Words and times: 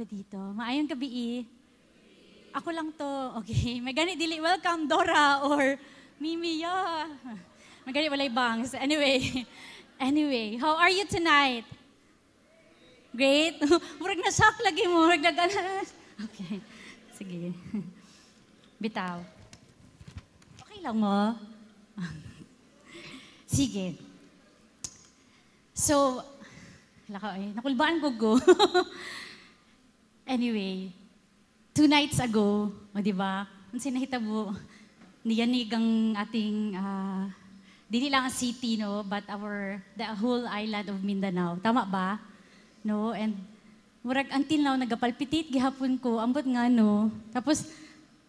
pa 0.00 0.08
dito. 0.08 0.40
Maayong 0.56 0.88
gabi. 0.88 1.08
eh. 1.12 1.40
Ako 2.56 2.72
lang 2.72 2.88
to. 2.96 3.12
Okay. 3.44 3.76
May 3.84 3.92
ganit 3.92 4.16
dili. 4.16 4.40
Welcome, 4.40 4.88
Dora 4.88 5.44
or 5.44 5.76
Mimi. 6.16 6.64
Yeah. 6.64 7.04
May 7.84 7.92
ganit 7.92 8.08
walay 8.08 8.32
bangs. 8.32 8.72
Anyway. 8.72 9.20
Anyway. 10.00 10.56
How 10.56 10.80
are 10.80 10.88
you 10.88 11.04
tonight? 11.04 11.68
Great. 13.12 13.60
Murag 14.00 14.24
na 14.24 14.32
shock 14.32 14.56
lagi 14.64 14.88
mo. 14.88 15.04
Murag 15.04 15.20
na 15.20 15.36
Okay. 16.24 16.56
Sige. 17.12 17.52
Bitaw. 18.80 19.20
Okay 20.64 20.80
lang 20.80 20.96
mo. 20.96 21.36
Sige. 23.44 24.00
So, 25.76 26.24
laka 27.12 27.36
eh, 27.36 27.52
nakulbaan 27.52 28.00
ko 28.00 28.08
go. 28.16 28.32
Anyway, 30.30 30.94
two 31.74 31.90
nights 31.90 32.22
ago, 32.22 32.70
o 32.70 32.96
di 33.02 33.10
ba? 33.10 33.50
Ang 33.74 33.82
sinahitabo, 33.82 34.54
niyanig 35.26 35.66
ang 35.74 36.14
ating, 36.14 36.78
uh, 36.78 37.26
dili 37.90 38.06
lang 38.06 38.30
ang 38.30 38.34
city, 38.34 38.78
no? 38.78 39.02
But 39.02 39.26
our, 39.26 39.82
the 39.98 40.06
whole 40.06 40.46
island 40.46 40.86
of 40.86 41.02
Mindanao. 41.02 41.58
Tama 41.58 41.82
ba? 41.82 42.22
No? 42.86 43.10
And, 43.10 43.34
murag 44.06 44.30
until 44.30 44.62
now, 44.62 44.78
nagapalpitate 44.78 45.50
gihapon 45.50 45.98
ko, 45.98 46.22
ambot 46.22 46.46
nga, 46.46 46.70
no? 46.70 47.10
Tapos, 47.34 47.66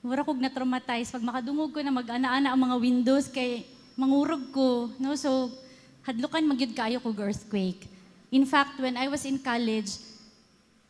murag 0.02 0.26
kog 0.26 0.42
na-traumatize. 0.42 1.14
Pag 1.14 1.22
makadungog 1.22 1.70
ko 1.70 1.80
na 1.86 1.94
mag-ana-ana 1.94 2.58
ang 2.58 2.62
mga 2.66 2.76
windows, 2.82 3.30
kay 3.30 3.62
mangurog 3.94 4.50
ko, 4.50 4.90
no? 4.98 5.14
So, 5.14 5.54
hadlukan 6.02 6.50
magyud 6.50 6.74
kayo 6.74 6.98
kog 6.98 7.22
earthquake. 7.22 7.86
In 8.34 8.50
fact, 8.50 8.82
when 8.82 8.98
I 8.98 9.06
was 9.06 9.22
in 9.30 9.38
college, 9.38 10.02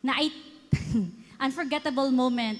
na 0.00 0.16
unforgettable 1.44 2.10
moment 2.10 2.58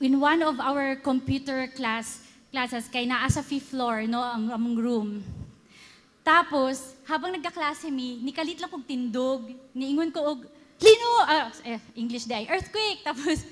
in 0.00 0.16
one 0.20 0.40
of 0.40 0.56
our 0.60 0.96
computer 0.96 1.68
class 1.72 2.22
classes 2.54 2.86
kay 2.88 3.04
naa 3.04 3.26
sa 3.26 3.42
fifth 3.42 3.74
floor 3.74 4.06
no 4.06 4.22
ang 4.22 4.54
among 4.54 4.76
room. 4.78 5.08
Tapos 6.24 6.96
habang 7.04 7.36
nagkaklase 7.36 7.92
mi, 7.92 8.22
nikalit 8.24 8.56
lang 8.56 8.72
kog 8.72 8.86
tindog, 8.88 9.52
niingon 9.76 10.08
ko 10.08 10.24
og 10.24 10.40
lino 10.80 11.10
uh, 11.28 11.52
eh, 11.68 11.80
English 11.94 12.24
day 12.24 12.48
earthquake 12.48 13.04
tapos 13.04 13.44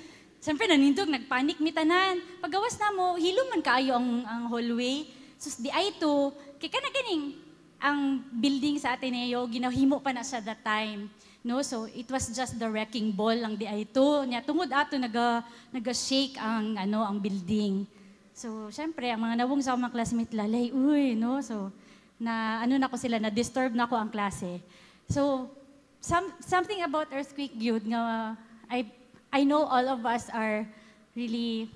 Siyempre, 0.43 0.67
nanindog, 0.67 1.07
nagpanik 1.07 1.55
mi 1.63 1.71
tanan. 1.71 2.19
Paggawas 2.43 2.75
na 2.75 2.91
mo, 2.91 3.15
hilom 3.15 3.47
man 3.47 3.63
kaayo 3.63 3.95
ang, 3.95 4.27
ang 4.27 4.43
hallway. 4.51 5.07
Sus, 5.39 5.55
di 5.55 5.71
ay 5.71 5.95
to, 5.95 6.35
kay 6.59 6.67
ka 6.67 6.83
na 6.83 6.91
ganing, 6.91 7.39
ang 7.79 8.19
building 8.27 8.75
sa 8.75 8.91
Ateneo, 8.91 9.47
ginahimo 9.47 10.03
pa 10.03 10.11
na 10.11 10.19
sa 10.19 10.43
that 10.43 10.59
time. 10.59 11.07
No, 11.43 11.59
so 11.59 11.91
it 11.91 12.07
was 12.07 12.31
just 12.31 12.55
the 12.55 12.71
wrecking 12.71 13.11
ball 13.11 13.35
lang 13.35 13.59
di 13.59 13.67
ay 13.67 13.83
ito. 13.83 14.23
Nya 14.23 14.39
tungod 14.39 14.71
ato 14.71 14.95
naga 14.95 15.43
naga-shake 15.75 16.39
ang 16.39 16.79
ano 16.79 17.03
ang 17.03 17.19
building. 17.19 17.83
So, 18.31 18.71
syempre, 18.71 19.11
ang 19.11 19.21
mga 19.21 19.43
nawong 19.43 19.61
sa 19.61 19.75
mga 19.75 19.91
classmate 19.91 20.33
lalay, 20.33 20.71
uy, 20.71 21.13
no? 21.13 21.43
So, 21.43 21.69
na 22.15 22.63
ano 22.63 22.79
na 22.79 22.87
ko 22.87 22.95
sila, 22.95 23.19
na 23.19 23.27
disturb 23.27 23.75
na 23.75 23.85
ko 23.85 23.99
ang 23.99 24.07
klase. 24.07 24.63
So, 25.11 25.51
some, 25.99 26.31
something 26.39 26.79
about 26.81 27.11
earthquake 27.11 27.53
yun 27.59 27.83
nga 27.91 28.33
I 28.71 28.87
I 29.29 29.43
know 29.43 29.67
all 29.67 29.85
of 29.85 30.01
us 30.07 30.31
are 30.31 30.63
really 31.11 31.67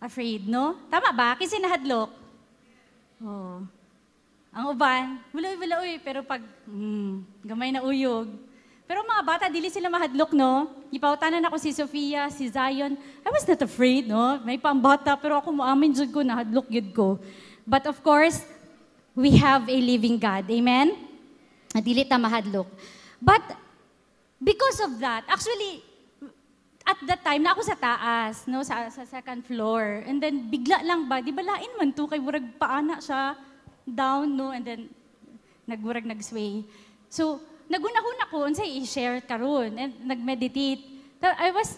afraid, 0.00 0.48
no? 0.48 0.80
Tama 0.88 1.12
ba? 1.12 1.36
Kasi 1.36 1.60
nahadlok. 1.60 2.10
Oh. 3.20 3.62
Ang 4.54 4.64
uban, 4.72 5.20
wala-wala 5.30 5.84
pero 6.00 6.24
pag 6.24 6.40
mm, 6.64 7.44
gamay 7.44 7.70
na 7.70 7.84
uyog. 7.84 8.47
Pero 8.88 9.04
mga 9.04 9.20
bata, 9.20 9.44
dili 9.52 9.68
sila 9.68 9.92
mahadlok, 9.92 10.32
no? 10.32 10.72
Ipautanan 10.88 11.44
ako 11.44 11.60
si 11.60 11.76
Sofia, 11.76 12.32
si 12.32 12.48
Zion. 12.48 12.96
I 12.96 13.28
was 13.28 13.44
not 13.44 13.60
afraid, 13.60 14.08
no? 14.08 14.40
May 14.40 14.56
pambata, 14.56 15.12
pero 15.20 15.36
ako 15.36 15.60
muamin 15.60 15.92
jud 15.92 16.08
ko, 16.08 16.24
nahadlok 16.24 16.72
yun 16.72 16.88
ko. 16.96 17.20
But 17.68 17.84
of 17.84 18.00
course, 18.00 18.40
we 19.12 19.36
have 19.36 19.68
a 19.68 19.76
living 19.76 20.16
God. 20.16 20.48
Amen? 20.48 20.96
Dili 21.84 22.08
ta 22.08 22.16
mahadlok. 22.16 22.64
But 23.20 23.44
because 24.40 24.80
of 24.80 24.96
that, 25.04 25.28
actually, 25.28 25.84
at 26.88 26.96
that 27.04 27.20
time, 27.20 27.44
na 27.44 27.52
ako 27.52 27.68
sa 27.68 27.76
taas, 27.76 28.48
no, 28.48 28.64
sa, 28.64 28.88
sa 28.88 29.04
second 29.04 29.44
floor. 29.44 30.00
And 30.08 30.16
then, 30.16 30.48
bigla 30.48 30.80
lang 30.80 31.12
ba, 31.12 31.20
di 31.20 31.28
ba 31.28 31.44
lain 31.44 31.76
man 31.76 31.92
to, 31.92 32.08
kay 32.08 32.16
murag 32.16 32.56
paana 32.56 33.04
siya 33.04 33.36
down, 33.84 34.32
no, 34.32 34.56
and 34.56 34.64
then 34.64 34.88
nagburag 35.68 36.08
nagsway. 36.08 36.64
So, 37.12 37.44
nagunahon 37.68 38.18
ako, 38.24 38.36
unsay 38.48 38.80
i-share 38.80 39.20
karon 39.20 39.76
and 39.76 39.92
nag-meditate. 40.02 40.82
I 41.20 41.52
was, 41.52 41.76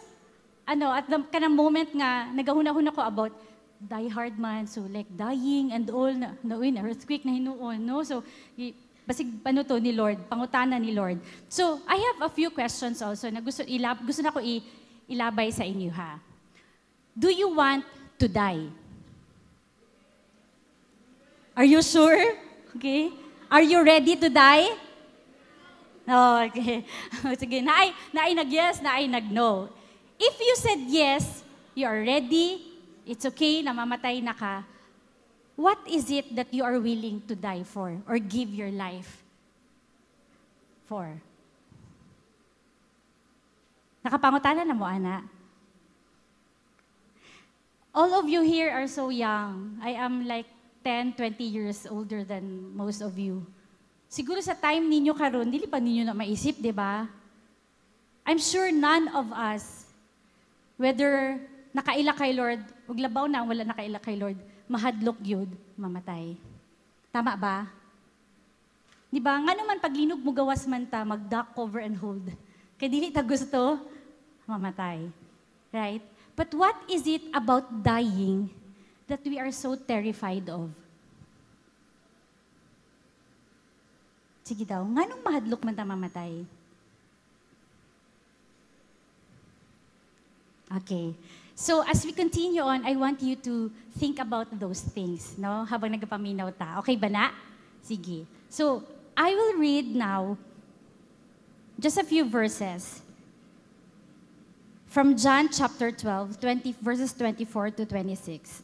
ano, 0.67 0.95
at 0.95 1.11
the 1.11 1.19
kanang 1.29 1.55
moment 1.59 1.91
nga, 1.91 2.31
nagahunahon 2.31 2.89
ako 2.89 3.01
about 3.03 3.33
die 3.81 4.09
hard 4.09 4.39
man, 4.39 4.67
so 4.67 4.85
like 4.93 5.09
dying 5.17 5.73
and 5.73 5.91
all, 5.91 6.13
na, 6.13 6.37
na, 6.45 6.57
na 6.57 6.81
earthquake 6.85 7.25
na 7.25 7.33
hinuon, 7.33 7.81
no? 7.81 8.05
So, 8.05 8.23
i, 8.57 8.75
basig 9.09 9.27
ano 9.43 9.65
to 9.65 9.81
ni 9.81 9.93
Lord, 9.93 10.19
pangutana 10.31 10.79
ni 10.79 10.93
Lord. 10.93 11.19
So, 11.49 11.81
I 11.89 11.97
have 11.97 12.31
a 12.31 12.31
few 12.31 12.51
questions 12.51 13.03
also 13.03 13.31
na 13.31 13.41
gusto, 13.41 13.65
ilab, 13.65 14.05
gusto 14.07 14.23
na 14.23 14.31
ko 14.31 14.39
i, 14.39 14.63
ilabay 15.09 15.51
sa 15.51 15.65
inyo 15.65 15.91
ha. 15.91 16.21
Do 17.17 17.33
you 17.33 17.51
want 17.51 17.83
to 18.21 18.29
die? 18.29 18.69
Are 21.57 21.67
you 21.67 21.83
sure? 21.83 22.37
Okay. 22.77 23.11
Are 23.51 23.65
you 23.65 23.83
ready 23.83 24.15
to 24.15 24.29
die? 24.31 24.71
Oh, 26.11 26.43
okay. 26.51 26.83
Sige, 27.41 27.63
naay, 27.63 27.95
naay 28.11 28.35
nag-yes, 28.35 28.83
naay 28.83 29.07
nag-no. 29.07 29.71
If 30.19 30.35
you 30.43 30.55
said 30.59 30.83
yes, 30.91 31.47
you 31.79 31.87
are 31.87 32.03
ready, 32.03 32.67
it's 33.07 33.23
okay, 33.31 33.63
namamatay 33.63 34.19
na 34.19 34.35
ka, 34.35 34.67
what 35.55 35.79
is 35.87 36.11
it 36.11 36.35
that 36.35 36.51
you 36.51 36.67
are 36.67 36.83
willing 36.83 37.23
to 37.31 37.39
die 37.39 37.63
for 37.63 37.95
or 38.11 38.19
give 38.19 38.51
your 38.51 38.75
life 38.75 39.23
for? 40.91 41.15
Nakapangutana 44.03 44.67
na 44.67 44.75
mo, 44.75 44.91
ana? 44.91 45.23
All 47.95 48.11
of 48.19 48.27
you 48.27 48.43
here 48.43 48.71
are 48.75 48.91
so 48.91 49.15
young. 49.15 49.79
I 49.79 49.95
am 49.95 50.27
like 50.27 50.47
10, 50.83 51.15
20 51.15 51.45
years 51.45 51.87
older 51.87 52.25
than 52.25 52.75
most 52.75 53.01
of 53.01 53.19
you. 53.19 53.47
Siguro 54.11 54.43
sa 54.43 54.59
time 54.59 54.91
ninyo 54.91 55.15
karon, 55.15 55.47
dili 55.47 55.71
pa 55.71 55.79
ninyo 55.79 56.03
na 56.03 56.19
maisip, 56.19 56.59
di 56.59 56.75
ba? 56.75 57.07
I'm 58.27 58.43
sure 58.43 58.75
none 58.75 59.07
of 59.15 59.31
us, 59.31 59.87
whether 60.75 61.39
nakaila 61.71 62.19
kay 62.19 62.35
Lord, 62.35 62.59
ug 62.91 62.99
labaw 62.99 63.31
na 63.31 63.47
wala 63.47 63.63
nakaila 63.63 64.03
kay 64.03 64.19
Lord, 64.19 64.35
mahadlok 64.67 65.15
yun, 65.23 65.47
mamatay. 65.79 66.35
Tama 67.15 67.39
ba? 67.39 67.71
Di 69.15 69.23
ba? 69.23 69.39
Nga 69.47 69.55
naman 69.55 69.79
paglinog 69.79 70.19
mo 70.19 70.35
gawas 70.35 70.67
man 70.67 70.91
ta, 70.91 71.07
mag-duck, 71.07 71.55
cover, 71.55 71.79
and 71.79 71.95
hold. 71.95 72.27
Kaya 72.83 72.91
dili 72.91 73.15
ta 73.15 73.23
gusto, 73.23 73.79
mamatay. 74.43 75.07
Right? 75.71 76.03
But 76.35 76.51
what 76.59 76.75
is 76.91 77.07
it 77.07 77.31
about 77.31 77.71
dying 77.79 78.51
that 79.07 79.23
we 79.23 79.39
are 79.39 79.55
so 79.55 79.79
terrified 79.79 80.51
of? 80.51 80.67
Sige 84.51 84.67
daw, 84.67 84.83
nga 84.83 85.07
nung 85.07 85.23
mahadlok 85.23 85.63
man 85.63 85.79
ta 85.79 85.87
mamatay? 85.87 86.43
Okay. 90.83 91.15
So 91.55 91.87
as 91.87 92.03
we 92.03 92.11
continue 92.11 92.59
on, 92.59 92.83
I 92.83 92.99
want 92.99 93.23
you 93.23 93.39
to 93.47 93.71
think 93.95 94.19
about 94.19 94.51
those 94.59 94.83
things, 94.83 95.39
no? 95.39 95.63
Habang 95.71 95.95
nagpaminaw 95.95 96.51
ta. 96.59 96.83
Okay 96.83 96.99
ba 96.99 97.07
na? 97.07 97.31
Sige. 97.79 98.27
So, 98.51 98.83
I 99.15 99.31
will 99.39 99.55
read 99.63 99.95
now 99.95 100.35
just 101.79 101.95
a 101.95 102.03
few 102.03 102.27
verses 102.27 103.07
from 104.91 105.15
John 105.15 105.47
chapter 105.47 105.95
12, 105.95 106.43
20, 106.43 106.75
verses 106.83 107.13
24 107.15 107.71
to 107.79 107.87
26. 107.87 108.63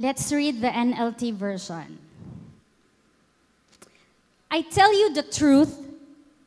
Let's 0.00 0.32
read 0.32 0.64
the 0.64 0.72
NLT 0.72 1.34
version. 1.36 2.05
I 4.50 4.62
tell 4.62 4.92
you 4.92 5.12
the 5.12 5.22
truth, 5.22 5.76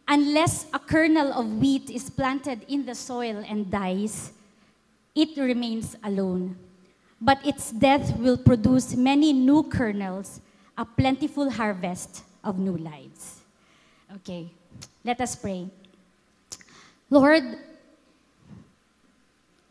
unless 0.07 0.65
a 0.73 0.79
kernel 0.79 1.31
of 1.33 1.59
wheat 1.59 1.89
is 1.89 2.09
planted 2.09 2.65
in 2.67 2.85
the 2.85 2.95
soil 2.95 3.43
and 3.47 3.69
dies, 3.69 4.31
it 5.13 5.37
remains 5.37 5.95
alone. 6.03 6.57
But 7.21 7.45
its 7.45 7.71
death 7.71 8.17
will 8.17 8.37
produce 8.37 8.95
many 8.95 9.33
new 9.33 9.63
kernels, 9.63 10.39
a 10.77 10.85
plentiful 10.85 11.49
harvest 11.49 12.23
of 12.43 12.57
new 12.57 12.77
lives. 12.77 13.41
Okay, 14.15 14.49
let 15.03 15.19
us 15.19 15.35
pray. 15.35 15.67
Lord, 17.09 17.43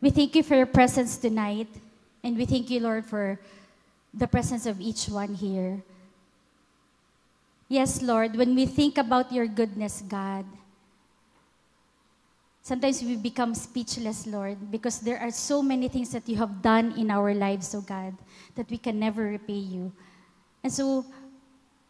we 0.01 0.11
thank 0.11 0.37
you 0.37 0.43
for 0.43 0.55
your 0.55 0.67
presence 0.67 1.17
tonight, 1.17 1.69
and 2.23 2.37
we 2.37 2.45
thank 2.45 2.71
you, 2.71 2.81
Lord, 2.81 3.07
for 3.07 3.41
the 4.13 4.27
presence 4.27 4.67
of 4.67 4.81
each 4.81 5.09
one 5.09 5.35
here. 5.35 5.83
Yes, 7.69 8.01
Lord, 8.01 8.37
when 8.37 8.55
we 8.55 8.67
think 8.67 8.97
about 8.97 9.33
your 9.33 9.47
goodness, 9.47 10.03
God, 10.07 10.47
Sometimes 12.69 13.03
we 13.03 13.17
become 13.17 13.55
speechless, 13.55 14.27
Lord, 14.27 14.71
because 14.71 15.01
there 15.01 15.19
are 15.19 15.31
so 15.31 15.63
many 15.63 15.89
things 15.89 16.13
that 16.13 16.29
you 16.29 16.37
have 16.37 16.61
done 16.61 16.93
in 16.99 17.11
our 17.11 17.33
lives, 17.33 17.75
oh 17.75 17.81
God, 17.81 18.13
that 18.57 18.69
we 18.69 18.77
can 18.77 19.01
never 19.01 19.25
repay 19.25 19.57
you. 19.57 19.91
And 20.63 20.71
so 20.71 21.07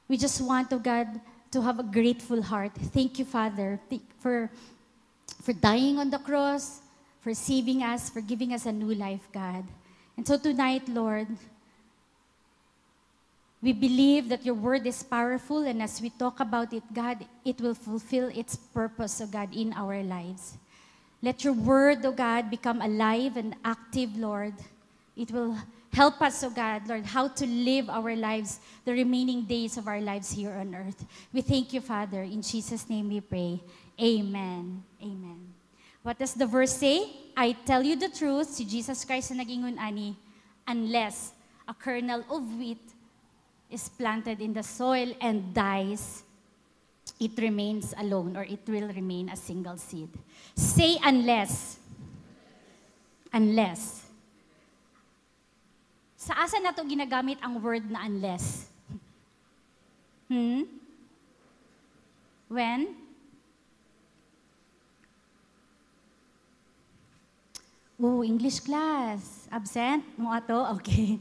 we 0.07 0.17
just 0.17 0.41
want, 0.41 0.73
oh 0.73 0.79
God, 0.79 1.21
to 1.51 1.61
have 1.63 1.81
a 1.81 1.83
grateful 1.83 2.41
heart. 2.41 2.79
Thank 2.95 3.19
you, 3.19 3.25
Father, 3.25 3.81
for, 4.21 4.49
for 5.43 5.53
dying 5.53 5.99
on 5.99 6.11
the 6.11 6.21
cross, 6.21 6.79
for 7.23 7.35
saving 7.35 7.83
us, 7.83 8.09
for 8.09 8.21
giving 8.21 8.55
us 8.55 8.65
a 8.65 8.71
new 8.71 8.95
life, 8.95 9.27
God. 9.33 9.67
And 10.17 10.25
so 10.25 10.39
tonight, 10.39 10.89
Lord, 10.89 11.27
we 13.61 13.73
believe 13.73 14.29
that 14.29 14.47
your 14.47 14.55
word 14.55 14.87
is 14.87 15.03
powerful, 15.03 15.67
and 15.67 15.83
as 15.83 16.01
we 16.01 16.11
talk 16.11 16.39
about 16.39 16.73
it, 16.73 16.83
God, 16.95 17.27
it 17.45 17.61
will 17.61 17.75
fulfill 17.75 18.31
its 18.31 18.55
purpose, 18.55 19.21
oh 19.21 19.27
God, 19.27 19.55
in 19.55 19.73
our 19.73 20.03
lives. 20.03 20.59
Let 21.23 21.43
your 21.43 21.55
word, 21.55 22.07
oh 22.07 22.13
God, 22.13 22.51
become 22.51 22.81
alive 22.81 23.37
and 23.37 23.57
active, 23.65 24.17
Lord. 24.17 24.55
It 25.17 25.33
will 25.33 25.59
help 25.93 26.23
us, 26.23 26.45
oh 26.45 26.51
God, 26.51 26.87
Lord, 26.87 27.05
how 27.05 27.27
to 27.27 27.47
live 27.47 27.91
our 27.91 28.15
lives, 28.15 28.61
the 28.85 28.93
remaining 28.93 29.43
days 29.43 29.77
of 29.77 29.89
our 29.89 30.01
lives 30.01 30.31
here 30.31 30.53
on 30.53 30.75
earth. 30.75 31.05
We 31.33 31.41
thank 31.41 31.73
you, 31.73 31.81
Father. 31.81 32.23
In 32.23 32.43
Jesus' 32.43 32.89
name 32.89 33.09
we 33.09 33.21
pray. 33.21 33.61
Amen. 34.01 34.85
Amen. 35.03 35.41
What 36.05 36.19
does 36.19 36.35
the 36.35 36.47
verse 36.47 36.77
say? 36.79 37.11
I 37.37 37.53
tell 37.67 37.83
you 37.83 37.97
the 37.97 38.09
truth, 38.09 38.55
si 38.55 38.65
Jesus 38.65 39.05
Christ 39.05 39.33
na 39.33 39.43
nag 39.43 39.51
ani, 39.51 40.17
unless 40.67 41.33
a 41.67 41.75
kernel 41.75 42.23
of 42.31 42.47
wheat 42.55 42.79
is 43.71 43.89
planted 43.89 44.41
in 44.41 44.53
the 44.53 44.63
soil 44.63 45.13
and 45.21 45.53
dies, 45.53 46.23
it 47.21 47.33
remains 47.39 47.95
alone 47.99 48.37
or 48.37 48.45
it 48.45 48.61
will 48.67 48.89
remain 48.89 49.29
a 49.29 49.37
single 49.37 49.77
seed. 49.77 50.09
Say 50.55 50.99
unless. 51.05 51.79
Unless. 53.33 54.07
Sa 56.17 56.35
asa 56.35 56.59
na 56.61 56.73
to 56.73 56.83
ginagamit 56.85 57.39
ang 57.45 57.61
word 57.61 57.89
na 57.91 58.05
unless? 58.05 58.69
Hmm? 60.29 60.69
When? 62.53 62.93
Oh, 67.97 68.23
English 68.23 68.61
class. 68.61 69.49
Absent? 69.51 70.05
Mo 70.21 70.29
ato? 70.31 70.69
Okay. 70.77 71.17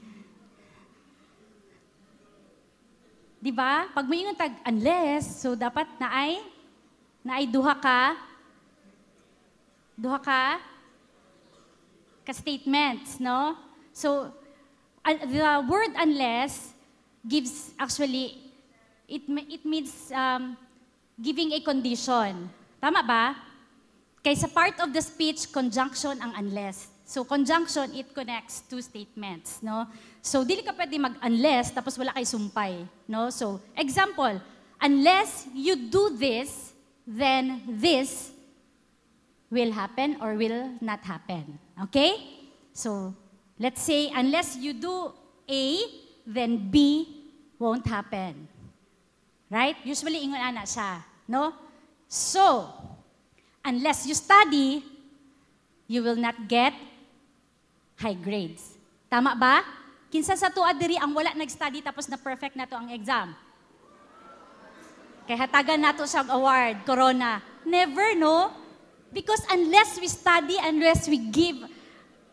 Di 3.37 3.53
ba? 3.53 3.85
Pag 3.93 4.09
may 4.09 4.25
tag 4.33 4.53
unless, 4.65 5.45
so 5.45 5.53
dapat 5.53 5.85
na 6.01 6.09
ay, 6.09 6.41
na 7.21 7.37
ay 7.37 7.45
duha 7.45 7.77
ka, 7.77 8.17
duha 9.93 10.17
ka, 10.17 10.57
ka 12.25 12.33
statements, 12.33 13.21
no? 13.21 13.53
So, 13.93 14.33
the 15.05 15.63
word 15.69 15.93
unless 15.95 16.73
gives 17.21 17.71
actually, 17.77 18.41
it, 19.07 19.23
it 19.27 19.63
means 19.65 20.11
um, 20.11 20.57
giving 21.21 21.53
a 21.53 21.61
condition. 21.61 22.49
Tama 22.81 23.01
ba? 23.05 23.35
Kaysa 24.25 24.51
part 24.53 24.75
of 24.81 24.91
the 24.91 25.01
speech, 25.01 25.51
conjunction 25.53 26.19
ang 26.21 26.33
unless. 26.35 26.89
So 27.07 27.23
conjunction, 27.23 27.95
it 27.95 28.11
connects 28.13 28.67
two 28.67 28.81
statements, 28.81 29.63
no? 29.63 29.87
So 30.27 30.43
dili 30.43 30.59
ka 30.59 30.75
pwede 30.75 30.99
mag-unless 30.99 31.71
tapos 31.71 31.95
wala 31.95 32.11
kay 32.11 32.27
sumpay, 32.27 32.83
no? 33.07 33.31
So 33.31 33.63
example, 33.79 34.43
unless 34.83 35.47
you 35.55 35.87
do 35.87 36.11
this, 36.19 36.75
then 37.07 37.63
this 37.63 38.35
will 39.47 39.71
happen 39.71 40.19
or 40.19 40.35
will 40.35 40.75
not 40.83 40.99
happen. 41.07 41.55
Okay? 41.87 42.43
So 42.75 43.15
let's 43.55 43.79
say 43.79 44.11
unless 44.11 44.59
you 44.59 44.75
do 44.75 45.15
A, 45.47 45.63
then 46.27 46.67
B 46.67 47.07
won't 47.55 47.87
happen. 47.87 48.51
Right? 49.47 49.79
Usually 49.87 50.27
ingon 50.27 50.43
ana 50.43 50.67
siya, 50.67 51.07
no? 51.23 51.55
So, 52.11 52.67
unless 53.63 54.03
you 54.03 54.11
study, 54.11 54.83
you 55.87 56.03
will 56.03 56.19
not 56.19 56.35
get 56.51 56.75
high 57.95 58.19
grades. 58.19 58.75
Tama 59.07 59.39
ba? 59.39 59.63
Kinsa 60.07 60.39
sa 60.39 60.47
tuwa 60.47 60.71
diri 60.71 60.95
ang 60.95 61.11
wala 61.11 61.35
nag-study 61.35 61.83
tapos 61.83 62.07
na 62.07 62.15
perfect 62.15 62.55
na 62.55 62.63
to 62.63 62.79
ang 62.79 62.87
exam. 62.95 63.35
Kay 65.27 65.35
hatagan 65.35 65.83
nato 65.83 66.07
sa 66.07 66.23
award, 66.23 66.87
corona. 66.87 67.43
Never, 67.67 68.15
no? 68.15 68.55
Because 69.11 69.43
unless 69.51 69.99
we 69.99 70.07
study, 70.07 70.55
unless 70.63 71.11
we 71.11 71.19
give 71.19 71.59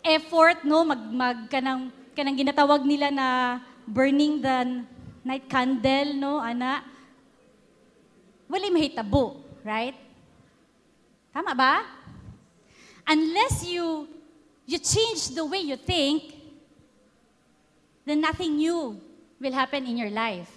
effort, 0.07 0.63
no, 0.63 0.87
mag, 0.87 1.03
mag 1.11 1.39
kanang, 1.51 1.91
kanang 2.15 2.39
ginatawag 2.39 2.87
nila 2.87 3.11
na 3.11 3.59
burning 3.83 4.39
the 4.39 4.87
night 5.27 5.51
candle, 5.51 6.15
no, 6.15 6.39
ana, 6.39 6.87
wala 8.47 8.71
mahitabo, 8.71 9.43
right? 9.67 9.99
Tama 11.35 11.51
ba? 11.59 11.83
Unless 13.11 13.67
you 13.67 14.07
you 14.65 14.79
change 14.79 15.35
the 15.35 15.45
way 15.45 15.67
you 15.67 15.77
think, 15.77 16.34
then 18.05 18.21
nothing 18.21 18.57
new 18.57 19.01
will 19.41 19.53
happen 19.53 19.85
in 19.87 19.97
your 19.97 20.11
life. 20.11 20.49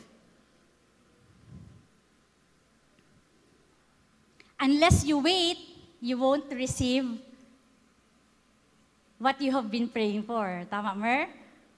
Unless 4.60 5.06
you 5.06 5.20
wait, 5.20 5.58
you 6.02 6.18
won't 6.18 6.50
receive 6.52 7.06
what 9.18 9.40
you 9.42 9.52
have 9.52 9.70
been 9.70 9.88
praying 9.88 10.24
for. 10.24 10.66
Tama, 10.70 10.96
Mer? 10.96 11.30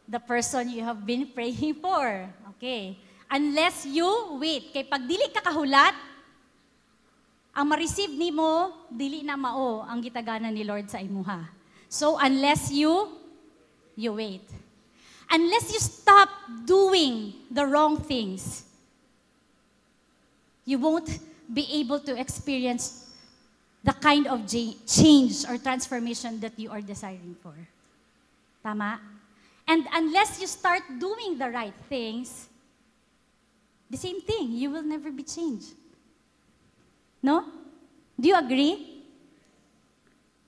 The 0.07 0.19
person 0.19 0.69
you 0.69 0.83
have 0.83 1.05
been 1.05 1.27
praying 1.35 1.75
for. 1.81 2.27
Okay. 2.55 2.97
Unless 3.29 3.85
you 3.85 4.39
wait. 4.39 4.71
Kay 4.73 4.87
pag 4.87 5.03
dili 5.05 5.27
ka 5.29 5.43
kahulat, 5.43 5.93
ang 7.53 7.65
ma-receive 7.67 8.15
ni 8.15 8.31
mo, 8.31 8.71
dili 8.87 9.21
na 9.21 9.35
mao 9.35 9.83
ang 9.83 9.99
gitagana 9.99 10.47
ni 10.47 10.63
Lord 10.63 10.87
sa 10.87 11.03
imuha. 11.03 11.51
So 11.91 12.15
unless 12.15 12.71
you, 12.71 13.11
you 13.99 14.15
wait. 14.15 14.45
Unless 15.31 15.73
you 15.73 15.79
stop 15.79 16.29
doing 16.65 17.33
the 17.51 17.65
wrong 17.65 18.01
things, 18.01 18.63
you 20.65 20.79
won't 20.79 21.19
be 21.53 21.67
able 21.73 21.99
to 21.99 22.19
experience 22.19 23.09
the 23.83 23.93
kind 23.93 24.27
of 24.27 24.45
change 24.47 25.45
or 25.47 25.57
transformation 25.57 26.39
that 26.39 26.57
you 26.57 26.69
are 26.69 26.81
desiring 26.81 27.35
for. 27.41 27.53
Tama? 28.63 28.99
And 29.67 29.87
unless 29.93 30.41
you 30.41 30.47
start 30.47 30.81
doing 30.99 31.37
the 31.37 31.49
right 31.49 31.73
things, 31.87 32.49
the 33.89 33.97
same 33.97 34.21
thing, 34.21 34.51
you 34.51 34.69
will 34.69 34.83
never 34.83 35.11
be 35.11 35.23
changed. 35.23 35.73
No? 37.21 37.45
Do 38.19 38.27
you 38.27 38.37
agree? 38.37 39.03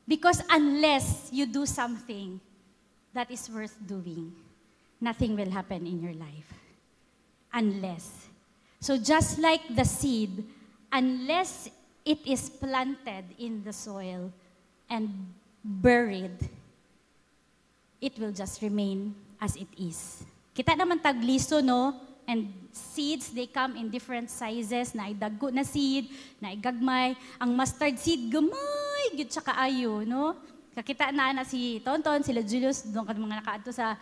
Because 0.07 0.43
unless 0.49 1.29
you 1.31 1.45
do 1.45 1.65
something 1.65 2.39
that 3.13 3.31
is 3.31 3.49
worth 3.49 3.77
doing, 3.85 4.33
nothing 5.01 5.35
will 5.35 5.49
happen 5.49 5.89
in 5.89 5.99
your 5.99 6.13
life. 6.13 6.53
Unless. 7.51 8.29
So 8.79 8.95
just 8.97 9.41
like 9.41 9.61
the 9.75 9.83
seed, 9.83 10.45
unless 10.93 11.67
it 12.05 12.21
is 12.25 12.49
planted 12.49 13.25
in 13.37 13.65
the 13.65 13.73
soil 13.73 14.31
and 14.89 15.09
buried, 15.65 16.37
it 17.99 18.17
will 18.17 18.31
just 18.31 18.61
remain 18.61 19.13
as 19.41 19.57
it 19.57 19.69
is. 19.77 20.23
Kita 20.53 20.77
naman 20.77 21.01
tagliso, 21.01 21.61
no? 21.61 21.93
And 22.25 22.53
seeds, 22.71 23.33
they 23.33 23.45
come 23.49 23.75
in 23.75 23.89
different 23.89 24.29
sizes, 24.29 24.93
na 24.95 25.09
idago 25.09 25.51
na 25.51 25.65
seed, 25.65 26.09
na 26.39 26.53
igagmay. 26.53 27.17
Ang 27.41 27.51
mustard 27.53 27.97
seed, 27.97 28.31
gamay, 28.31 29.03
gid 29.17 29.29
siya 29.29 29.43
kaayo, 29.43 30.05
no? 30.05 30.37
Kakita 30.71 31.11
na 31.11 31.35
na 31.35 31.43
si 31.43 31.83
Tonton, 31.83 32.23
sila 32.23 32.39
Julius, 32.39 32.87
doon 32.87 33.03
ka 33.03 33.11
mga 33.11 33.39
nakaadto 33.43 33.75
sa 33.75 33.99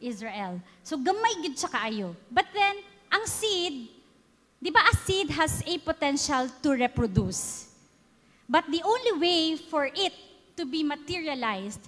Israel. 0.00 0.58
So 0.82 0.96
gamay 0.96 1.44
gid 1.44 1.54
siya 1.60 1.70
kaayo. 1.70 2.16
But 2.32 2.48
then, 2.50 2.80
ang 3.12 3.28
seed, 3.28 3.92
di 4.56 4.70
ba 4.72 4.80
a 4.80 4.94
seed 5.04 5.28
has 5.36 5.62
a 5.62 5.74
potential 5.78 6.48
to 6.64 6.68
reproduce. 6.72 7.70
But 8.50 8.66
the 8.66 8.82
only 8.82 9.14
way 9.20 9.40
for 9.60 9.86
it 9.86 10.10
to 10.58 10.66
be 10.66 10.82
materialized, 10.82 11.86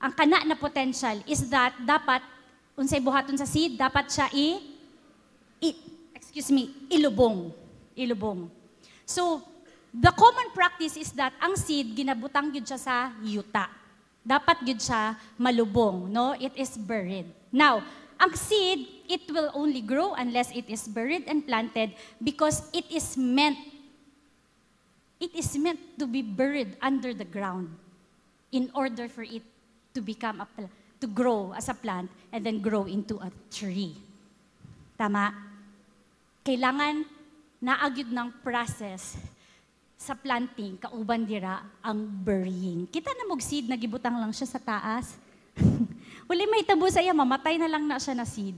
ang 0.00 0.16
kana 0.16 0.42
na 0.42 0.56
potential 0.56 1.20
is 1.28 1.46
that 1.52 1.76
dapat 1.84 2.24
unsay 2.74 2.98
buhaton 2.98 3.36
sa 3.36 3.44
seed, 3.44 3.76
dapat 3.76 4.08
siya 4.08 4.26
i, 4.32 4.58
i 5.60 5.68
excuse 6.16 6.48
me, 6.48 6.72
ilubong. 6.88 7.52
Ilubong. 7.92 8.48
So, 9.04 9.44
the 9.92 10.10
common 10.16 10.54
practice 10.56 10.96
is 10.96 11.12
that 11.18 11.36
ang 11.42 11.54
seed 11.54 11.92
ginabutang 11.92 12.48
gyud 12.48 12.64
siya 12.64 12.80
sa 12.80 13.12
yuta. 13.20 13.79
Dapat 14.20 14.62
gyud 14.64 14.80
siya 14.80 15.16
malubong, 15.40 16.08
no? 16.12 16.36
It 16.36 16.52
is 16.56 16.76
buried. 16.76 17.28
Now, 17.48 17.80
ang 18.20 18.36
seed, 18.36 18.84
it 19.08 19.24
will 19.32 19.48
only 19.56 19.80
grow 19.80 20.12
unless 20.12 20.52
it 20.52 20.68
is 20.68 20.84
buried 20.84 21.24
and 21.24 21.42
planted 21.42 21.96
because 22.20 22.68
it 22.76 22.84
is 22.92 23.16
meant 23.16 23.56
it 25.20 25.32
is 25.36 25.52
meant 25.60 25.80
to 26.00 26.08
be 26.08 26.24
buried 26.24 26.76
under 26.80 27.12
the 27.12 27.28
ground 27.28 27.68
in 28.52 28.72
order 28.72 29.08
for 29.08 29.20
it 29.20 29.44
to 29.92 30.00
become 30.00 30.40
a 30.40 30.46
to 31.00 31.08
grow 31.08 31.52
as 31.56 31.68
a 31.68 31.76
plant 31.76 32.12
and 32.32 32.44
then 32.44 32.60
grow 32.60 32.84
into 32.84 33.16
a 33.20 33.32
tree. 33.48 33.96
Tama? 35.00 35.32
Kailangan 36.44 37.08
naagyod 37.60 38.12
ng 38.12 38.28
process 38.44 39.16
sa 40.00 40.16
planting, 40.16 40.80
kauban 40.80 41.28
dira 41.28 41.60
ang 41.84 42.08
burying. 42.08 42.88
Kita 42.88 43.12
na 43.12 43.28
mog 43.28 43.44
seed, 43.44 43.68
nagibutang 43.68 44.16
lang 44.16 44.32
siya 44.32 44.48
sa 44.48 44.56
taas. 44.56 45.20
Wala 46.28 46.48
may 46.48 46.64
tabo 46.64 46.88
sa 46.88 47.04
iya, 47.04 47.12
mamatay 47.12 47.60
na 47.60 47.68
lang 47.68 47.84
na 47.84 48.00
siya 48.00 48.16
na 48.16 48.24
seed. 48.24 48.56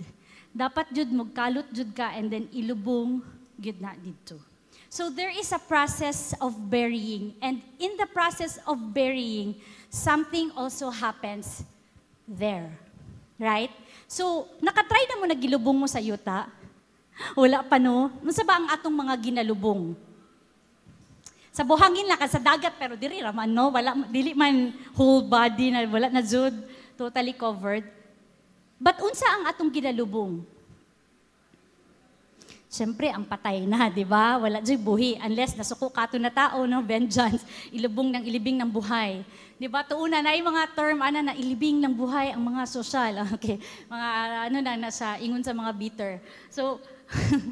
Dapat 0.55 0.95
jud 0.95 1.11
magkalot 1.11 1.67
jud 1.75 1.91
ka 1.91 2.15
and 2.15 2.31
then 2.31 2.47
ilubong 2.55 3.27
jud 3.59 3.75
na 3.83 3.99
dito. 3.99 4.39
So 4.87 5.11
there 5.11 5.35
is 5.35 5.51
a 5.51 5.59
process 5.59 6.31
of 6.39 6.55
burying 6.71 7.35
and 7.43 7.59
in 7.83 7.99
the 7.99 8.07
process 8.07 8.63
of 8.63 8.79
burying, 8.95 9.59
something 9.91 10.55
also 10.55 10.95
happens 10.95 11.67
there. 12.23 12.71
Right? 13.35 13.75
So, 14.07 14.47
nakatry 14.63 15.11
na 15.11 15.19
mo 15.19 15.27
na 15.27 15.35
gilubong 15.35 15.75
mo 15.75 15.91
sa 15.91 15.99
yuta? 15.99 16.47
Wala 17.35 17.67
pa 17.67 17.83
no? 17.83 18.15
Masa 18.23 18.47
ba 18.47 18.63
ang 18.63 18.71
atong 18.71 18.95
mga 18.95 19.15
ginalubong? 19.19 19.99
Sa 21.53 21.63
buhangin 21.69 22.09
lang 22.09 22.17
ka 22.17 22.25
sa 22.25 22.41
dagat 22.41 22.73
pero 22.81 22.97
diri 22.97 23.21
raman 23.21 23.53
no, 23.53 23.69
wala 23.69 23.93
dili 24.09 24.33
man 24.33 24.73
whole 24.97 25.21
body 25.21 25.69
na 25.69 25.85
wala 25.85 26.09
na 26.09 26.25
jud 26.25 26.57
totally 26.97 27.37
covered. 27.37 27.85
But 28.81 28.97
unsa 28.99 29.29
ang 29.29 29.45
atong 29.47 29.71
ginalubong? 29.71 30.43
Siyempre, 32.73 33.13
ang 33.13 33.29
patay 33.29 33.69
na, 33.69 33.87
di 33.93 34.01
ba? 34.01 34.41
Wala 34.41 34.65
dyan 34.65 34.81
buhi. 34.81 35.21
Unless 35.21 35.61
nasuko 35.61 35.93
kato 35.93 36.17
na 36.17 36.33
tao, 36.33 36.65
no? 36.65 36.81
Vengeance. 36.89 37.45
Ilubong 37.69 38.09
ng 38.17 38.25
ilibing 38.25 38.57
ng 38.65 38.71
buhay. 38.73 39.21
Di 39.61 39.69
ba? 39.69 39.85
Tuuna 39.85 40.25
na 40.25 40.33
yung 40.33 40.49
mga 40.49 40.73
term, 40.73 41.05
ano 41.05 41.21
na, 41.21 41.37
ilibing 41.37 41.85
ng 41.85 41.93
buhay 41.93 42.33
ang 42.33 42.41
mga 42.41 42.65
sosyal. 42.65 43.13
Okay. 43.37 43.61
Mga, 43.93 44.09
ano 44.49 44.57
na, 44.65 44.73
nasa, 44.89 45.21
ingon 45.21 45.45
sa 45.45 45.53
mga 45.53 45.71
bitter. 45.77 46.13
So, 46.49 46.81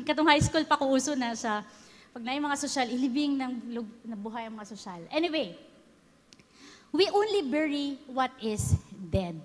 katong 0.09 0.25
high 0.33 0.41
school 0.41 0.65
pa 0.65 0.81
ko 0.81 0.89
uso 0.89 1.13
na 1.13 1.37
sa, 1.37 1.69
pag 2.11 2.23
na 2.27 2.35
yung 2.35 2.47
mga 2.51 2.59
sosyal, 2.59 2.89
ilibing 2.91 3.39
ng, 3.39 3.53
ng 4.03 4.19
buhay 4.19 4.51
ang 4.51 4.59
mga 4.59 4.71
sosyal. 4.75 5.01
Anyway, 5.15 5.55
we 6.91 7.07
only 7.15 7.47
bury 7.47 7.99
what 8.11 8.35
is 8.43 8.75
dead. 8.91 9.39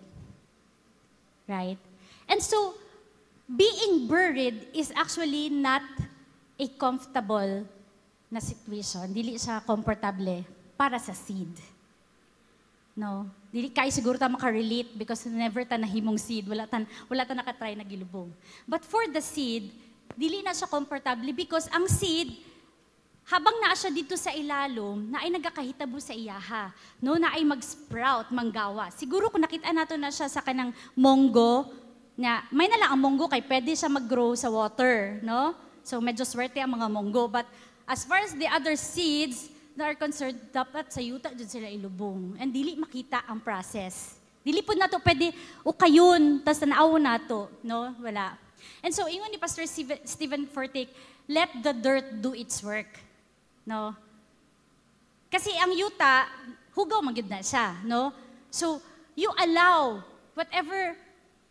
Right? 1.46 1.78
And 2.26 2.42
so, 2.42 2.74
being 3.46 4.10
buried 4.10 4.74
is 4.74 4.90
actually 4.98 5.54
not 5.54 5.86
a 6.58 6.68
comfortable 6.74 7.70
na 8.34 8.42
situation. 8.42 9.06
Dili 9.14 9.38
siya 9.38 9.62
komportable 9.62 10.42
para 10.74 10.98
sa 10.98 11.14
seed. 11.14 11.54
No? 12.98 13.30
Dili 13.54 13.70
kay 13.70 13.94
siguro 13.94 14.18
ta 14.18 14.26
makarelate 14.26 14.98
because 14.98 15.30
never 15.30 15.62
ta 15.70 15.78
nahimong 15.78 16.18
seed, 16.18 16.50
wala 16.50 16.66
ta 16.66 16.82
wala 17.06 17.28
ta 17.28 17.38
nakatry 17.38 17.78
na 17.78 17.86
gilubong. 17.86 18.34
But 18.66 18.82
for 18.82 19.06
the 19.06 19.22
seed, 19.22 19.70
dili 20.18 20.42
na 20.42 20.58
siya 20.58 20.66
komportable 20.66 21.30
because 21.30 21.70
ang 21.70 21.86
seed 21.86 22.55
habang 23.26 23.58
naa 23.58 23.74
siya 23.74 23.90
dito 23.90 24.14
sa 24.14 24.30
ilalom, 24.30 25.10
na 25.10 25.26
ay 25.26 25.34
nagakahitabo 25.34 25.98
sa 25.98 26.14
iyaha, 26.14 26.70
no, 27.02 27.18
na 27.18 27.34
ay 27.34 27.42
mag-sprout, 27.42 28.30
manggawa. 28.30 28.94
Siguro 28.94 29.34
kung 29.34 29.42
nakita 29.42 29.74
nato 29.74 29.98
na 29.98 30.14
siya 30.14 30.30
sa 30.30 30.46
kanang 30.46 30.70
monggo, 30.94 31.74
nga, 32.16 32.46
may 32.54 32.70
na 32.70 32.80
lang 32.80 32.90
ang 32.96 33.02
monggo 33.02 33.26
kay 33.28 33.42
pwede 33.44 33.74
siya 33.74 33.90
mag-grow 33.90 34.38
sa 34.38 34.48
water, 34.48 35.20
no? 35.26 35.58
So 35.84 36.00
medyo 36.00 36.24
swerte 36.24 36.62
ang 36.62 36.78
mga 36.78 36.88
monggo. 36.88 37.28
But 37.28 37.50
as 37.84 38.08
far 38.08 38.24
as 38.24 38.32
the 38.38 38.48
other 38.48 38.78
seeds 38.80 39.52
that 39.76 39.92
are 39.92 40.00
concerned, 40.00 40.40
dapat 40.54 40.94
sa 40.94 41.04
yuta 41.04 41.36
dyan 41.36 41.50
sila 41.50 41.68
ilubong. 41.68 42.40
And 42.40 42.54
dili 42.56 42.80
makita 42.80 43.28
ang 43.28 43.44
process. 43.44 44.16
Dili 44.46 44.64
po 44.64 44.78
na 44.78 44.88
to 44.88 45.02
pwede, 45.02 45.34
o 45.66 45.74
kayon, 45.74 46.46
tas 46.46 46.62
naaw 46.62 46.96
na 47.02 47.18
to, 47.18 47.50
no? 47.66 47.92
Wala. 48.00 48.38
And 48.82 48.94
so, 48.94 49.10
ingon 49.10 49.34
ni 49.34 49.38
Pastor 49.42 49.66
Stephen 50.06 50.46
Fortick, 50.46 50.90
let 51.28 51.50
the 51.62 51.74
dirt 51.74 52.22
do 52.22 52.32
its 52.38 52.62
work. 52.62 53.05
No? 53.66 53.98
Kasi 55.28 55.52
ang 55.58 55.74
yuta, 55.74 56.30
hugaw 56.72 57.02
magyud 57.02 57.28
na 57.28 57.42
siya, 57.42 57.82
no? 57.84 58.14
So, 58.54 58.80
you 59.18 59.28
allow 59.36 60.06
whatever 60.38 60.96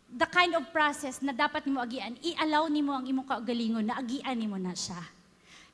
the 0.09 0.25
kind 0.29 0.55
of 0.55 0.69
process 0.71 1.19
na 1.19 1.35
dapat 1.35 1.67
mo 1.67 1.83
agian, 1.83 2.15
i-allow 2.23 2.71
nimo 2.71 2.95
ang 2.95 3.05
imong 3.05 3.27
kaugalingon 3.27 3.83
na 3.83 3.99
agian 3.99 4.37
nimo 4.37 4.55
na 4.55 4.71
siya. 4.71 5.01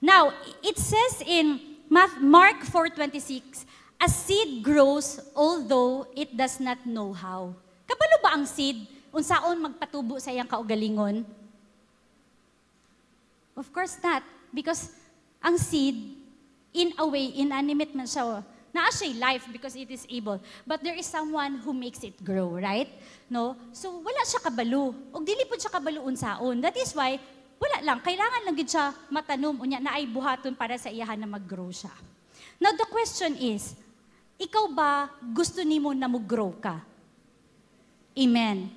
Now, 0.01 0.33
it 0.65 0.81
says 0.81 1.21
in 1.21 1.77
Mark 1.91 2.65
4:26, 2.65 3.69
a 4.01 4.09
seed 4.09 4.65
grows 4.65 5.21
although 5.37 6.09
it 6.17 6.33
does 6.33 6.57
not 6.57 6.81
know 6.89 7.13
how. 7.13 7.53
Kabalo 7.85 8.17
ba 8.23 8.33
ang 8.33 8.49
seed 8.49 8.87
unsaon 9.13 9.61
magpatubo 9.61 10.17
sa 10.17 10.33
iyang 10.33 10.49
kaugalingon? 10.49 11.21
Of 13.53 13.69
course 13.69 13.99
not, 14.01 14.23
because 14.49 14.89
ang 15.43 15.59
seed 15.59 16.20
in 16.71 16.95
a 16.97 17.05
way 17.05 17.31
inanimate 17.35 17.93
man 17.95 18.07
siya 18.07 18.43
naa 18.71 18.87
siya 18.89 19.11
life 19.19 19.45
because 19.51 19.75
it 19.75 19.91
is 19.91 20.07
able. 20.07 20.39
But 20.63 20.83
there 20.83 20.95
is 20.95 21.05
someone 21.05 21.59
who 21.59 21.75
makes 21.75 22.03
it 22.07 22.15
grow, 22.23 22.55
right? 22.55 22.87
No? 23.27 23.55
So, 23.75 23.99
wala 23.99 24.23
siya 24.23 24.39
kabalo. 24.39 24.95
O 25.11 25.19
dili 25.21 25.43
po 25.47 25.59
siya 25.59 25.71
kabalo 25.71 26.07
unsaon. 26.07 26.63
That 26.63 26.75
is 26.79 26.95
why, 26.95 27.19
wala 27.59 27.77
lang. 27.83 27.99
Kailangan 27.99 28.47
lang 28.47 28.55
gid 28.55 28.71
siya 28.71 28.95
matanom 29.11 29.59
unya 29.59 29.83
na 29.83 29.99
ay 29.99 30.07
buhaton 30.07 30.55
para 30.55 30.79
sa 30.79 30.87
iyahan 30.87 31.19
na 31.19 31.27
mag-grow 31.27 31.69
siya. 31.69 31.91
Now, 32.63 32.71
the 32.71 32.87
question 32.87 33.35
is, 33.35 33.75
ikaw 34.39 34.71
ba 34.71 35.11
gusto 35.35 35.61
nimo 35.61 35.91
na 35.91 36.07
mag-grow 36.07 36.55
ka? 36.57 36.79
Amen. 38.15 38.71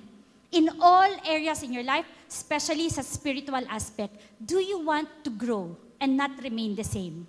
In 0.51 0.71
all 0.79 1.11
areas 1.27 1.63
in 1.63 1.75
your 1.75 1.83
life, 1.83 2.07
especially 2.27 2.87
sa 2.91 3.03
spiritual 3.03 3.63
aspect, 3.67 4.15
do 4.39 4.59
you 4.59 4.79
want 4.79 5.07
to 5.23 5.31
grow 5.31 5.75
and 5.99 6.15
not 6.15 6.31
remain 6.39 6.75
the 6.75 6.85
same? 6.85 7.27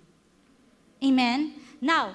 Amen? 0.97 1.53
Now, 1.77 2.13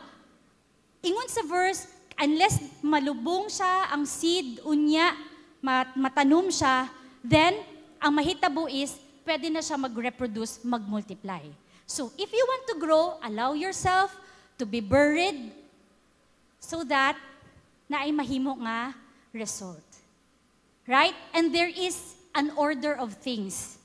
ingon 1.02 1.28
sa 1.30 1.42
verse, 1.46 1.86
unless 2.18 2.58
malubong 2.82 3.50
siya, 3.50 3.90
ang 3.90 4.06
seed, 4.06 4.62
unya, 4.66 5.14
mat 5.62 5.94
matanom 5.94 6.50
siya, 6.50 6.90
then, 7.22 7.62
ang 8.02 8.12
mahitabo 8.14 8.66
is, 8.66 8.98
pwede 9.22 9.46
na 9.46 9.62
siya 9.62 9.78
mag-reproduce, 9.78 10.62
mag-multiply. 10.66 11.46
So, 11.86 12.10
if 12.18 12.30
you 12.34 12.42
want 12.42 12.64
to 12.74 12.76
grow, 12.82 13.18
allow 13.22 13.54
yourself 13.54 14.14
to 14.58 14.64
be 14.66 14.82
buried 14.82 15.54
so 16.62 16.86
that 16.86 17.18
na 17.90 18.06
ay 18.06 18.10
mahimo 18.14 18.56
nga 18.62 18.94
result. 19.34 19.84
Right? 20.86 21.14
And 21.34 21.54
there 21.54 21.70
is 21.70 22.16
an 22.34 22.50
order 22.56 22.96
of 22.96 23.14
things. 23.20 23.78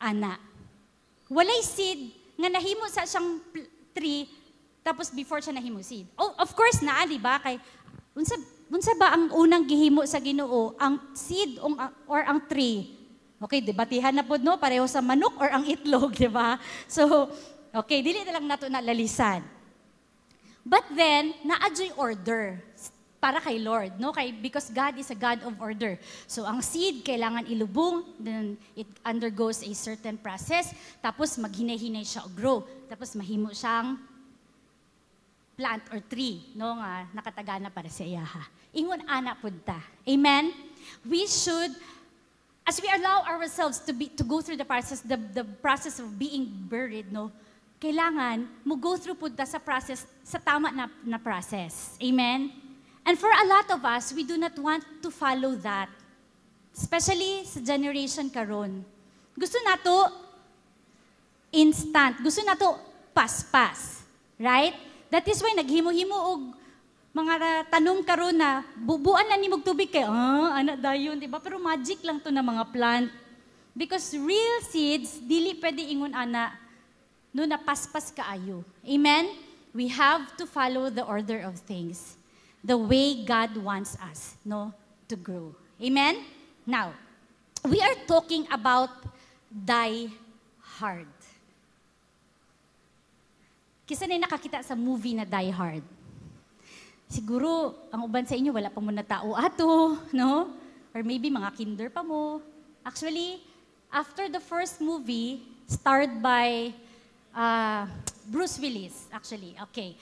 Ana. 0.00 0.38
Walay 1.28 1.60
seed 1.60 2.14
nga 2.38 2.48
nahimo 2.52 2.86
sa 2.86 3.02
siyang 3.02 3.42
tree, 3.96 4.28
tapos 4.84 5.08
before 5.08 5.40
siya 5.40 5.56
nahimo 5.56 5.80
seed. 5.80 6.04
Oh, 6.20 6.36
of 6.36 6.52
course 6.52 6.84
na, 6.84 7.08
di 7.08 7.16
ba? 7.16 7.40
Kay, 7.40 7.56
unsa, 8.12 8.36
unsa 8.68 8.92
ba 9.00 9.16
ang 9.16 9.32
unang 9.32 9.64
gihimo 9.64 10.04
sa 10.04 10.20
ginoo? 10.20 10.76
Ang 10.76 11.00
seed 11.16 11.56
or, 11.64 11.72
or 12.04 12.20
ang 12.28 12.44
tree? 12.44 12.92
Okay, 13.40 13.64
debatihan 13.64 14.12
na 14.12 14.24
po, 14.24 14.36
no? 14.36 14.60
Pareho 14.60 14.84
sa 14.84 15.00
manok 15.00 15.40
or 15.40 15.48
ang 15.48 15.64
itlog, 15.64 16.12
di 16.12 16.28
ba? 16.28 16.60
So, 16.84 17.32
okay, 17.72 18.04
dili 18.04 18.24
na 18.24 18.36
lang 18.36 18.44
nato 18.44 18.68
nalalisan. 18.68 19.44
But 20.66 20.84
then, 20.92 21.32
na-adjoy 21.46 21.94
order 21.96 22.58
para 23.20 23.40
kay 23.40 23.58
Lord, 23.58 23.96
no? 23.98 24.12
Kay 24.12 24.32
because 24.32 24.68
God 24.70 24.98
is 25.00 25.10
a 25.10 25.18
God 25.18 25.42
of 25.42 25.56
order. 25.58 25.98
So 26.28 26.44
ang 26.44 26.60
seed 26.60 27.02
kailangan 27.02 27.48
ilubong, 27.48 28.04
then 28.20 28.60
it 28.76 28.86
undergoes 29.02 29.64
a 29.64 29.72
certain 29.74 30.20
process, 30.20 30.72
tapos 31.00 31.40
maghinay-hinay 31.40 32.04
siya 32.04 32.24
o 32.24 32.30
grow, 32.30 32.62
tapos 32.86 33.16
mahimo 33.16 33.50
siyang 33.50 33.98
plant 35.56 35.82
or 35.88 36.04
tree, 36.04 36.52
no 36.52 36.76
nga 36.76 37.08
nakatagana 37.16 37.72
para 37.72 37.88
sa 37.88 38.04
iyaha. 38.04 38.44
Ingon 38.76 39.00
ana 39.08 39.32
punta. 39.32 39.80
Amen. 40.04 40.52
We 41.08 41.24
should 41.24 41.72
as 42.68 42.76
we 42.82 42.90
allow 42.92 43.24
ourselves 43.24 43.80
to 43.88 43.96
be 43.96 44.12
to 44.20 44.24
go 44.26 44.44
through 44.44 44.60
the 44.60 44.68
process 44.68 45.00
the 45.00 45.16
the 45.16 45.48
process 45.64 45.96
of 45.96 46.12
being 46.20 46.44
buried, 46.68 47.08
no? 47.08 47.32
Kailangan 47.80 48.44
mo 48.68 48.76
go 48.76 49.00
through 49.00 49.16
punta 49.16 49.48
sa 49.48 49.56
process 49.56 50.04
sa 50.20 50.36
tama 50.36 50.68
na, 50.68 50.92
na 51.04 51.16
process. 51.16 51.96
Amen. 52.04 52.65
And 53.06 53.14
for 53.14 53.30
a 53.30 53.46
lot 53.46 53.70
of 53.70 53.80
us, 53.86 54.10
we 54.10 54.26
do 54.26 54.34
not 54.34 54.58
want 54.58 54.82
to 55.00 55.08
follow 55.14 55.54
that. 55.62 55.86
Especially 56.74 57.46
sa 57.46 57.62
generation 57.62 58.26
karon. 58.28 58.82
Gusto 59.38 59.56
nato 59.62 60.10
instant. 61.54 62.18
Gusto 62.20 62.42
nato 62.42 62.76
pas-pas. 63.14 64.02
Right? 64.36 64.74
That 65.08 65.24
is 65.30 65.38
why 65.38 65.54
naghimo-himo 65.54 66.18
og 66.18 66.40
mga 67.16 67.70
tanom 67.72 68.04
karon 68.04 68.36
na 68.36 68.60
bubuan 68.76 69.24
na 69.24 69.40
ni 69.40 69.48
tubig 69.64 69.88
kay 69.88 70.04
ah 70.04 70.52
ana 70.52 70.76
dayon 70.76 71.16
di 71.16 71.24
ba 71.24 71.40
pero 71.40 71.56
magic 71.56 72.04
lang 72.04 72.20
to 72.20 72.28
na 72.28 72.44
mga 72.44 72.68
plant 72.68 73.08
because 73.72 74.12
real 74.20 74.60
seeds 74.60 75.16
dili 75.24 75.56
pwede 75.56 75.80
ingon 75.80 76.12
ana 76.12 76.52
no 77.32 77.48
na 77.48 77.56
paspas 77.56 78.12
kaayo 78.12 78.60
amen 78.84 79.32
we 79.76 79.88
have 79.92 80.34
to 80.40 80.48
follow 80.48 80.88
the 80.88 81.04
order 81.04 81.44
of 81.44 81.60
things, 81.68 82.16
the 82.66 82.74
way 82.74 83.22
God 83.22 83.54
wants 83.62 83.94
us, 84.02 84.34
no, 84.42 84.74
to 85.06 85.14
grow. 85.14 85.54
Amen? 85.78 86.18
Now, 86.66 86.90
we 87.62 87.78
are 87.78 87.94
talking 88.10 88.42
about 88.50 88.90
die 89.46 90.10
hard. 90.58 91.06
Kisa 93.86 94.02
na 94.10 94.18
nakakita 94.18 94.66
sa 94.66 94.74
movie 94.74 95.14
na 95.14 95.22
Die 95.22 95.54
Hard. 95.54 95.86
Siguro, 97.06 97.70
ang 97.94 98.02
uban 98.02 98.26
sa 98.26 98.34
inyo, 98.34 98.50
wala 98.50 98.66
pa 98.66 98.82
mo 98.82 98.90
na 98.90 99.06
tao 99.06 99.30
ato, 99.38 99.94
no? 100.10 100.50
Or 100.90 101.06
maybe 101.06 101.30
mga 101.30 101.54
kinder 101.54 101.86
pa 101.86 102.02
mo. 102.02 102.42
Actually, 102.82 103.38
after 103.94 104.26
the 104.26 104.42
first 104.42 104.82
movie, 104.82 105.46
starred 105.70 106.18
by 106.18 106.74
uh, 107.30 107.86
Bruce 108.26 108.58
Willis, 108.58 109.06
actually. 109.14 109.54
Okay. 109.70 109.94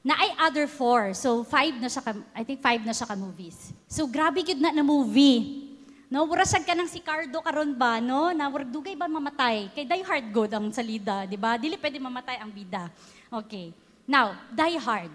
Na 0.00 0.16
ay 0.16 0.32
other 0.40 0.64
four. 0.64 1.12
So, 1.12 1.44
five 1.44 1.76
na 1.76 1.88
siya, 1.92 2.00
ka, 2.00 2.16
I 2.32 2.40
think 2.40 2.64
five 2.64 2.80
na 2.80 2.96
siya 2.96 3.04
ka-movies. 3.04 3.76
So, 3.84 4.08
grabe 4.08 4.40
yun 4.40 4.56
na 4.56 4.72
na 4.72 4.80
movie. 4.80 5.68
No, 6.10 6.26
wurasag 6.26 6.66
ka 6.66 6.74
ng 6.74 6.90
si 6.90 6.98
Cardo 6.98 7.38
karon 7.38 7.70
ba, 7.76 8.02
no? 8.02 8.34
Na 8.34 8.50
dugay 8.50 8.98
ba 8.98 9.06
mamatay? 9.06 9.70
Kay 9.70 9.86
Die 9.86 10.02
Hard 10.02 10.26
good 10.34 10.50
ang 10.50 10.66
salida, 10.74 11.22
di 11.28 11.38
ba? 11.38 11.54
Dili 11.54 11.78
pwede 11.78 12.02
mamatay 12.02 12.42
ang 12.42 12.50
bida. 12.50 12.90
Okay. 13.30 13.70
Now, 14.10 14.34
Die 14.50 14.76
Hard. 14.80 15.12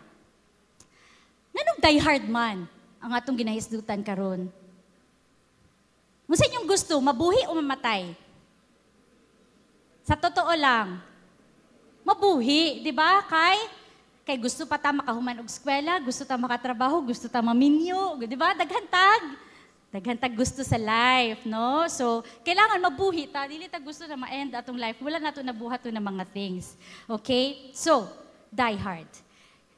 Nanong 1.52 1.80
Die 1.84 2.00
Hard 2.00 2.26
man 2.32 2.64
ang 3.04 3.12
atong 3.12 3.36
ginahisdutan 3.36 4.00
karon? 4.08 4.48
Musa 6.30 6.48
yung 6.48 6.64
gusto, 6.64 6.96
mabuhi 7.04 7.44
o 7.50 7.58
mamatay? 7.60 8.16
Sa 10.06 10.16
totoo 10.16 10.54
lang, 10.56 11.02
mabuhi, 12.08 12.80
di 12.86 12.94
ba? 12.96 13.20
Kay, 13.26 13.58
kay 14.26 14.42
gusto 14.42 14.66
pa 14.66 14.82
ta 14.82 14.90
makahuman 14.90 15.46
og 15.46 15.48
eskwela, 15.48 16.02
gusto 16.02 16.26
ta 16.26 16.34
makatrabaho, 16.34 16.98
gusto 17.06 17.30
ta 17.30 17.46
maminyo, 17.46 18.18
di 18.26 18.34
ba? 18.34 18.58
Daghantag. 18.58 19.38
Daghantag 19.94 20.34
gusto 20.34 20.66
sa 20.66 20.82
life, 20.82 21.46
no? 21.46 21.86
So, 21.88 22.26
kailangan 22.42 22.82
mabuhi 22.82 23.30
ta, 23.30 23.46
dili 23.46 23.70
ta 23.70 23.78
gusto 23.78 24.04
na 24.10 24.18
ma-end 24.18 24.58
atong 24.58 24.82
life. 24.82 24.98
Wala 25.00 25.22
na 25.22 25.32
to 25.32 25.46
nabuhat 25.46 25.80
to 25.86 25.94
na 25.94 26.02
mga 26.02 26.26
things. 26.34 26.74
Okay? 27.08 27.70
So, 27.72 28.10
die 28.50 28.76
hard. 28.76 29.08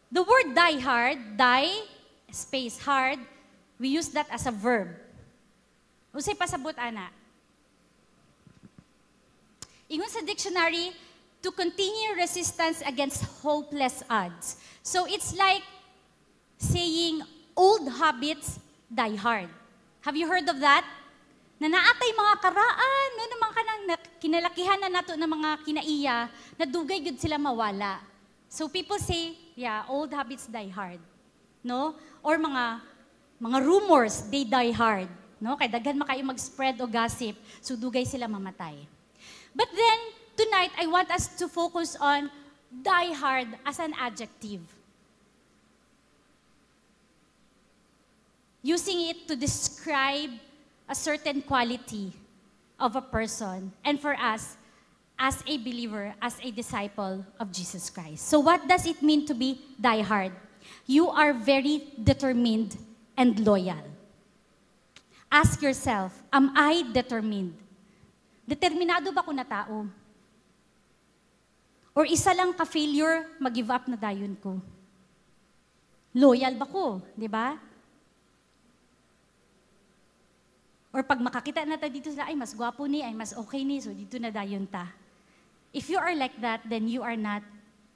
The 0.07 0.23
word 0.23 0.55
die 0.55 0.79
hard, 0.79 1.19
die, 1.35 1.83
space 2.31 2.79
hard, 2.79 3.19
we 3.75 3.91
use 3.91 4.07
that 4.15 4.31
as 4.31 4.47
a 4.47 4.53
verb. 4.55 4.95
Usay 6.15 6.33
pasabot 6.33 6.73
ana. 6.79 7.11
Ingon 9.91 10.07
sa 10.07 10.23
dictionary, 10.23 10.95
to 11.47 11.55
continue 11.55 12.11
resistance 12.19 12.83
against 12.83 13.23
hopeless 13.39 14.03
odds. 14.11 14.59
So 14.83 15.07
it's 15.07 15.31
like 15.31 15.63
saying 16.59 17.23
old 17.55 17.87
habits 17.87 18.59
die 18.91 19.15
hard. 19.15 19.47
Have 20.03 20.19
you 20.19 20.27
heard 20.27 20.43
of 20.51 20.59
that? 20.59 20.83
Na 21.55 21.71
naatay 21.71 22.11
mga 22.11 22.33
karaan, 22.43 23.07
no, 23.15 23.23
naman 23.31 23.49
ka 23.55 23.61
nang 23.63 23.81
kinalakihan 24.19 24.79
na 24.83 24.89
nato 24.91 25.15
ng 25.15 25.31
mga 25.39 25.49
kinaiya, 25.63 26.17
na 26.59 26.65
dugay 26.67 26.99
gud 26.99 27.15
sila 27.15 27.39
mawala. 27.39 28.03
So 28.51 28.67
people 28.67 28.99
say, 28.99 29.39
yeah, 29.55 29.87
old 29.87 30.11
habits 30.11 30.51
die 30.51 30.67
hard. 30.67 30.99
No? 31.63 31.95
Or 32.19 32.35
mga 32.35 32.83
mga 33.39 33.57
rumors, 33.63 34.27
they 34.27 34.43
die 34.43 34.75
hard. 34.75 35.07
No? 35.39 35.55
Kay 35.55 35.71
daghan 35.71 35.95
makayo 35.95 36.27
mag-spread 36.27 36.75
o 36.83 36.85
gossip, 36.91 37.39
so 37.63 37.79
dugay 37.79 38.03
sila 38.03 38.27
mamatay. 38.27 38.83
But 39.55 39.71
then, 39.71 40.16
tonight, 40.37 40.71
I 40.77 40.85
want 40.87 41.11
us 41.11 41.27
to 41.41 41.49
focus 41.49 41.97
on 41.99 42.29
die 42.69 43.11
hard 43.13 43.47
as 43.65 43.79
an 43.79 43.93
adjective. 43.99 44.61
Using 48.61 49.09
it 49.09 49.27
to 49.27 49.35
describe 49.35 50.29
a 50.87 50.95
certain 50.95 51.41
quality 51.41 52.13
of 52.79 52.95
a 52.95 53.01
person. 53.01 53.71
And 53.83 53.99
for 53.99 54.13
us, 54.13 54.55
as 55.17 55.41
a 55.47 55.57
believer, 55.57 56.13
as 56.21 56.37
a 56.43 56.51
disciple 56.51 57.25
of 57.39 57.51
Jesus 57.51 57.89
Christ. 57.89 58.27
So, 58.29 58.39
what 58.39 58.67
does 58.67 58.85
it 58.85 59.01
mean 59.01 59.25
to 59.25 59.33
be 59.33 59.59
die 59.81 60.01
hard? 60.01 60.31
You 60.85 61.09
are 61.09 61.33
very 61.33 61.89
determined 62.03 62.77
and 63.17 63.39
loyal. 63.39 63.81
Ask 65.31 65.61
yourself, 65.61 66.13
am 66.31 66.51
I 66.55 66.85
determined? 66.93 67.57
Determinado 68.47 69.11
ba 69.11 69.23
ko 69.25 69.31
na 69.31 69.43
tao? 69.43 69.89
Or 71.97 72.05
isa 72.05 72.29
lang 72.29 72.53
ka-failure, 72.53 73.25
mag-give 73.41 73.73
up 73.73 73.89
na 73.89 73.97
dayon 73.97 74.37
ko? 74.37 74.61
Loyal 76.13 76.53
ba 76.53 76.69
ko? 76.69 77.01
Di 77.17 77.25
ba? 77.25 77.57
Or 80.93 81.01
pag 81.01 81.17
makakita 81.17 81.65
na 81.65 81.73
ta 81.73 81.89
dito 81.89 82.13
sila, 82.13 82.29
ay 82.29 82.37
mas 82.37 82.53
gwapo 82.53 82.85
ni, 82.85 83.01
ay 83.01 83.17
mas 83.17 83.33
okay 83.33 83.65
ni, 83.65 83.81
so 83.81 83.89
dito 83.89 84.21
na 84.21 84.29
dayon 84.29 84.69
ta. 84.69 84.93
If 85.73 85.89
you 85.89 85.97
are 85.97 86.13
like 86.13 86.37
that, 86.37 86.61
then 86.69 86.85
you 86.85 87.01
are 87.01 87.17
not 87.17 87.41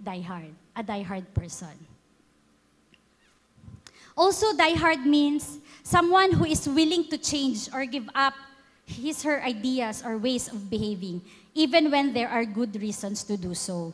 diehard, 0.01 0.57
a 0.73 0.81
diehard 0.81 1.29
person. 1.37 1.77
Also, 4.17 4.49
diehard 4.57 5.05
means 5.05 5.61
someone 5.85 6.33
who 6.33 6.49
is 6.49 6.65
willing 6.65 7.05
to 7.13 7.21
change 7.21 7.69
or 7.69 7.85
give 7.85 8.09
up 8.17 8.33
his 8.85 9.21
her 9.21 9.45
ideas 9.45 10.01
or 10.01 10.17
ways 10.17 10.49
of 10.49 10.69
behaving, 10.73 11.21
even 11.53 11.91
when 11.91 12.15
there 12.15 12.31
are 12.31 12.47
good 12.47 12.75
reasons 12.79 13.23
to 13.27 13.35
do 13.35 13.51
so. 13.53 13.91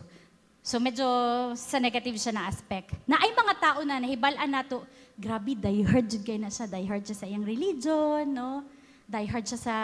So 0.62 0.78
medyo 0.84 1.08
sa 1.56 1.80
negative 1.80 2.20
siya 2.20 2.36
na 2.36 2.52
aspect. 2.52 2.92
Na 3.08 3.18
ay 3.24 3.32
mga 3.32 3.56
tao 3.56 3.80
na 3.88 4.04
nahibalaan 4.04 4.52
nato, 4.52 4.84
grabe, 5.16 5.56
diehard 5.56 6.06
jud 6.06 6.28
kay 6.28 6.36
na 6.36 6.52
siya, 6.52 6.68
diehard 6.68 7.08
siya 7.08 7.18
sa 7.18 7.26
iyang 7.26 7.48
religion, 7.48 8.28
no? 8.28 8.68
Diehard 9.08 9.48
siya 9.48 9.60
sa 9.60 9.76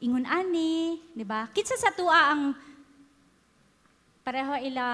ingon 0.00 0.24
ani, 0.24 0.98
di 1.12 1.22
ba? 1.22 1.46
Kitsa 1.52 1.76
sa 1.76 1.92
tua 1.92 2.32
ang 2.32 2.56
pareho 4.24 4.56
ila 4.72 4.86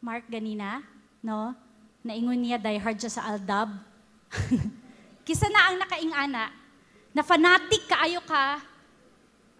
Mark 0.00 0.26
ganina, 0.32 0.80
no? 1.20 1.52
Naingon 2.02 2.40
niya 2.40 2.58
diehard 2.58 2.98
siya 2.98 3.20
sa 3.20 3.28
Aldab. 3.30 3.68
Kisa 5.28 5.48
na 5.52 5.70
ang 5.70 5.76
nakaingana, 5.80 6.52
na 7.14 7.22
fanatic 7.22 7.84
kaayo 7.86 8.24
ka 8.24 8.73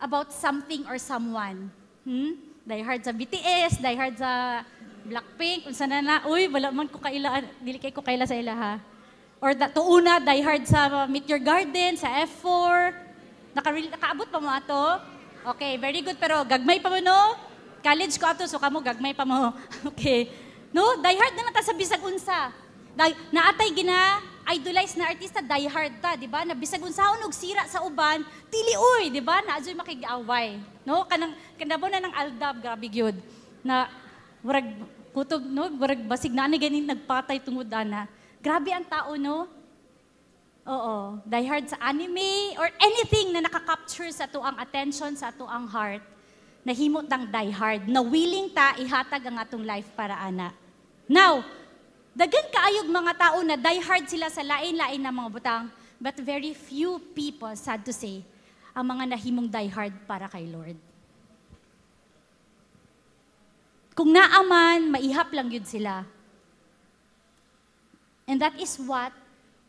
about 0.04 0.28
something 0.28 0.84
or 0.84 1.00
someone. 1.00 1.72
Hmm? 2.04 2.36
Die 2.68 2.84
hard 2.84 3.00
sa 3.00 3.16
BTS, 3.16 3.80
die 3.80 3.96
hard 3.96 4.20
sa 4.20 4.60
Blackpink, 5.04 5.68
unsa 5.68 5.88
na 5.88 6.00
na, 6.04 6.16
uy, 6.28 6.48
wala 6.48 6.72
man 6.72 6.88
ko 6.88 7.00
kaila, 7.00 7.44
dili 7.60 7.80
kay 7.80 7.92
ko 7.92 8.04
kaila 8.04 8.28
sa 8.28 8.36
ilaha. 8.36 8.80
Or 9.40 9.52
da, 9.52 9.68
tuuna, 9.68 10.20
die 10.20 10.44
hard 10.44 10.64
sa 10.64 11.08
Meet 11.08 11.28
Your 11.28 11.40
Garden, 11.40 11.96
sa 11.96 12.08
F4. 12.24 12.96
Naka, 13.56 13.68
nakaabot 13.72 14.28
pa 14.28 14.40
mo 14.40 14.48
ato? 14.48 14.84
Okay, 15.56 15.76
very 15.76 16.00
good, 16.00 16.16
pero 16.16 16.40
gagmay 16.44 16.80
pa 16.80 16.88
mo, 16.88 17.00
no? 17.04 17.36
College 17.84 18.16
ko 18.16 18.32
ato, 18.32 18.48
so 18.48 18.56
kamo 18.56 18.80
gagmay 18.80 19.12
pa 19.12 19.28
mo. 19.28 19.52
okay. 19.92 20.32
No, 20.72 20.96
die 21.04 21.20
hard 21.20 21.36
na 21.36 21.52
ta 21.52 21.60
sa 21.60 21.76
bisag 21.76 22.00
unsa. 22.00 22.48
Naatay 23.28 23.76
gina 23.76 24.24
idolize 24.52 24.98
na 24.98 25.08
artista, 25.08 25.40
die 25.40 25.68
hard 25.70 25.94
ta, 26.04 26.16
di 26.18 26.28
ba? 26.28 26.44
Na 26.44 26.52
bisag 26.52 26.84
unsaon 26.84 27.24
og 27.24 27.32
sira 27.32 27.64
sa 27.64 27.80
uban, 27.80 28.20
dili 28.52 28.74
oy, 28.76 29.08
di 29.08 29.24
ba? 29.24 29.40
Na 29.40 29.56
adyoy 29.56 29.72
makigaaway. 29.72 30.60
No? 30.84 31.08
Kanang 31.08 31.32
kanabo 31.56 31.88
na 31.88 32.04
ng 32.04 32.14
aldab, 32.14 32.56
grabe 32.60 32.86
gyud. 32.92 33.16
Na 33.64 33.88
murag 34.44 34.68
kutob 35.16 35.40
no, 35.40 35.72
murag 35.72 36.04
basig 36.04 36.34
na 36.34 36.44
ani 36.44 36.60
ganin 36.60 36.84
nagpatay 36.84 37.40
tungod 37.40 37.70
ana. 37.72 38.04
Grabe 38.44 38.68
ang 38.74 38.84
tao, 38.84 39.16
no? 39.16 39.48
Oo, 40.64 41.20
die 41.28 41.44
hard 41.44 41.68
sa 41.68 41.76
anime 41.76 42.56
or 42.56 42.68
anything 42.80 43.36
na 43.36 43.44
nakaka-capture 43.44 44.08
sa 44.08 44.24
tuang 44.24 44.56
attention, 44.56 45.12
sa 45.12 45.28
tuang 45.28 45.68
heart, 45.68 46.00
nahimot 46.64 47.04
ng 47.04 47.28
die 47.28 47.52
hard, 47.52 47.84
na 47.84 48.00
willing 48.00 48.48
ta 48.48 48.72
ihatag 48.80 49.28
ang 49.28 49.36
atong 49.36 49.60
life 49.60 49.92
para 49.92 50.16
ana. 50.16 50.56
Now, 51.04 51.44
Dagan 52.14 52.46
kaayog 52.46 52.88
mga 52.94 53.12
tao 53.18 53.38
na 53.42 53.58
die 53.58 53.82
hard 53.82 54.06
sila 54.06 54.30
sa 54.30 54.46
lain-lain 54.46 55.02
na 55.02 55.10
mga 55.10 55.30
butang, 55.34 55.66
but 55.98 56.14
very 56.22 56.54
few 56.54 57.02
people, 57.10 57.50
sad 57.58 57.82
to 57.82 57.90
say, 57.90 58.22
ang 58.70 58.86
mga 58.86 59.18
nahimong 59.18 59.50
die 59.50 59.66
hard 59.66 59.90
para 60.06 60.30
kay 60.30 60.46
Lord. 60.46 60.78
Kung 63.98 64.14
naaman, 64.14 64.94
maihap 64.94 65.30
lang 65.34 65.50
yun 65.50 65.66
sila. 65.66 66.06
And 68.30 68.38
that 68.38 68.54
is 68.62 68.78
what 68.78 69.10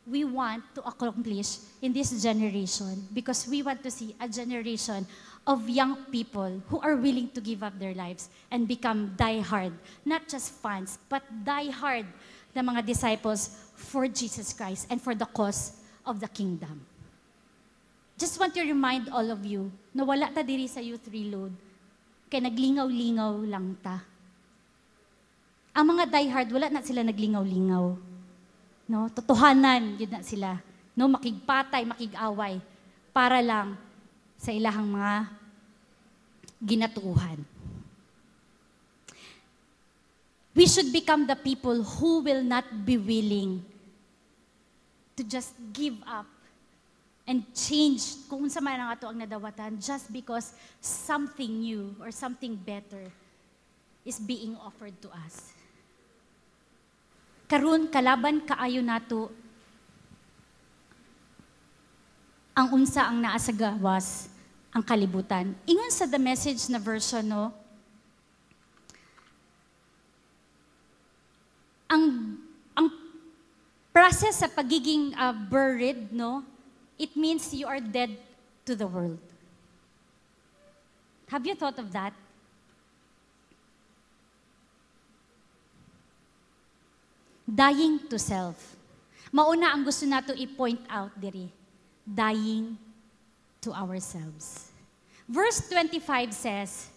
we 0.06 0.22
want 0.22 0.62
to 0.78 0.86
accomplish 0.86 1.66
in 1.82 1.94
this 1.94 2.14
generation 2.22 3.10
because 3.10 3.50
we 3.50 3.66
want 3.66 3.82
to 3.82 3.90
see 3.90 4.14
a 4.22 4.30
generation 4.30 5.06
of 5.46 5.66
young 5.66 5.98
people 6.14 6.62
who 6.70 6.78
are 6.82 6.96
willing 6.96 7.30
to 7.34 7.42
give 7.42 7.66
up 7.66 7.78
their 7.82 7.94
lives 7.94 8.30
and 8.50 8.70
become 8.70 9.14
die 9.18 9.42
hard, 9.42 9.74
not 10.06 10.30
just 10.30 10.54
fans, 10.62 10.98
but 11.10 11.26
die 11.46 11.74
hard 11.74 12.06
ng 12.56 12.64
mga 12.64 12.82
disciples 12.88 13.52
for 13.76 14.08
Jesus 14.08 14.56
Christ 14.56 14.88
and 14.88 15.04
for 15.04 15.12
the 15.12 15.28
cause 15.28 15.76
of 16.08 16.24
the 16.24 16.32
kingdom. 16.32 16.80
Just 18.16 18.40
want 18.40 18.56
to 18.56 18.64
remind 18.64 19.12
all 19.12 19.28
of 19.28 19.44
you 19.44 19.68
na 19.92 20.08
wala 20.08 20.32
ta 20.32 20.40
diri 20.40 20.72
sa 20.72 20.80
youth 20.80 21.04
reload 21.12 21.52
kay 22.32 22.40
naglingaw-lingaw 22.40 23.44
lang 23.44 23.76
ta. 23.84 24.00
Ang 25.76 25.92
mga 25.92 26.08
diehard, 26.08 26.50
wala 26.56 26.72
na 26.72 26.80
sila 26.80 27.04
naglingaw-lingaw. 27.04 27.86
No? 28.88 29.00
Totohanan, 29.12 30.00
yun 30.00 30.08
na 30.08 30.24
sila. 30.24 30.64
No? 30.96 31.12
Makigpatay, 31.12 31.84
makigaway. 31.84 32.64
Para 33.12 33.44
lang 33.44 33.76
sa 34.40 34.56
ilahang 34.56 34.88
mga 34.88 35.14
ginatuuhan. 36.64 37.55
We 40.56 40.72
should 40.72 40.96
become 40.96 41.28
the 41.28 41.36
people 41.36 41.84
who 41.84 42.24
will 42.24 42.40
not 42.40 42.64
be 42.88 42.96
willing 42.96 43.60
to 45.20 45.24
just 45.28 45.52
give 45.76 46.00
up 46.08 46.26
and 47.28 47.44
change 47.52 48.24
kung 48.32 48.48
sa 48.48 48.64
man 48.64 48.80
ang 48.80 48.90
ato 48.96 49.12
ang 49.12 49.20
nadawatan 49.20 49.76
just 49.84 50.08
because 50.14 50.56
something 50.80 51.60
new 51.60 51.92
or 52.00 52.08
something 52.14 52.56
better 52.56 53.12
is 54.08 54.16
being 54.16 54.56
offered 54.64 54.96
to 55.04 55.12
us. 55.12 55.52
Karun 57.52 57.92
kalaban 57.92 58.40
kaayo 58.46 58.80
nato 58.80 59.28
ang 62.56 62.72
unsa 62.72 63.12
ang 63.12 63.20
naa 63.20 63.36
sa 63.36 63.52
gawas 63.52 64.32
ang 64.72 64.80
kalibutan. 64.86 65.52
Ingon 65.68 65.92
sa 65.92 66.08
the 66.08 66.22
message 66.22 66.72
na 66.72 66.80
version 66.80 67.28
no, 67.28 67.52
ang 71.90 72.38
ang 72.76 72.88
process 73.94 74.44
sa 74.44 74.48
pagiging 74.48 75.14
uh, 75.16 75.32
buried, 75.32 76.12
no, 76.12 76.44
it 76.98 77.16
means 77.16 77.54
you 77.54 77.68
are 77.68 77.80
dead 77.80 78.12
to 78.66 78.76
the 78.76 78.88
world. 78.88 79.20
Have 81.28 81.46
you 81.46 81.56
thought 81.56 81.80
of 81.80 81.92
that? 81.94 82.14
Dying 87.46 88.00
to 88.10 88.18
self. 88.18 88.76
Mauna 89.32 89.74
ang 89.74 89.84
gusto 89.86 90.06
nato 90.06 90.34
i-point 90.34 90.82
out 90.90 91.14
diri. 91.20 91.50
Dying 92.06 92.78
to 93.62 93.74
ourselves. 93.74 94.72
Verse 95.28 95.62
25 95.70 96.34
says, 96.34 96.90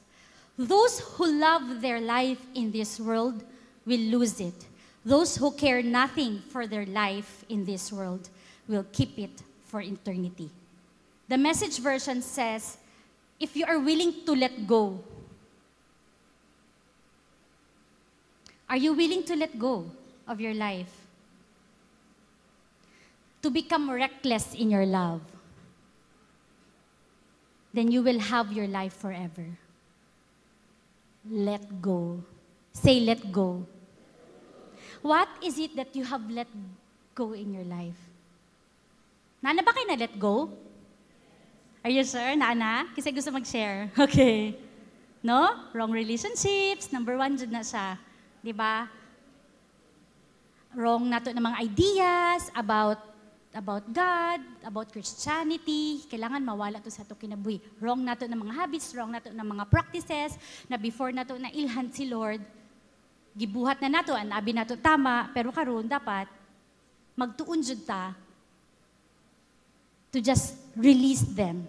Those 0.56 1.00
who 1.16 1.26
love 1.40 1.80
their 1.80 2.00
life 2.00 2.40
in 2.54 2.72
this 2.72 3.00
world 3.00 3.44
will 3.84 4.04
lose 4.12 4.40
it. 4.40 4.67
Those 5.08 5.40
who 5.40 5.50
care 5.52 5.80
nothing 5.82 6.42
for 6.52 6.66
their 6.66 6.84
life 6.84 7.42
in 7.48 7.64
this 7.64 7.90
world 7.90 8.28
will 8.68 8.84
keep 8.92 9.18
it 9.18 9.40
for 9.64 9.80
eternity. 9.80 10.50
The 11.28 11.38
message 11.38 11.78
version 11.78 12.20
says, 12.20 12.76
if 13.40 13.56
you 13.56 13.64
are 13.64 13.78
willing 13.78 14.12
to 14.26 14.36
let 14.36 14.66
go, 14.66 15.00
are 18.68 18.76
you 18.76 18.92
willing 18.92 19.24
to 19.24 19.34
let 19.34 19.58
go 19.58 19.90
of 20.28 20.42
your 20.42 20.52
life? 20.52 20.92
To 23.40 23.48
become 23.48 23.90
reckless 23.90 24.52
in 24.52 24.68
your 24.68 24.84
love? 24.84 25.22
Then 27.72 27.90
you 27.90 28.02
will 28.02 28.20
have 28.20 28.52
your 28.52 28.68
life 28.68 28.92
forever. 28.92 29.56
Let 31.30 31.80
go. 31.80 32.22
Say, 32.74 33.00
let 33.00 33.32
go. 33.32 33.64
What 35.02 35.28
is 35.42 35.58
it 35.58 35.76
that 35.78 35.94
you 35.94 36.04
have 36.04 36.26
let 36.30 36.50
go 37.14 37.32
in 37.32 37.54
your 37.54 37.66
life? 37.66 37.98
Nana 39.38 39.62
ba 39.62 39.70
kayo 39.70 39.86
na 39.86 39.98
let 39.98 40.14
go? 40.18 40.50
Are 41.86 41.92
you 41.94 42.02
sure? 42.02 42.34
Nana? 42.34 42.90
Kasi 42.94 43.14
gusto 43.14 43.30
mag-share. 43.30 43.90
Okay. 43.98 44.58
No? 45.22 45.70
Wrong 45.74 45.90
relationships. 45.90 46.90
Number 46.90 47.18
one, 47.18 47.38
dyan 47.38 47.50
na 47.54 47.62
siya. 47.62 47.98
Di 48.42 48.54
ba? 48.54 48.86
Wrong 50.74 51.06
nato 51.06 51.30
ng 51.30 51.42
mga 51.42 51.58
ideas 51.62 52.50
about 52.54 53.02
about 53.56 53.82
God, 53.90 54.40
about 54.62 54.92
Christianity, 54.92 56.04
kailangan 56.06 56.44
mawala 56.44 56.84
to 56.84 56.92
sa 56.92 57.02
ato 57.02 57.16
kinabuhi. 57.16 57.58
Wrong 57.80 58.04
nato 58.04 58.28
ng 58.28 58.36
mga 58.36 58.54
habits, 58.54 58.92
wrong 58.92 59.10
nato 59.10 59.32
ng 59.32 59.48
mga 59.48 59.64
practices, 59.72 60.36
na 60.68 60.76
before 60.76 61.10
nato 61.10 61.34
na 61.40 61.48
ilhan 61.50 61.88
si 61.88 62.06
Lord, 62.06 62.44
gibuhat 63.38 63.78
na 63.78 64.02
nato, 64.02 64.10
ang 64.18 64.34
abi 64.34 64.50
nato 64.50 64.74
tama, 64.74 65.30
pero 65.30 65.54
karon 65.54 65.86
dapat 65.86 66.26
magtuon 67.14 67.62
jud 67.62 67.78
ta 67.86 68.18
to 70.10 70.18
just 70.18 70.58
release 70.74 71.22
them. 71.22 71.62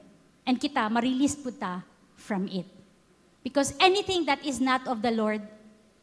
And 0.50 0.58
kita, 0.58 0.90
ma-release 0.90 1.38
po 1.38 1.54
ta 1.54 1.86
from 2.18 2.50
it. 2.50 2.66
Because 3.46 3.78
anything 3.78 4.26
that 4.26 4.42
is 4.42 4.58
not 4.58 4.90
of 4.90 5.06
the 5.06 5.14
Lord 5.14 5.46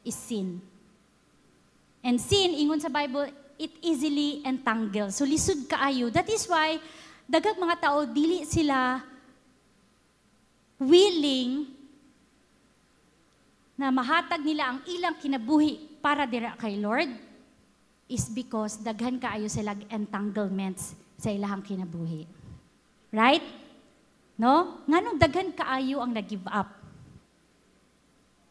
is 0.06 0.14
sin. 0.14 0.62
And 2.06 2.22
sin, 2.22 2.54
ingon 2.54 2.78
sa 2.78 2.88
Bible, 2.88 3.26
it 3.58 3.74
easily 3.82 4.46
entangles. 4.46 5.18
So 5.18 5.26
lisod 5.26 5.66
kaayo. 5.66 6.14
That 6.14 6.30
is 6.30 6.46
why, 6.46 6.78
dagag 7.26 7.58
mga 7.58 7.82
tao, 7.82 8.06
dili 8.06 8.46
sila 8.46 9.02
willing 10.78 11.75
na 13.76 13.92
mahatag 13.92 14.40
nila 14.40 14.72
ang 14.72 14.80
ilang 14.88 15.16
kinabuhi 15.20 16.00
para 16.00 16.24
dira 16.24 16.56
kay 16.56 16.80
Lord 16.80 17.12
is 18.08 18.26
because 18.32 18.80
daghan 18.80 19.20
kaayo 19.20 19.46
sila 19.52 19.76
entanglements 19.92 20.96
sa 21.20 21.28
ilahang 21.28 21.60
kinabuhi. 21.60 22.24
Right? 23.12 23.44
No? 24.40 24.80
Nganong 24.88 25.20
daghan 25.20 25.52
kaayo 25.52 26.00
ang 26.00 26.16
nag-give 26.16 26.44
up. 26.48 26.72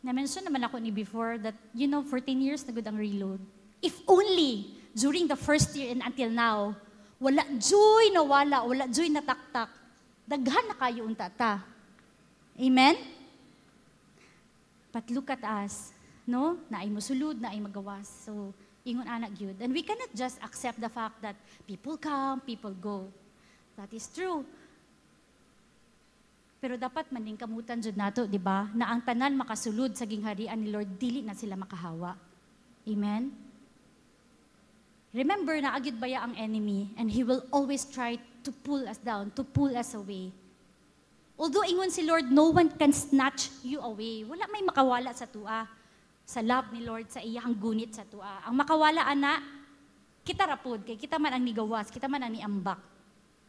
Na-mention 0.05 0.45
naman 0.45 0.61
ako 0.61 0.77
ni 0.77 0.93
before 0.93 1.41
that, 1.41 1.57
you 1.73 1.89
know, 1.89 2.05
14 2.05 2.37
years 2.37 2.61
na 2.61 2.69
good 2.69 2.85
ang 2.85 2.97
reload. 2.97 3.41
If 3.81 3.97
only 4.05 4.77
during 4.93 5.25
the 5.25 5.37
first 5.37 5.73
year 5.73 5.89
and 5.89 6.05
until 6.05 6.29
now, 6.29 6.77
wala 7.17 7.41
joy 7.57 8.13
na 8.13 8.21
wala, 8.21 8.61
wala 8.61 8.85
joy 8.85 9.09
na 9.09 9.25
taktak, 9.25 9.73
daghan 10.29 10.69
na 10.69 10.75
kayo 10.77 11.09
unta 11.09 11.25
ta. 11.33 11.65
Amen? 12.53 12.93
But 14.95 15.11
look 15.11 15.27
at 15.27 15.43
us, 15.43 15.91
no? 16.23 16.55
Na 16.71 16.79
ay 16.79 16.87
musulod, 16.87 17.35
na 17.43 17.51
ay 17.51 17.59
magawas. 17.59 18.07
So, 18.07 18.55
ingon 18.87 19.03
anak 19.03 19.35
gyud. 19.35 19.59
And 19.59 19.75
we 19.75 19.83
cannot 19.83 20.15
just 20.15 20.39
accept 20.39 20.79
the 20.79 20.87
fact 20.87 21.19
that 21.19 21.35
people 21.67 21.99
come, 21.99 22.39
people 22.39 22.71
go. 22.71 23.11
That 23.75 23.91
is 23.91 24.07
true. 24.07 24.47
Pero 26.63 26.79
dapat 26.79 27.11
maning 27.11 27.35
kamutan 27.35 27.83
jud 27.83 27.99
nato, 27.99 28.23
di 28.23 28.39
ba? 28.39 28.71
Na 28.71 28.95
ang 28.95 29.03
tanan 29.03 29.35
makasulod 29.35 29.99
sa 29.99 30.07
gingharian 30.07 30.55
ni 30.55 30.71
Lord 30.71 30.95
dili 30.95 31.19
na 31.27 31.35
sila 31.35 31.59
makahawa. 31.59 32.15
Amen. 32.87 33.35
Remember 35.11 35.59
na 35.59 35.75
agid 35.75 35.99
baya 35.99 36.23
ang 36.23 36.39
enemy 36.39 36.87
and 36.95 37.11
he 37.11 37.27
will 37.27 37.43
always 37.51 37.83
try 37.83 38.15
to 38.47 38.51
pull 38.63 38.87
us 38.87 38.99
down, 39.03 39.27
to 39.35 39.43
pull 39.43 39.75
us 39.75 39.91
away. 39.91 40.31
Although 41.35 41.67
ingon 41.67 41.91
si 41.91 42.03
Lord, 42.07 42.31
no 42.31 42.49
one 42.55 42.71
can 42.71 42.95
snatch 42.95 43.51
you 43.59 43.83
away. 43.83 44.23
Wala 44.23 44.47
may 44.47 44.63
makawala 44.63 45.11
sa 45.11 45.27
tua. 45.27 45.67
Sa 46.25 46.39
love 46.41 46.71
ni 46.71 46.81
Lord, 46.81 47.11
sa 47.11 47.19
iyang 47.19 47.53
gunit 47.53 47.93
sa 47.93 48.07
tua. 48.07 48.41
Ang 48.47 48.55
makawala, 48.55 49.03
ana, 49.03 49.43
kita 50.25 50.47
rapod, 50.47 50.81
kay 50.87 50.97
kita 50.97 51.19
man 51.21 51.37
ang 51.37 51.43
nigawas, 51.43 51.91
kita 51.91 52.09
man 52.09 52.23
ang 52.23 52.33
niambak. 52.33 52.79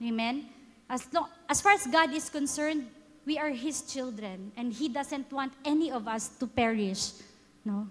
Amen? 0.03 0.45
As, 0.91 1.09
long, 1.15 1.31
as 1.49 1.63
far 1.63 1.73
as 1.73 1.87
God 1.89 2.13
is 2.13 2.29
concerned, 2.29 2.85
we 3.25 3.39
are 3.39 3.49
His 3.49 3.81
children, 3.87 4.53
and 4.59 4.75
He 4.75 4.93
doesn't 4.93 5.33
want 5.33 5.55
any 5.65 5.89
of 5.89 6.05
us 6.07 6.29
to 6.37 6.47
perish. 6.47 7.17
No? 7.65 7.89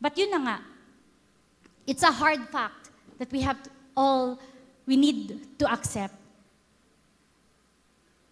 But 0.00 0.16
yun 0.16 0.30
na 0.30 0.40
nga, 0.44 0.58
it's 1.86 2.04
a 2.04 2.12
hard 2.12 2.46
fact 2.48 2.94
that 3.18 3.32
we 3.32 3.40
have 3.42 3.58
to 3.64 3.70
all, 3.96 4.38
we 4.86 4.96
need 4.96 5.58
to 5.58 5.72
accept 5.72 6.14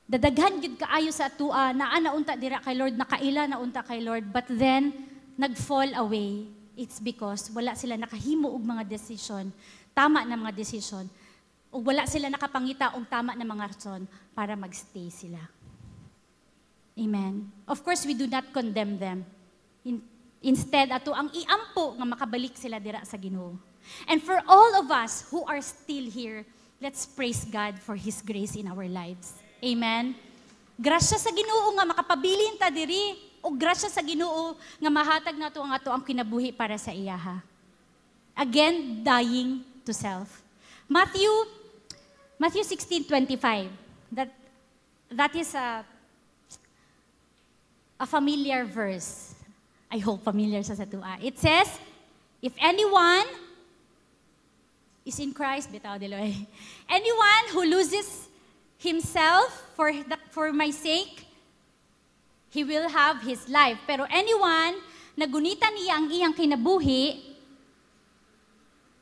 Dadaghan 0.04 0.60
gid 0.60 0.76
kaayo 0.76 1.08
sa 1.08 1.32
atua 1.32 1.72
na 1.72 1.88
ana 1.88 2.12
unta 2.12 2.36
dira 2.36 2.60
kay 2.60 2.76
Lord 2.76 2.92
nakaila 2.92 3.48
na 3.48 3.56
unta 3.56 3.80
kay 3.80 4.04
Lord 4.04 4.28
but 4.28 4.44
then 4.52 4.92
nag-fall 5.40 5.96
away. 5.96 6.44
It's 6.76 7.00
because 7.00 7.48
wala 7.54 7.72
sila 7.78 7.96
nakahimo 7.96 8.50
og 8.50 8.60
mga 8.60 8.84
decision, 8.84 9.48
tama 9.94 10.26
na 10.26 10.36
mga 10.36 10.52
decision. 10.52 11.06
O 11.70 11.80
wala 11.80 12.04
sila 12.04 12.28
nakapangita 12.28 12.94
og 12.98 13.06
tama 13.08 13.32
na 13.32 13.46
mga 13.46 13.70
rason 13.70 14.04
para 14.34 14.58
magstay 14.58 15.08
sila. 15.08 15.40
Amen. 16.94 17.50
Of 17.66 17.82
course, 17.82 18.06
we 18.06 18.14
do 18.14 18.30
not 18.30 18.46
condemn 18.54 18.98
them. 18.98 19.26
In, 19.82 19.98
instead, 20.42 20.94
ato 20.94 21.10
ang 21.10 21.30
iampo 21.34 21.98
nga 21.98 22.06
makabalik 22.06 22.54
sila 22.54 22.78
dira 22.78 23.02
sa 23.02 23.18
Ginoo. 23.18 23.58
And 24.06 24.22
for 24.22 24.38
all 24.46 24.78
of 24.78 24.90
us 24.94 25.26
who 25.30 25.42
are 25.50 25.58
still 25.58 26.06
here, 26.06 26.46
let's 26.78 27.02
praise 27.06 27.42
God 27.42 27.82
for 27.82 27.98
His 27.98 28.22
grace 28.22 28.54
in 28.54 28.70
our 28.70 28.86
lives. 28.86 29.34
Amen? 29.64 30.12
Grasya 30.76 31.16
sa 31.16 31.32
Ginoo 31.32 31.72
nga 31.72 31.88
makapabilin 31.88 32.60
ta 32.60 32.68
diri 32.68 33.16
o 33.40 33.48
grasya 33.48 33.88
sa 33.88 34.04
Ginoo 34.04 34.52
nga 34.76 34.90
mahatag 34.92 35.40
nato 35.40 35.64
ang 35.64 35.72
ato 35.72 35.88
ang 35.88 36.04
kinabuhi 36.04 36.52
para 36.52 36.76
sa 36.76 36.92
iyaha. 36.92 37.40
Again, 38.36 39.00
dying 39.00 39.64
to 39.88 39.96
self. 39.96 40.44
Matthew 40.84 41.30
Matthew 42.36 42.66
16:25. 42.66 43.72
That 44.12 44.30
that 45.08 45.32
is 45.32 45.56
a 45.56 45.86
a 47.96 48.06
familiar 48.06 48.68
verse. 48.68 49.32
I 49.88 50.02
hope 50.02 50.26
familiar 50.26 50.60
sa 50.66 50.74
sa 50.74 50.84
tua. 50.84 51.16
It 51.22 51.38
says, 51.38 51.70
if 52.42 52.52
anyone 52.58 53.30
is 55.06 55.16
in 55.22 55.30
Christ, 55.30 55.70
bitaw 55.70 56.02
diloy. 56.02 56.34
Anyone 56.90 57.44
who 57.54 57.62
loses 57.62 58.26
himself 58.84 59.48
for, 59.72 59.88
the, 59.90 60.20
for 60.28 60.52
my 60.52 60.68
sake, 60.68 61.24
he 62.52 62.62
will 62.62 62.86
have 62.92 63.24
his 63.24 63.48
life. 63.48 63.80
Pero 63.88 64.04
anyone 64.12 64.76
na 65.16 65.24
gunitan 65.24 65.72
niya 65.72 65.96
ang 65.96 66.06
iyang 66.12 66.34
kinabuhi, 66.36 67.32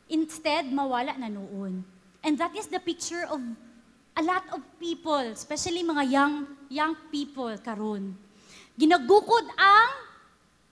instead 0.07 0.71
mawala 0.71 1.19
na 1.19 1.27
noon. 1.27 1.83
And 2.23 2.39
that 2.39 2.55
is 2.55 2.71
the 2.71 2.79
picture 2.79 3.27
of 3.27 3.43
a 4.15 4.23
lot 4.23 4.47
of 4.55 4.63
people, 4.79 5.35
especially 5.35 5.83
mga 5.83 6.05
young 6.07 6.35
young 6.71 6.95
people 7.11 7.51
karon. 7.59 8.15
Ginagukod 8.79 9.45
ang 9.59 9.91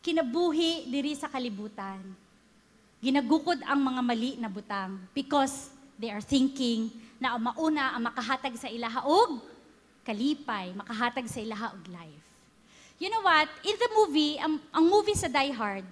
kinabuhi 0.01 0.89
diri 0.89 1.13
sa 1.17 1.29
kalibutan. 1.29 2.01
Ginagukod 3.01 3.61
ang 3.65 3.81
mga 3.81 4.01
mali 4.05 4.33
na 4.37 4.49
butang 4.49 5.01
because 5.17 5.73
they 5.97 6.13
are 6.13 6.25
thinking 6.25 6.93
na 7.21 7.37
mauna 7.37 7.95
ang 7.95 8.03
makahatag 8.09 8.57
sa 8.57 8.73
ilaha 8.73 9.05
og 9.05 9.45
kalipay, 10.03 10.73
makahatag 10.73 11.29
sa 11.29 11.39
ilaha 11.39 11.77
og 11.77 11.85
life. 11.93 12.25
You 12.97 13.13
know 13.13 13.21
what? 13.21 13.49
In 13.61 13.77
the 13.77 13.91
movie, 13.93 14.41
ang, 14.41 14.57
ang 14.73 14.85
movie 14.89 15.17
sa 15.17 15.29
Die 15.29 15.53
Hard, 15.53 15.85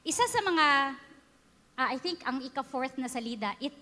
isa 0.00 0.24
sa 0.26 0.40
mga, 0.40 0.66
uh, 1.76 1.88
I 1.92 1.96
think 2.00 2.24
ang 2.24 2.40
ika-fourth 2.40 2.96
na 2.96 3.06
salida, 3.06 3.52
it, 3.60 3.76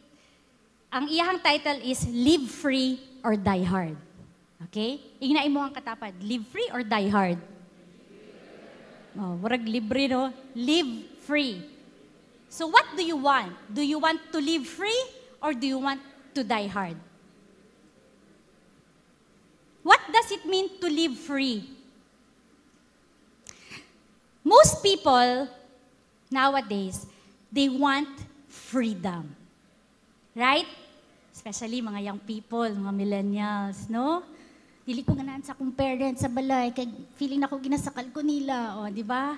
ang 0.90 1.06
iyahang 1.06 1.38
title 1.38 1.78
is 1.86 2.02
Live 2.10 2.50
Free 2.50 2.98
or 3.22 3.38
Die 3.38 3.62
Hard. 3.62 3.94
Okay? 4.70 4.98
Ignain 5.20 5.50
mo 5.52 5.62
ang 5.62 5.74
katapad, 5.74 6.14
live 6.22 6.46
free 6.48 6.68
or 6.72 6.82
die 6.82 7.06
hard? 7.10 7.38
Oh, 9.14 9.38
warag 9.38 9.62
libre 9.62 10.10
no? 10.10 10.34
Live 10.56 11.22
free. 11.22 11.62
So 12.50 12.66
what 12.66 12.86
do 12.98 13.02
you 13.02 13.14
want? 13.14 13.54
Do 13.70 13.82
you 13.82 14.02
want 14.02 14.18
to 14.34 14.38
live 14.42 14.66
free 14.66 15.02
or 15.44 15.52
do 15.52 15.68
you 15.68 15.76
want 15.76 16.00
to 16.33 16.40
die 16.40 16.64
hard? 16.64 16.96
What 19.85 20.00
does 20.09 20.33
it 20.33 20.48
mean 20.48 20.80
to 20.80 20.88
live 20.88 21.20
free? 21.20 21.68
Most 24.40 24.80
people 24.80 25.44
nowadays, 26.33 27.04
they 27.52 27.68
want 27.68 28.09
freedom. 28.48 29.37
Right? 30.33 30.66
Especially 31.28 31.85
mga 31.85 32.00
young 32.09 32.20
people, 32.24 32.64
mga 32.64 32.94
millennials, 32.96 33.85
no? 33.92 34.24
Dili 34.88 35.04
ko 35.04 35.12
ganahan 35.12 35.44
sa 35.44 35.52
akong 35.52 35.72
parents 35.72 36.24
sa 36.24 36.33
balay, 36.33 36.72
kay 36.72 36.88
feeling 37.20 37.44
na 37.44 37.48
ginasakal 37.52 38.09
ko 38.09 38.24
nila, 38.24 38.80
o, 38.80 38.88
di 38.88 39.04
ba? 39.04 39.37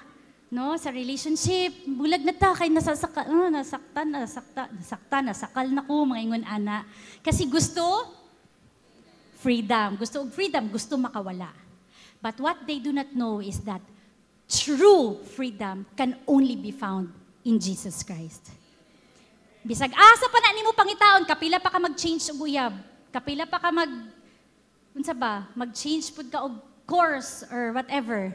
No, 0.56 0.72
sa 0.80 0.88
relationship, 0.88 1.84
bulag 1.84 2.24
na 2.24 2.32
ta, 2.32 2.56
kay 2.56 2.72
nasasaka, 2.72 3.28
oh, 3.28 3.52
nasaktan, 3.52 4.08
nasakta, 4.08 4.72
nasakta, 4.72 5.16
nasakal 5.20 5.68
na 5.68 5.84
ko, 5.84 6.08
mga 6.08 6.22
ingon 6.24 6.44
ana. 6.48 6.88
Kasi 7.20 7.44
gusto, 7.44 7.84
freedom. 9.36 10.00
Gusto 10.00 10.24
freedom, 10.32 10.72
gusto 10.72 10.96
makawala. 10.96 11.52
But 12.24 12.40
what 12.40 12.64
they 12.64 12.80
do 12.80 12.88
not 12.88 13.12
know 13.12 13.44
is 13.44 13.60
that 13.68 13.84
true 14.48 15.20
freedom 15.36 15.84
can 15.92 16.16
only 16.24 16.56
be 16.56 16.72
found 16.72 17.12
in 17.44 17.60
Jesus 17.60 18.00
Christ. 18.00 18.48
Bisag 19.60 19.92
asa 19.92 20.24
pa 20.32 20.40
na 20.40 20.56
nimo 20.56 20.72
pangitaon, 20.72 21.28
kapila 21.28 21.60
pa 21.60 21.68
ka 21.68 21.76
mag-change 21.76 22.32
og 22.32 22.48
uyab. 22.48 22.72
Kapila 23.12 23.44
pa 23.44 23.60
ka 23.60 23.68
mag 23.68 23.92
unsa 24.96 25.12
ba, 25.12 25.52
mag-change 25.52 26.16
pud 26.16 26.32
ka 26.32 26.48
og 26.48 26.64
course 26.88 27.44
or 27.52 27.76
whatever, 27.76 28.32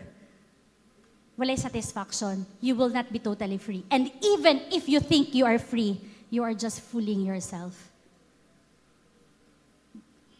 walay 1.39 1.57
satisfaction. 1.57 2.45
You 2.59 2.75
will 2.75 2.89
not 2.89 3.11
be 3.11 3.19
totally 3.19 3.57
free. 3.57 3.83
And 3.91 4.11
even 4.21 4.61
if 4.71 4.87
you 4.87 4.99
think 4.99 5.33
you 5.35 5.45
are 5.45 5.59
free, 5.59 5.99
you 6.29 6.43
are 6.43 6.53
just 6.53 6.81
fooling 6.81 7.21
yourself. 7.21 7.75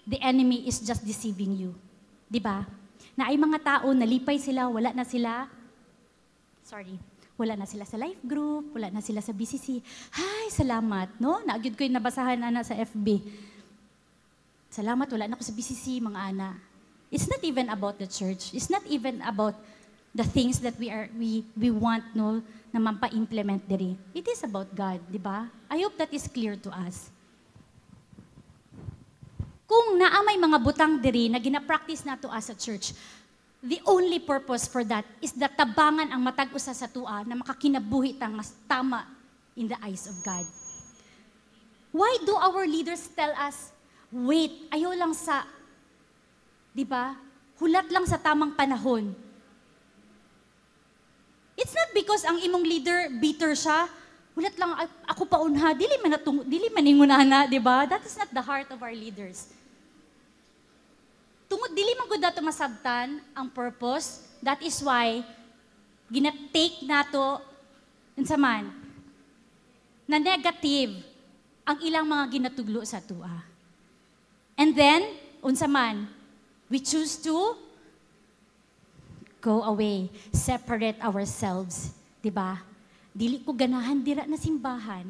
The 0.08 0.19
enemy 0.21 0.67
is 0.67 0.82
just 0.82 1.06
deceiving 1.06 1.56
you. 1.56 1.75
Di 2.27 2.39
ba? 2.39 2.65
Na 3.15 3.30
ay 3.30 3.38
mga 3.38 3.60
tao, 3.63 3.91
nalipay 3.93 4.39
sila, 4.39 4.67
wala 4.67 4.91
na 4.91 5.04
sila. 5.04 5.47
Sorry. 6.63 6.95
Wala 7.38 7.58
na 7.58 7.65
sila 7.65 7.88
sa 7.88 7.97
life 7.97 8.21
group, 8.21 8.75
wala 8.75 8.93
na 8.93 9.01
sila 9.01 9.19
sa 9.19 9.34
BCC. 9.34 9.82
Hay, 10.13 10.54
salamat, 10.54 11.10
no? 11.17 11.41
Naagyod 11.41 11.73
ko 11.73 11.82
yung 11.82 11.97
nabasahan 11.97 12.38
ana 12.38 12.62
sa 12.62 12.77
FB 12.77 13.08
Salamat, 14.71 15.04
wala 15.12 15.27
na 15.27 15.36
ako 15.36 15.43
sa 15.43 15.51
BCC, 15.51 15.99
mga 15.99 16.19
ana. 16.32 16.56
It's 17.12 17.27
not 17.27 17.43
even 17.43 17.67
about 17.67 17.99
the 17.99 18.08
church. 18.08 18.56
It's 18.56 18.71
not 18.71 18.88
even 18.88 19.19
about 19.19 19.60
the 20.12 20.28
things 20.28 20.60
that 20.60 20.76
we 20.76 20.91
are 20.91 21.08
we 21.15 21.47
we 21.56 21.71
want 21.71 22.04
no 22.12 22.43
na 22.71 22.80
mampa-implement 22.80 23.63
diri. 23.67 24.00
It 24.15 24.28
is 24.32 24.43
about 24.47 24.71
God, 24.71 25.04
di 25.12 25.19
ba? 25.19 25.47
I 25.67 25.84
hope 25.84 26.00
that 26.00 26.12
is 26.15 26.28
clear 26.28 26.56
to 26.63 26.71
us. 26.71 27.12
Kung 29.67 30.00
naamay 30.00 30.36
mga 30.39 30.60
butang 30.60 31.00
diri 31.00 31.32
na 31.32 31.39
gina-practice 31.39 32.04
nato 32.04 32.28
as 32.32 32.52
a 32.52 32.56
church, 32.56 32.91
the 33.63 33.80
only 33.88 34.19
purpose 34.19 34.67
for 34.67 34.84
that 34.88 35.04
is 35.24 35.32
that 35.36 35.56
tabangan 35.56 36.12
ang 36.12 36.19
matag 36.24 36.52
usa 36.52 36.76
sa 36.76 36.88
tua 36.88 37.24
na 37.24 37.39
makakinabuhi 37.39 38.19
tang 38.19 38.36
mas 38.36 38.56
tama 38.67 39.08
in 39.56 39.67
the 39.67 39.76
eyes 39.84 40.08
of 40.08 40.15
God. 40.24 40.43
Why 41.91 42.19
do 42.24 42.36
our 42.36 42.63
leaders 42.67 43.08
tell 43.12 43.32
us 43.36 43.71
wait, 44.12 44.67
ayaw 44.76 44.91
lang 44.91 45.15
sa, 45.15 45.47
di 46.76 46.84
ba? 46.84 47.15
Hulat 47.63 47.88
lang 47.88 48.04
sa 48.04 48.19
tamang 48.19 48.52
panahon. 48.56 49.15
It's 51.62 51.78
not 51.78 51.93
because 51.93 52.26
ang 52.26 52.41
imong 52.41 52.65
leader 52.65 53.13
bitter 53.21 53.54
siya, 53.54 53.86
hulat 54.34 54.58
lang 54.58 54.74
ako 55.06 55.30
pa 55.30 55.38
unha, 55.38 55.78
dili 55.78 56.02
man 56.02 56.17
natung, 56.17 56.41
dili 56.41 56.74
man 56.74 56.82
ingunana, 56.82 57.45
di 57.45 57.62
ba? 57.62 57.86
That 57.86 58.02
is 58.02 58.17
not 58.17 58.34
the 58.34 58.41
heart 58.41 58.74
of 58.74 58.82
our 58.82 58.95
leaders. 58.95 59.45
Tungod 61.45 61.69
dili 61.78 61.93
man 61.93 62.10
gud 62.10 62.17
dato 62.17 62.41
masabtan 62.41 63.21
ang 63.38 63.47
purpose. 63.54 64.26
That 64.41 64.58
is 64.65 64.82
why 64.82 65.21
gina-take 66.10 66.82
nato 66.82 67.45
unsa 68.17 68.36
man 68.36 68.74
na 70.10 70.17
negative 70.17 70.97
ang 71.62 71.78
ilang 71.86 72.10
mga 72.10 72.26
ginatuglo 72.36 72.82
sa 72.84 72.97
tua. 73.00 73.30
And 74.58 74.74
then, 74.74 75.13
unsa 75.45 75.69
man, 75.69 76.10
we 76.67 76.82
choose 76.82 77.21
to 77.24 77.56
go 79.41 79.65
away, 79.65 80.08
separate 80.30 81.01
ourselves, 81.01 81.91
'di 82.21 82.30
ba? 82.30 82.62
Dili 83.12 83.41
ko 83.43 83.51
ganahan 83.51 83.99
dira 83.99 84.23
na 84.23 84.39
simbahan, 84.39 85.10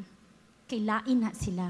kay 0.66 0.82
lain 0.82 1.18
na 1.22 1.30
sila. 1.36 1.70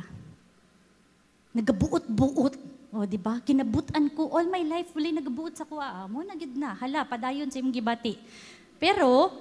Nagabuot-buot, 1.52 2.54
o 2.96 3.04
di 3.04 3.20
ba? 3.20 3.44
Kinabutan 3.44 4.08
ko 4.16 4.32
all 4.32 4.48
my 4.48 4.64
life 4.64 4.94
wala 4.96 5.20
nagabuot 5.20 5.58
sa 5.58 5.68
kuha. 5.68 6.08
Mo 6.08 6.24
na 6.24 6.38
gid 6.38 6.56
na, 6.56 6.78
hala 6.80 7.04
padayon 7.04 7.52
sa 7.52 7.60
imong 7.60 7.76
gibati. 7.76 8.16
Pero 8.80 9.34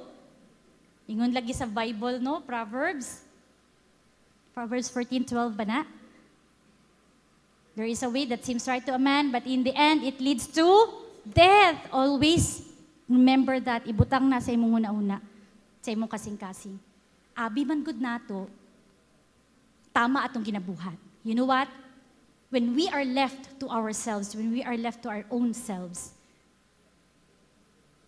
ingon 1.07 1.31
lagi 1.31 1.55
sa 1.55 1.69
Bible 1.71 2.19
no, 2.19 2.43
Proverbs 2.43 3.23
Proverbs 4.51 4.91
14:12 4.91 5.55
ba 5.55 5.65
na? 5.65 5.81
There 7.79 7.87
is 7.87 8.03
a 8.03 8.11
way 8.11 8.27
that 8.27 8.43
seems 8.43 8.67
right 8.67 8.83
to 8.85 8.99
a 8.99 9.01
man, 9.01 9.31
but 9.31 9.47
in 9.47 9.63
the 9.63 9.71
end, 9.73 10.03
it 10.03 10.19
leads 10.19 10.51
to 10.59 10.67
death. 11.23 11.79
Always 11.95 12.67
remember 13.11 13.59
that. 13.59 13.83
Ibutang 13.85 14.31
na 14.31 14.39
sa 14.39 14.55
imong 14.55 14.87
una-una, 14.87 15.19
sa 15.83 15.91
imong 15.91 16.07
kasing-kasing. 16.07 16.79
Abi 17.35 17.67
man 17.67 17.83
good 17.83 17.99
nato, 17.99 18.47
tama 19.91 20.23
atong 20.23 20.47
ginabuhat. 20.47 20.95
You 21.27 21.35
know 21.35 21.51
what? 21.51 21.67
When 22.55 22.75
we 22.75 22.87
are 22.89 23.05
left 23.05 23.59
to 23.61 23.67
ourselves, 23.67 24.35
when 24.35 24.55
we 24.55 24.63
are 24.63 24.79
left 24.79 25.03
to 25.03 25.09
our 25.11 25.27
own 25.31 25.55
selves, 25.55 26.15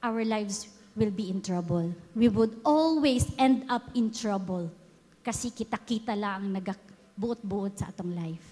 our 0.03 0.25
lives 0.25 0.71
will 0.95 1.11
be 1.11 1.31
in 1.31 1.43
trouble. 1.43 1.95
We 2.15 2.27
would 2.27 2.59
always 2.65 3.27
end 3.39 3.67
up 3.71 3.91
in 3.95 4.11
trouble 4.11 4.71
kasi 5.23 5.55
kita-kita 5.55 6.19
lang 6.19 6.35
ang 6.43 6.49
nagabuot-buot 6.59 7.79
sa 7.79 7.95
atong 7.95 8.11
life. 8.19 8.43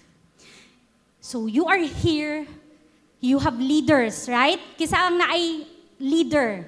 So 1.19 1.45
you 1.45 1.67
are 1.67 1.83
here, 1.83 2.47
you 3.19 3.37
have 3.43 3.59
leaders, 3.59 4.31
right? 4.31 4.57
Kisa 4.79 4.95
ang 4.95 5.19
naay 5.19 5.67
leader, 6.01 6.65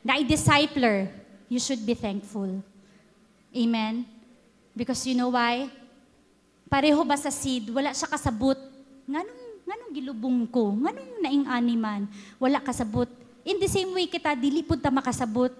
naay 0.00 0.24
discipler, 0.24 1.12
you 1.52 1.60
should 1.60 1.84
be 1.84 1.92
thankful. 1.92 2.48
Amen? 3.52 4.08
Because 4.72 5.04
you 5.04 5.12
know 5.12 5.28
why? 5.28 5.68
Pareho 6.70 7.02
ba 7.04 7.18
sa 7.20 7.28
seed, 7.28 7.68
wala 7.68 7.92
siya 7.92 8.08
kasabot. 8.08 8.56
Nganong, 9.04 9.42
nganong 9.66 9.92
gilubong 9.92 10.38
ko? 10.48 10.72
Nganong 10.72 11.10
naing 11.20 11.46
animan? 11.50 12.06
Wala 12.38 12.62
kasabot. 12.62 13.10
In 13.44 13.58
the 13.58 13.68
same 13.68 13.90
way 13.90 14.06
kita, 14.06 14.32
dili 14.38 14.62
po 14.62 14.78
ta 14.78 14.88
makasabot 14.88 15.50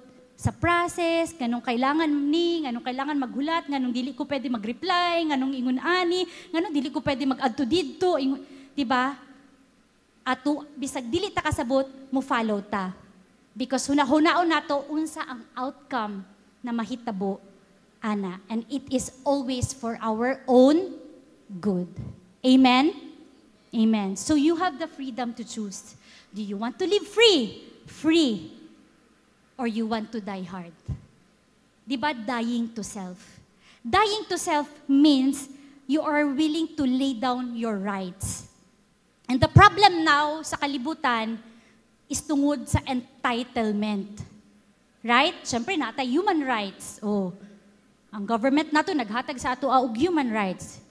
sa 0.41 0.57
process, 0.57 1.37
nganong 1.37 1.61
kailangan 1.61 2.09
ni, 2.09 2.65
nganong 2.65 2.81
kailangan 2.81 3.17
maghulat, 3.21 3.69
nganong 3.69 3.93
dili 3.93 4.17
ko 4.17 4.25
pwede 4.25 4.49
mag-reply, 4.49 5.29
nganong 5.29 5.53
ingon 5.53 5.77
ani, 5.77 6.25
nganong 6.49 6.73
dili 6.73 6.89
ko 6.89 7.05
pwede 7.05 7.29
mag-add 7.29 7.53
to 7.53 7.69
didto, 7.69 8.17
di 8.73 8.85
ba? 8.89 9.13
Ato 10.25 10.67
bisag 10.77 11.09
dili 11.09 11.33
ta 11.33 11.41
kasabot, 11.41 11.89
mo 12.13 12.21
follow 12.21 12.61
ta. 12.61 12.93
Because 13.57 13.89
hunahunaon 13.89 14.47
nato 14.47 14.85
unsa 14.89 15.25
ang 15.27 15.43
outcome 15.57 16.23
na 16.63 16.71
mahitabo 16.71 17.41
ana 18.01 18.41
and 18.49 18.65
it 18.73 18.85
is 18.89 19.21
always 19.25 19.73
for 19.73 19.99
our 20.01 20.41
own 20.49 20.97
good. 21.61 21.89
Amen. 22.45 22.95
Amen. 23.75 24.17
So 24.17 24.35
you 24.35 24.57
have 24.57 24.79
the 24.79 24.87
freedom 24.87 25.35
to 25.35 25.45
choose. 25.45 25.95
Do 26.35 26.43
you 26.43 26.57
want 26.57 26.79
to 26.79 26.87
live 26.87 27.07
free? 27.07 27.65
Free. 27.87 28.53
Or 29.59 29.67
you 29.67 29.87
want 29.87 30.11
to 30.13 30.21
die 30.21 30.43
hard? 30.43 30.73
Di 31.87 31.97
ba 31.97 32.15
dying 32.15 32.73
to 32.75 32.83
self? 32.83 33.19
Dying 33.83 34.25
to 34.31 34.39
self 34.39 34.69
means 34.89 35.49
you 35.87 36.03
are 36.03 36.27
willing 36.27 36.75
to 36.77 36.87
lay 36.87 37.15
down 37.15 37.57
your 37.57 37.77
rights. 37.77 38.50
And 39.31 39.39
the 39.39 39.47
problem 39.47 40.03
now 40.03 40.43
sa 40.43 40.59
kalibutan 40.59 41.39
is 42.11 42.19
tungod 42.19 42.67
sa 42.67 42.83
entitlement. 42.83 44.27
Right? 45.07 45.39
Siyempre, 45.47 45.79
nata 45.79 46.03
human 46.03 46.43
rights. 46.43 46.99
Oh, 46.99 47.31
ang 48.11 48.27
government 48.27 48.75
nato 48.75 48.91
naghatag 48.91 49.39
sa 49.39 49.55
ato 49.55 49.71
og 49.71 49.95
human 49.95 50.35
rights. 50.35 50.83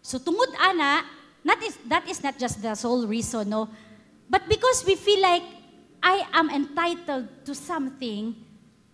So 0.00 0.16
tungod 0.16 0.48
ana, 0.56 1.04
not 1.44 1.60
is, 1.60 1.76
that 1.84 2.08
is 2.08 2.24
not 2.24 2.40
just 2.40 2.64
the 2.64 2.72
sole 2.72 3.04
reason, 3.04 3.52
no? 3.52 3.68
But 4.32 4.48
because 4.48 4.80
we 4.88 4.96
feel 4.96 5.20
like 5.20 5.44
I 6.00 6.24
am 6.32 6.48
entitled 6.48 7.28
to 7.44 7.52
something, 7.52 8.32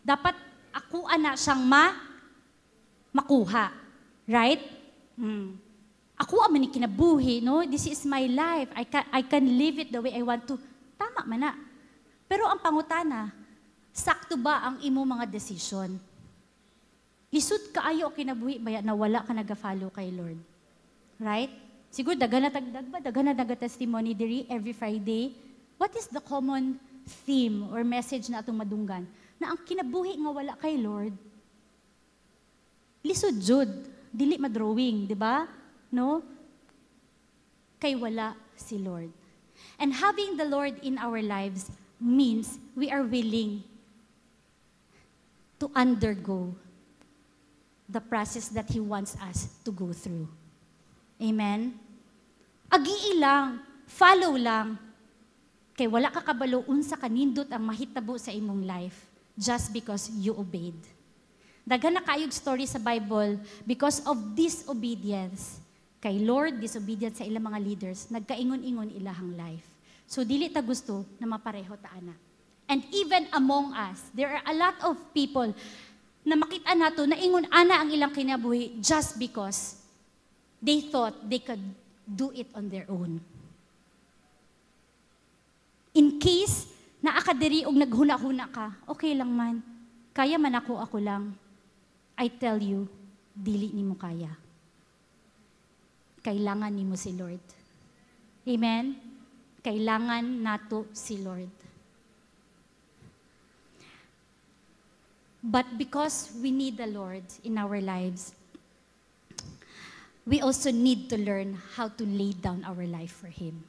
dapat 0.03 0.35
ako 0.75 1.07
ana 1.07 1.39
siyang 1.39 1.63
ma 1.63 1.95
makuha. 3.15 3.71
Right? 4.27 4.67
Hmm. 5.15 5.70
Ako 6.21 6.45
ang 6.45 6.53
man 6.53 6.69
kinabuhi, 6.69 7.41
no? 7.41 7.65
This 7.65 7.89
is 7.89 8.05
my 8.05 8.29
life. 8.29 8.69
I 8.77 8.85
can, 8.85 9.05
I 9.09 9.25
can 9.25 9.45
live 9.57 9.81
it 9.81 9.89
the 9.89 10.05
way 10.05 10.13
I 10.13 10.21
want 10.21 10.45
to. 10.53 10.61
Tama 11.01 11.25
man 11.25 11.41
na. 11.41 11.53
Pero 12.29 12.45
ang 12.45 12.61
pangutana, 12.61 13.33
sakto 13.89 14.37
ba 14.37 14.69
ang 14.69 14.77
imo 14.85 15.01
mga 15.01 15.25
decision? 15.25 15.97
Lisod 17.33 17.73
kaayo 17.73 18.13
o 18.13 18.15
kinabuhi 18.15 18.61
baya 18.61 18.85
na 18.85 18.93
wala 18.93 19.25
ka 19.25 19.33
nag-follow 19.33 19.89
kay 19.97 20.13
Lord. 20.13 20.37
Right? 21.17 21.49
Siguro 21.89 22.15
dagan 22.21 22.47
na 22.47 22.53
tagdag 22.53 22.87
ba? 22.93 22.99
Dagan 23.01 23.33
na 23.33 23.35
naga-testimony 23.35 24.13
diri 24.13 24.45
every 24.53 24.77
Friday. 24.77 25.33
What 25.81 25.97
is 25.97 26.05
the 26.13 26.21
common 26.21 26.77
theme 27.25 27.65
or 27.73 27.81
message 27.81 28.29
na 28.29 28.45
atong 28.45 28.61
madunggan? 28.61 29.09
Na 29.41 29.57
ang 29.57 29.61
kinabuhi 29.65 30.21
nga 30.21 30.31
wala 30.37 30.53
kay 30.61 30.77
Lord, 30.77 31.17
lisod 33.01 33.41
jud, 33.41 33.71
dili 34.13 34.37
madrawing, 34.37 35.09
di 35.09 35.17
ba? 35.17 35.49
No? 35.91 36.23
Kay 37.83 37.99
wala 37.99 38.39
si 38.55 38.79
Lord. 38.79 39.11
And 39.77 39.93
having 39.93 40.39
the 40.39 40.47
Lord 40.47 40.79
in 40.81 40.97
our 40.97 41.21
lives 41.21 41.69
means 42.01 42.59
we 42.73 42.89
are 42.89 43.03
willing 43.03 43.63
to 45.61 45.69
undergo 45.77 46.55
the 47.91 48.01
process 48.01 48.49
that 48.55 48.71
He 48.71 48.81
wants 48.81 49.19
us 49.21 49.51
to 49.67 49.71
go 49.75 49.93
through. 49.93 50.31
Amen? 51.21 51.77
Agi 52.71 53.19
lang, 53.19 53.61
follow 53.85 54.39
lang, 54.39 54.79
kay 55.75 55.91
wala 55.91 56.09
ka 56.09 56.23
kabalo 56.23 56.65
unsa 56.71 56.95
kanindot 56.95 57.51
ang 57.51 57.67
mahitabo 57.67 58.15
sa 58.17 58.31
imong 58.31 58.63
life 58.65 59.11
just 59.35 59.75
because 59.75 60.09
you 60.17 60.33
obeyed. 60.37 60.79
Daghan 61.67 61.99
na 61.99 62.05
kayog 62.05 62.33
story 62.33 62.65
sa 62.65 62.81
Bible 62.81 63.41
because 63.67 64.01
of 64.09 64.17
disobedience 64.33 65.61
kay 66.01 66.25
Lord, 66.25 66.65
disobedience 66.65 67.21
sa 67.21 67.29
ilang 67.29 67.53
mga 67.53 67.61
leaders, 67.61 68.09
nagkaingon-ingon 68.09 68.89
ilahang 68.97 69.37
life. 69.37 69.69
So 70.09 70.25
dili 70.25 70.49
ta 70.49 70.65
gusto 70.65 71.05
na 71.21 71.29
mapareho 71.29 71.77
ta 71.77 71.93
ana. 71.93 72.17
And 72.67 72.81
even 72.89 73.29
among 73.37 73.77
us, 73.77 74.09
there 74.17 74.33
are 74.33 74.45
a 74.49 74.57
lot 74.57 74.81
of 74.81 74.97
people 75.13 75.53
na 76.25 76.35
makita 76.41 76.73
nato 76.73 77.05
na 77.05 77.21
ingon 77.21 77.45
ana 77.53 77.85
ang 77.85 77.93
ilang 77.93 78.17
kinabuhi 78.17 78.81
just 78.81 79.21
because 79.21 79.77
they 80.59 80.81
thought 80.89 81.13
they 81.29 81.39
could 81.39 81.61
do 82.09 82.33
it 82.33 82.49
on 82.57 82.73
their 82.73 82.89
own. 82.89 83.21
In 85.93 86.17
case 86.17 86.65
na 87.05 87.21
akadiri 87.21 87.69
og 87.69 87.77
naghuna-huna 87.77 88.49
ka, 88.49 88.73
okay 88.89 89.13
lang 89.13 89.31
man. 89.31 89.61
Kaya 90.17 90.41
man 90.41 90.57
ako, 90.57 90.81
ako 90.81 90.97
lang. 90.97 91.37
I 92.17 92.29
tell 92.33 92.61
you, 92.61 92.89
dili 93.37 93.73
nimo 93.73 93.97
kaya 93.97 94.50
kailangan 96.31 96.71
nimo 96.71 96.95
si 96.95 97.11
Lord. 97.19 97.43
Amen? 98.47 98.95
Kailangan 99.67 100.23
nato 100.23 100.87
si 100.95 101.19
Lord. 101.19 101.51
But 105.43 105.67
because 105.75 106.31
we 106.39 106.55
need 106.55 106.79
the 106.79 106.87
Lord 106.87 107.27
in 107.43 107.59
our 107.59 107.83
lives, 107.83 108.31
we 110.23 110.39
also 110.39 110.71
need 110.71 111.11
to 111.11 111.19
learn 111.19 111.59
how 111.75 111.91
to 111.91 112.05
lay 112.07 112.31
down 112.39 112.63
our 112.63 112.87
life 112.87 113.19
for 113.19 113.33
Him. 113.33 113.67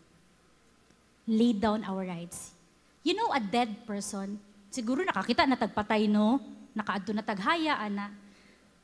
Lay 1.25 1.57
down 1.57 1.81
our 1.87 2.05
rights. 2.05 2.53
You 3.01 3.17
know, 3.17 3.33
a 3.33 3.41
dead 3.41 3.87
person, 3.89 4.37
siguro 4.69 5.01
nakakita 5.01 5.49
na 5.49 5.57
tagpatay, 5.57 6.05
no? 6.05 6.37
Nakaadto 6.77 7.15
na 7.15 7.25
taghaya, 7.25 7.81
ana. 7.81 8.13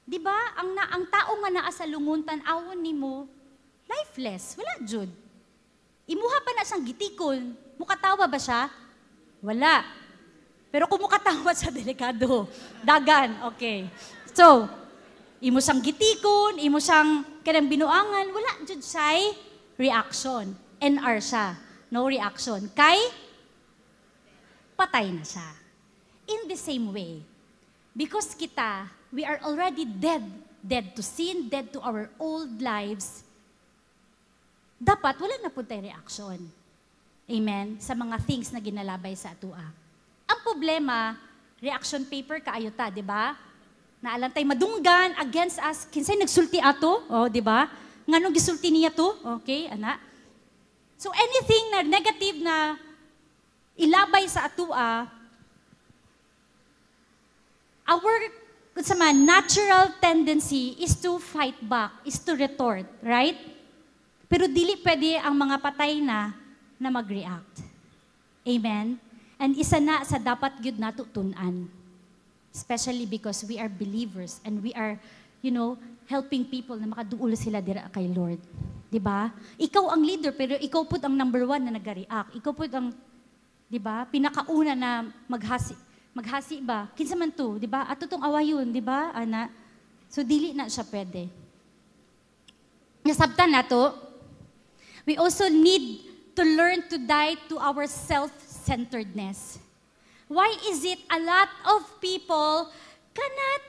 Di 0.07 0.17
ba, 0.17 0.33
ang, 0.57 0.73
na, 0.73 0.83
ang 0.89 1.05
tao 1.11 1.37
nga 1.43 1.51
naa 1.51 1.69
sa 1.69 1.83
lunguntan, 1.83 2.39
awon 2.47 2.79
ni 2.79 2.95
mo, 2.95 3.27
lifeless. 3.87 4.55
Wala, 4.59 4.83
Jud. 4.83 5.09
Imuha 6.07 6.37
pa 6.43 6.51
na 6.55 6.63
siyang 6.63 6.85
gitikon. 6.87 7.55
Mukatawa 7.75 8.27
ba 8.27 8.39
siya? 8.39 8.71
Wala. 9.43 9.83
Pero 10.71 10.87
kung 10.87 11.03
mukatawa 11.03 11.51
sa 11.55 11.71
delikado, 11.71 12.47
dagan, 12.83 13.47
okay. 13.47 13.87
So, 14.31 14.67
imo 15.39 15.59
siyang 15.63 15.83
gitikon, 15.83 16.59
imo 16.59 16.79
siyang 16.79 17.23
kanang 17.43 17.67
binuangan, 17.71 18.27
wala, 18.31 18.51
Jud 18.67 18.83
siya 18.83 19.33
reaction. 19.79 20.57
NR 20.77 21.17
siya. 21.21 21.57
No 21.89 22.05
reaction. 22.05 22.67
Kay, 22.75 22.99
patay 24.75 25.09
na 25.09 25.23
siya. 25.23 25.47
In 26.27 26.51
the 26.51 26.59
same 26.59 26.91
way, 26.91 27.23
because 27.95 28.35
kita, 28.35 28.91
we 29.15 29.23
are 29.23 29.39
already 29.41 29.87
dead. 29.87 30.23
Dead 30.67 30.91
to 30.99 31.03
sin, 31.05 31.47
dead 31.47 31.71
to 31.71 31.79
our 31.79 32.11
old 32.19 32.59
lives, 32.59 33.23
dapat 34.77 35.17
wala 35.17 35.35
na 35.41 35.49
tayo 35.49 35.81
reaction. 35.81 36.39
Amen? 37.27 37.75
Sa 37.83 37.91
mga 37.97 38.17
things 38.23 38.53
na 38.53 38.61
ginalabay 38.61 39.17
sa 39.17 39.35
atua. 39.35 39.59
Ang 40.29 40.39
problema, 40.45 41.17
reaction 41.59 42.05
paper 42.07 42.39
kaayo 42.39 42.71
ta, 42.71 42.87
di 42.87 43.03
ba? 43.03 43.35
Naalantay 43.99 44.45
madunggan 44.45 45.17
against 45.19 45.57
us. 45.59 45.89
Kinsay 45.89 46.15
nagsulti 46.15 46.61
ato? 46.61 47.03
Oh, 47.09 47.27
di 47.27 47.41
ba? 47.41 47.67
Nganong 48.07 48.31
gisulti 48.31 48.71
niya 48.71 48.93
to? 48.93 49.17
Okay, 49.41 49.67
ana. 49.67 49.99
So 50.95 51.11
anything 51.11 51.63
na 51.73 51.79
negative 51.83 52.37
na 52.39 52.79
ilabay 53.75 54.25
sa 54.29 54.47
atua, 54.47 55.09
our 57.87 58.17
kung 58.77 58.97
man, 59.01 59.25
natural 59.25 59.89
tendency 59.97 60.77
is 60.77 60.93
to 61.01 61.17
fight 61.17 61.57
back, 61.65 61.89
is 62.05 62.21
to 62.21 62.37
retort, 62.37 62.85
right? 63.01 63.56
Pero 64.27 64.45
dili 64.51 64.75
pwede 64.83 65.19
ang 65.23 65.35
mga 65.35 65.55
patay 65.63 66.03
na 66.03 66.35
na 66.75 66.91
mag-react. 66.91 67.63
Amen? 68.43 68.99
And 69.39 69.51
isa 69.55 69.79
na 69.79 70.03
sa 70.03 70.19
dapat 70.19 70.59
gyud 70.59 70.77
nato 70.79 71.07
tunan. 71.07 71.71
Especially 72.51 73.07
because 73.07 73.43
we 73.47 73.59
are 73.59 73.71
believers 73.71 74.43
and 74.43 74.59
we 74.59 74.75
are, 74.75 74.99
you 75.39 75.51
know, 75.51 75.79
helping 76.07 76.47
people 76.47 76.79
na 76.79 76.87
makaduol 76.89 77.35
sila 77.35 77.59
dira 77.61 77.85
kay 77.91 78.07
Lord. 78.07 78.39
'Di 78.87 78.99
ba? 79.03 79.29
Ikaw 79.59 79.91
ang 79.91 80.01
leader 80.01 80.31
pero 80.31 80.55
ikaw 80.55 80.87
pud 80.87 81.03
ang 81.03 81.13
number 81.13 81.43
one 81.43 81.59
na 81.67 81.75
nag-react. 81.75 82.33
Ikaw 82.39 82.51
pud 82.55 82.71
ang 82.71 82.87
'di 83.67 83.79
ba? 83.79 84.07
Pinakauna 84.07 84.73
na 84.73 85.05
maghasi 85.27 85.75
maghasi 86.17 86.65
ba? 86.65 86.89
Kinsa 86.97 87.13
man 87.13 87.29
to, 87.29 87.61
'di 87.61 87.69
ba? 87.69 87.85
Ato 87.85 88.09
tong 88.09 88.25
awayon, 88.25 88.65
'di 88.73 88.81
ba? 88.81 89.13
Ana. 89.13 89.53
So 90.09 90.25
dili 90.25 90.57
na 90.57 90.65
siya 90.65 90.81
pwede. 90.89 91.29
Nasabtan 93.05 93.53
nato, 93.53 93.93
we 95.07 95.15
also 95.15 95.47
need 95.47 96.03
to 96.35 96.43
learn 96.43 96.83
to 96.91 96.99
die 96.99 97.39
to 97.47 97.55
our 97.57 97.87
self-centeredness. 97.87 99.57
Why 100.27 100.51
is 100.67 100.83
it 100.83 100.99
a 101.07 101.23
lot 101.23 101.47
of 101.63 101.87
people 102.03 102.67
cannot, 103.15 103.61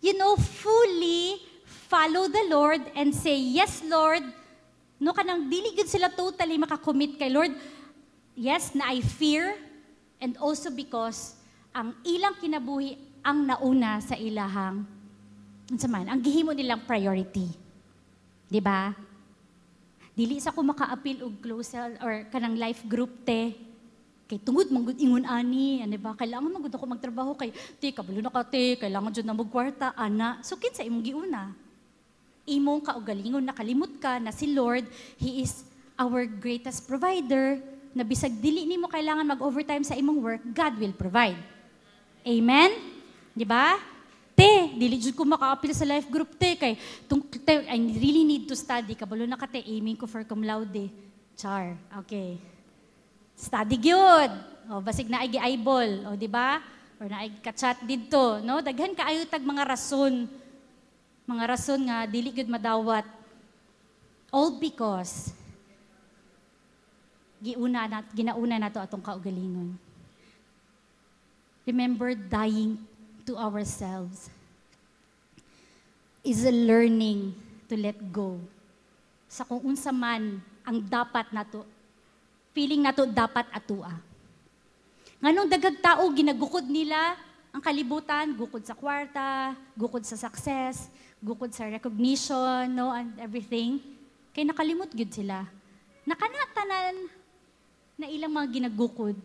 you 0.00 0.16
know, 0.16 0.34
fully 0.40 1.44
follow 1.68 2.26
the 2.32 2.48
Lord 2.48 2.80
and 2.96 3.12
say, 3.12 3.36
Yes, 3.36 3.84
Lord, 3.84 4.24
no 4.96 5.12
kanang 5.12 5.52
dili 5.52 5.76
gud 5.76 5.86
sila 5.86 6.08
totally 6.08 6.56
makakommit 6.56 7.20
kay 7.20 7.28
Lord. 7.28 7.52
Yes, 8.32 8.72
na 8.72 8.88
I 8.88 9.04
fear 9.04 9.52
and 10.16 10.40
also 10.40 10.72
because 10.72 11.36
ang 11.76 11.92
ilang 12.08 12.40
kinabuhi 12.40 12.96
ang 13.20 13.44
nauna 13.44 14.00
sa 14.00 14.16
ilahang 14.16 14.88
ang 15.70 16.20
gihimo 16.24 16.56
nilang 16.56 16.82
priority. 16.88 17.46
'Di 18.48 18.58
ba? 18.64 19.09
Dili 20.20 20.36
sa 20.36 20.52
ko 20.52 20.60
maka-appeal 20.60 21.24
og 21.24 21.40
close 21.40 21.72
or 22.04 22.28
kanang 22.28 22.60
life 22.60 22.84
group 22.84 23.24
te. 23.24 23.56
Kay 24.28 24.36
tungod 24.36 24.68
manggod 24.68 25.00
ingon 25.00 25.24
ani, 25.24 25.80
ano 25.80 25.96
ba? 25.96 26.12
Kailangan 26.12 26.52
manggod 26.52 26.76
ako 26.76 26.84
magtrabaho 26.84 27.32
kay 27.40 27.56
ti 27.80 27.88
kabalo 27.88 28.20
na 28.20 28.28
ka 28.28 28.44
ti, 28.44 28.76
kailangan 28.76 29.16
jud 29.16 29.24
na 29.24 29.32
magkwarta 29.32 29.96
ana. 29.96 30.36
So 30.44 30.60
kinsa 30.60 30.84
imong 30.84 31.00
giuna? 31.00 31.56
Imong 32.44 32.84
kaugalingon 32.84 33.48
nakalimot 33.48 33.96
ka 33.96 34.20
na 34.20 34.28
si 34.28 34.52
Lord, 34.52 34.84
he 35.16 35.40
is 35.40 35.64
our 35.96 36.28
greatest 36.28 36.84
provider 36.84 37.56
na 37.96 38.04
bisag 38.04 38.36
dili 38.44 38.68
nimo 38.68 38.92
kailangan 38.92 39.24
mag-overtime 39.24 39.88
sa 39.88 39.96
imong 39.96 40.20
work, 40.20 40.42
God 40.52 40.76
will 40.76 40.92
provide. 40.92 41.40
Amen? 42.28 42.76
Di 43.32 43.48
ba? 43.48 43.80
Te, 44.40 44.72
dili 44.72 44.96
jud 44.96 45.12
ko 45.12 45.28
maka-appeal 45.28 45.76
sa 45.76 45.84
life 45.84 46.08
group 46.08 46.32
te 46.40 46.56
kay 46.56 46.72
tung, 47.04 47.20
te, 47.20 47.60
I 47.68 47.76
really 48.00 48.24
need 48.24 48.48
to 48.48 48.56
study 48.56 48.96
kabalo 48.96 49.28
na 49.28 49.36
ka 49.36 49.44
te 49.44 49.60
aiming 49.60 50.00
ko 50.00 50.08
for 50.08 50.24
cum 50.24 50.40
laude. 50.40 50.88
Char. 51.36 51.76
Okay. 52.00 52.40
Study 53.36 53.76
gyud. 53.76 54.32
O 54.72 54.80
basig 54.80 55.12
na 55.12 55.20
ay 55.20 55.28
gi-eyeball, 55.28 56.08
o 56.08 56.16
di 56.16 56.24
ba? 56.24 56.56
Or 56.96 57.04
na 57.12 57.20
ay 57.20 57.36
ka-chat 57.44 57.84
didto, 57.84 58.40
no? 58.40 58.64
Daghan 58.64 58.96
kaayo 58.96 59.28
tag 59.28 59.44
mga 59.44 59.76
rason. 59.76 60.24
Mga 61.28 61.44
rason 61.44 61.80
nga 61.84 62.08
dili 62.08 62.32
gyud 62.32 62.48
madawat. 62.48 63.04
All 64.32 64.56
because 64.56 65.36
giuna 67.44 67.92
na, 67.92 68.00
ginauna 68.08 68.56
nato 68.56 68.80
atong 68.80 69.04
kaugalingon. 69.04 69.76
Remember 71.68 72.16
dying 72.16 72.88
to 73.24 73.36
ourselves 73.36 74.32
is 76.20 76.44
a 76.44 76.52
learning 76.52 77.32
to 77.68 77.76
let 77.76 77.96
go. 78.12 78.40
Sa 79.30 79.46
kung 79.46 79.72
unsa 79.72 79.94
man 79.94 80.42
ang 80.66 80.78
dapat 80.84 81.30
nato 81.32 81.64
feeling 82.50 82.82
nato 82.82 83.06
dapat 83.06 83.46
atua. 83.54 83.94
Nganong 85.20 85.48
dagag 85.48 85.78
tao 85.78 86.02
ginagukod 86.10 86.66
nila 86.66 87.14
ang 87.50 87.62
kalibutan, 87.62 88.30
gukod 88.34 88.62
sa 88.62 88.78
kwarta, 88.78 89.54
gukod 89.74 90.02
sa 90.06 90.16
success, 90.16 90.90
gukod 91.18 91.50
sa 91.50 91.66
recognition, 91.66 92.70
no, 92.70 92.94
and 92.94 93.14
everything. 93.18 93.82
Kay 94.30 94.46
nakalimot 94.46 94.90
gud 94.94 95.10
sila. 95.10 95.44
Nakanatanan 96.06 96.94
na 98.00 98.06
ilang 98.08 98.32
mga 98.32 98.48
ginagukod, 98.48 99.18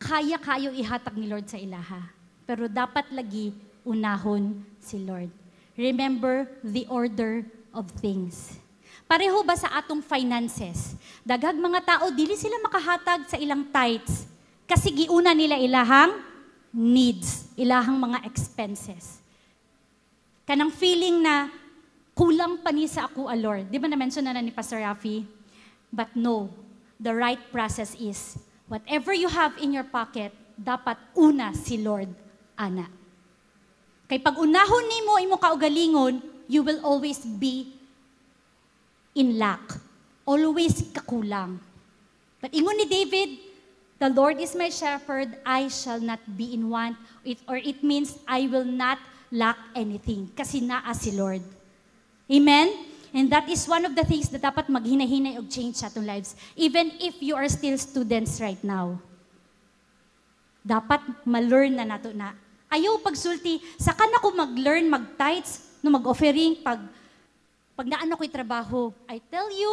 kaya 0.00 0.40
kayo 0.40 0.72
ihatag 0.74 1.14
ni 1.14 1.28
Lord 1.28 1.46
sa 1.46 1.60
ilaha. 1.60 2.19
Pero 2.50 2.66
dapat 2.66 3.06
lagi 3.14 3.54
unahon 3.86 4.66
si 4.82 4.98
Lord. 5.06 5.30
Remember 5.78 6.50
the 6.66 6.82
order 6.90 7.46
of 7.70 7.86
things. 8.02 8.58
Pareho 9.06 9.38
ba 9.46 9.54
sa 9.54 9.70
atong 9.78 10.02
finances? 10.02 10.98
Daghag 11.22 11.54
mga 11.54 11.78
tao, 11.86 12.10
dili 12.10 12.34
sila 12.34 12.58
makahatag 12.58 13.30
sa 13.30 13.38
ilang 13.38 13.70
tithes 13.70 14.26
kasi 14.66 14.90
giuna 14.90 15.30
nila 15.30 15.62
ilahang 15.62 16.10
needs, 16.74 17.54
ilahang 17.54 18.02
mga 18.02 18.26
expenses. 18.26 19.22
Kanang 20.42 20.74
feeling 20.74 21.22
na 21.22 21.54
kulang 22.18 22.58
pa 22.66 22.74
ni 22.74 22.90
sa 22.90 23.06
ako, 23.06 23.30
a 23.30 23.38
Lord. 23.38 23.70
Di 23.70 23.78
ba 23.78 23.86
na-mention 23.86 24.26
na, 24.26 24.34
na 24.34 24.42
ni 24.42 24.50
Pastor 24.50 24.82
Rafi? 24.82 25.22
But 25.94 26.18
no, 26.18 26.50
the 26.98 27.14
right 27.14 27.38
process 27.54 27.94
is, 27.94 28.42
whatever 28.66 29.14
you 29.14 29.30
have 29.30 29.54
in 29.62 29.70
your 29.70 29.86
pocket, 29.86 30.34
dapat 30.58 30.98
una 31.14 31.54
si 31.54 31.78
Lord, 31.78 32.10
ana. 32.60 32.84
Kay 34.04 34.20
pag 34.20 34.36
unahon 34.36 34.84
nimo 34.84 35.16
imo 35.16 35.36
kaugalingon, 35.40 36.20
you 36.44 36.60
will 36.60 36.84
always 36.84 37.24
be 37.24 37.72
in 39.16 39.40
lack. 39.40 39.64
Always 40.28 40.84
kakulang. 40.92 41.56
But 42.44 42.52
ingon 42.52 42.76
ni 42.76 42.86
David, 42.86 43.30
the 44.00 44.10
Lord 44.12 44.40
is 44.40 44.56
my 44.56 44.68
shepherd, 44.68 45.36
I 45.44 45.68
shall 45.68 46.00
not 46.00 46.20
be 46.36 46.52
in 46.52 46.68
want. 46.68 46.96
It, 47.24 47.38
or 47.48 47.56
it 47.56 47.84
means, 47.84 48.18
I 48.26 48.48
will 48.48 48.64
not 48.64 48.98
lack 49.30 49.58
anything. 49.76 50.32
Kasi 50.34 50.60
naa 50.60 50.92
si 50.92 51.12
Lord. 51.12 51.44
Amen? 52.30 52.90
And 53.12 53.30
that 53.30 53.48
is 53.50 53.66
one 53.66 53.84
of 53.84 53.94
the 53.94 54.06
things 54.06 54.30
that 54.30 54.42
dapat 54.42 54.70
maghinahinay 54.70 55.38
og 55.38 55.50
change 55.50 55.82
sa 55.82 55.90
atong 55.90 56.06
lives. 56.06 56.38
Even 56.54 56.94
if 57.02 57.18
you 57.18 57.34
are 57.34 57.50
still 57.50 57.74
students 57.76 58.38
right 58.38 58.60
now. 58.62 59.02
Dapat 60.62 61.26
ma-learn 61.26 61.74
na 61.74 61.84
nato 61.84 62.14
na. 62.14 62.34
Ayaw 62.70 63.02
pagsulti, 63.02 63.58
saka 63.76 64.06
na 64.06 64.22
ko 64.22 64.30
mag-learn, 64.30 64.86
mag-tithes, 64.86 65.82
no 65.82 65.90
mag-offering, 65.90 66.62
pag 66.62 66.78
pag 67.74 67.88
naano 67.88 68.14
ko'y 68.14 68.30
trabaho, 68.30 68.94
I 69.08 69.18
tell 69.18 69.48
you, 69.50 69.72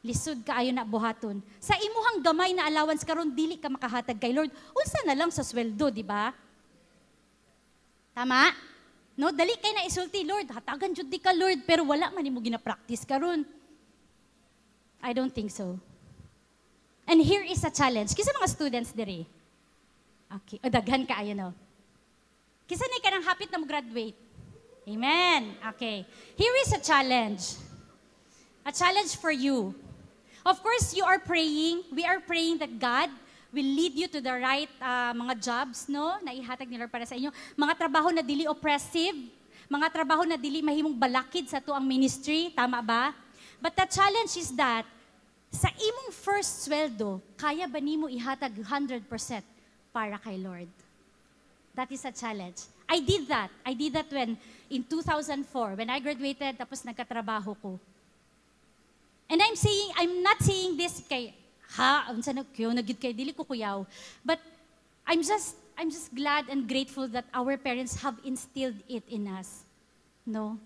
lisod 0.00 0.40
ka 0.42 0.58
ayo 0.58 0.72
na 0.72 0.82
buhaton. 0.82 1.44
Sa 1.60 1.76
imuhang 1.76 2.24
gamay 2.24 2.56
na 2.56 2.64
allowance 2.66 3.04
karon 3.04 3.28
dili 3.28 3.60
ka 3.60 3.68
makahatag 3.68 4.16
kay 4.16 4.32
Lord. 4.32 4.48
Unsa 4.72 5.00
na 5.04 5.12
lang 5.12 5.28
sa 5.28 5.44
sweldo, 5.44 5.92
di 5.92 6.00
ba? 6.00 6.32
Tama? 8.16 8.50
No, 9.14 9.28
dali 9.30 9.54
kay 9.60 9.76
na 9.76 9.84
isulti, 9.84 10.24
Lord, 10.24 10.48
hatagan 10.50 10.96
jud 10.96 11.06
di 11.06 11.20
ka 11.20 11.36
Lord, 11.36 11.62
pero 11.68 11.84
wala 11.84 12.08
man 12.10 12.24
imo 12.24 12.40
gina-practice 12.40 13.04
karon. 13.04 13.44
I 15.04 15.12
don't 15.12 15.30
think 15.36 15.52
so. 15.52 15.76
And 17.04 17.20
here 17.20 17.44
is 17.44 17.60
a 17.60 17.68
challenge. 17.68 18.16
Kisa 18.16 18.32
mga 18.32 18.48
students 18.48 18.90
diri. 18.96 19.28
Okay, 20.42 20.58
o 20.58 20.66
daghan 20.66 21.06
ka 21.06 21.22
ayo 21.22 21.30
no. 21.38 21.54
Kisa 22.66 22.82
ni 22.90 22.98
ka 22.98 23.12
hapit 23.22 23.52
na 23.52 23.60
mo 23.60 23.68
graduate. 23.68 24.16
Amen. 24.84 25.56
Okay. 25.76 26.04
Here 26.36 26.56
is 26.64 26.72
a 26.74 26.80
challenge. 26.80 27.56
A 28.64 28.72
challenge 28.72 29.16
for 29.16 29.32
you. 29.32 29.72
Of 30.44 30.60
course, 30.60 30.92
you 30.92 31.04
are 31.04 31.20
praying. 31.20 31.88
We 31.92 32.04
are 32.04 32.20
praying 32.20 32.60
that 32.60 32.76
God 32.76 33.08
will 33.48 33.64
lead 33.64 33.96
you 33.96 34.08
to 34.10 34.20
the 34.20 34.34
right 34.34 34.68
uh, 34.82 35.14
mga 35.16 35.34
jobs, 35.40 35.88
no? 35.88 36.20
Na 36.20 36.36
ihatag 36.36 36.68
ni 36.68 36.76
Lord 36.76 36.92
para 36.92 37.06
sa 37.08 37.16
inyo. 37.16 37.32
Mga 37.56 37.80
trabaho 37.80 38.12
na 38.12 38.20
dili 38.20 38.44
oppressive. 38.44 39.16
Mga 39.70 39.88
trabaho 39.88 40.26
na 40.28 40.36
dili 40.36 40.60
mahimong 40.60 40.96
balakid 40.98 41.48
sa 41.48 41.62
tuang 41.62 41.84
ministry. 41.84 42.52
Tama 42.52 42.82
ba? 42.84 43.14
But 43.62 43.78
the 43.78 43.86
challenge 43.88 44.36
is 44.36 44.52
that 44.58 44.84
sa 45.48 45.70
imong 45.70 46.10
first 46.12 46.66
sweldo, 46.66 47.22
kaya 47.38 47.70
ba 47.70 47.78
nimo 47.78 48.10
ihatag 48.10 48.52
100% 48.58 49.53
para 49.94 50.18
kay 50.18 50.42
Lord? 50.42 50.66
That 51.78 51.90
is 51.94 52.02
a 52.02 52.10
challenge. 52.10 52.66
I 52.90 52.98
did 52.98 53.30
that. 53.30 53.50
I 53.64 53.74
did 53.74 53.94
that 53.94 54.10
when, 54.10 54.36
in 54.68 54.82
2004, 54.82 55.78
when 55.78 55.90
I 55.90 56.02
graduated, 56.02 56.58
tapos 56.58 56.82
nagkatrabaho 56.82 57.54
ko. 57.62 57.78
And 59.30 59.38
I'm 59.40 59.56
saying, 59.56 59.88
I'm 59.96 60.22
not 60.22 60.42
saying 60.42 60.76
this 60.76 61.02
kay, 61.06 61.34
ha, 61.78 62.10
unsa 62.10 62.34
na 62.34 62.42
kyo, 62.42 62.70
nagid 62.74 62.98
kay, 62.98 63.14
dili 63.14 63.34
ko 63.34 63.46
kuyaw. 63.46 63.86
But 64.26 64.38
I'm 65.06 65.22
just, 65.22 65.56
I'm 65.78 65.90
just 65.90 66.14
glad 66.14 66.50
and 66.50 66.68
grateful 66.68 67.08
that 67.08 67.24
our 67.32 67.56
parents 67.56 67.96
have 68.02 68.18
instilled 68.22 68.78
it 68.88 69.02
in 69.08 69.26
us. 69.30 69.64
No? 70.26 70.58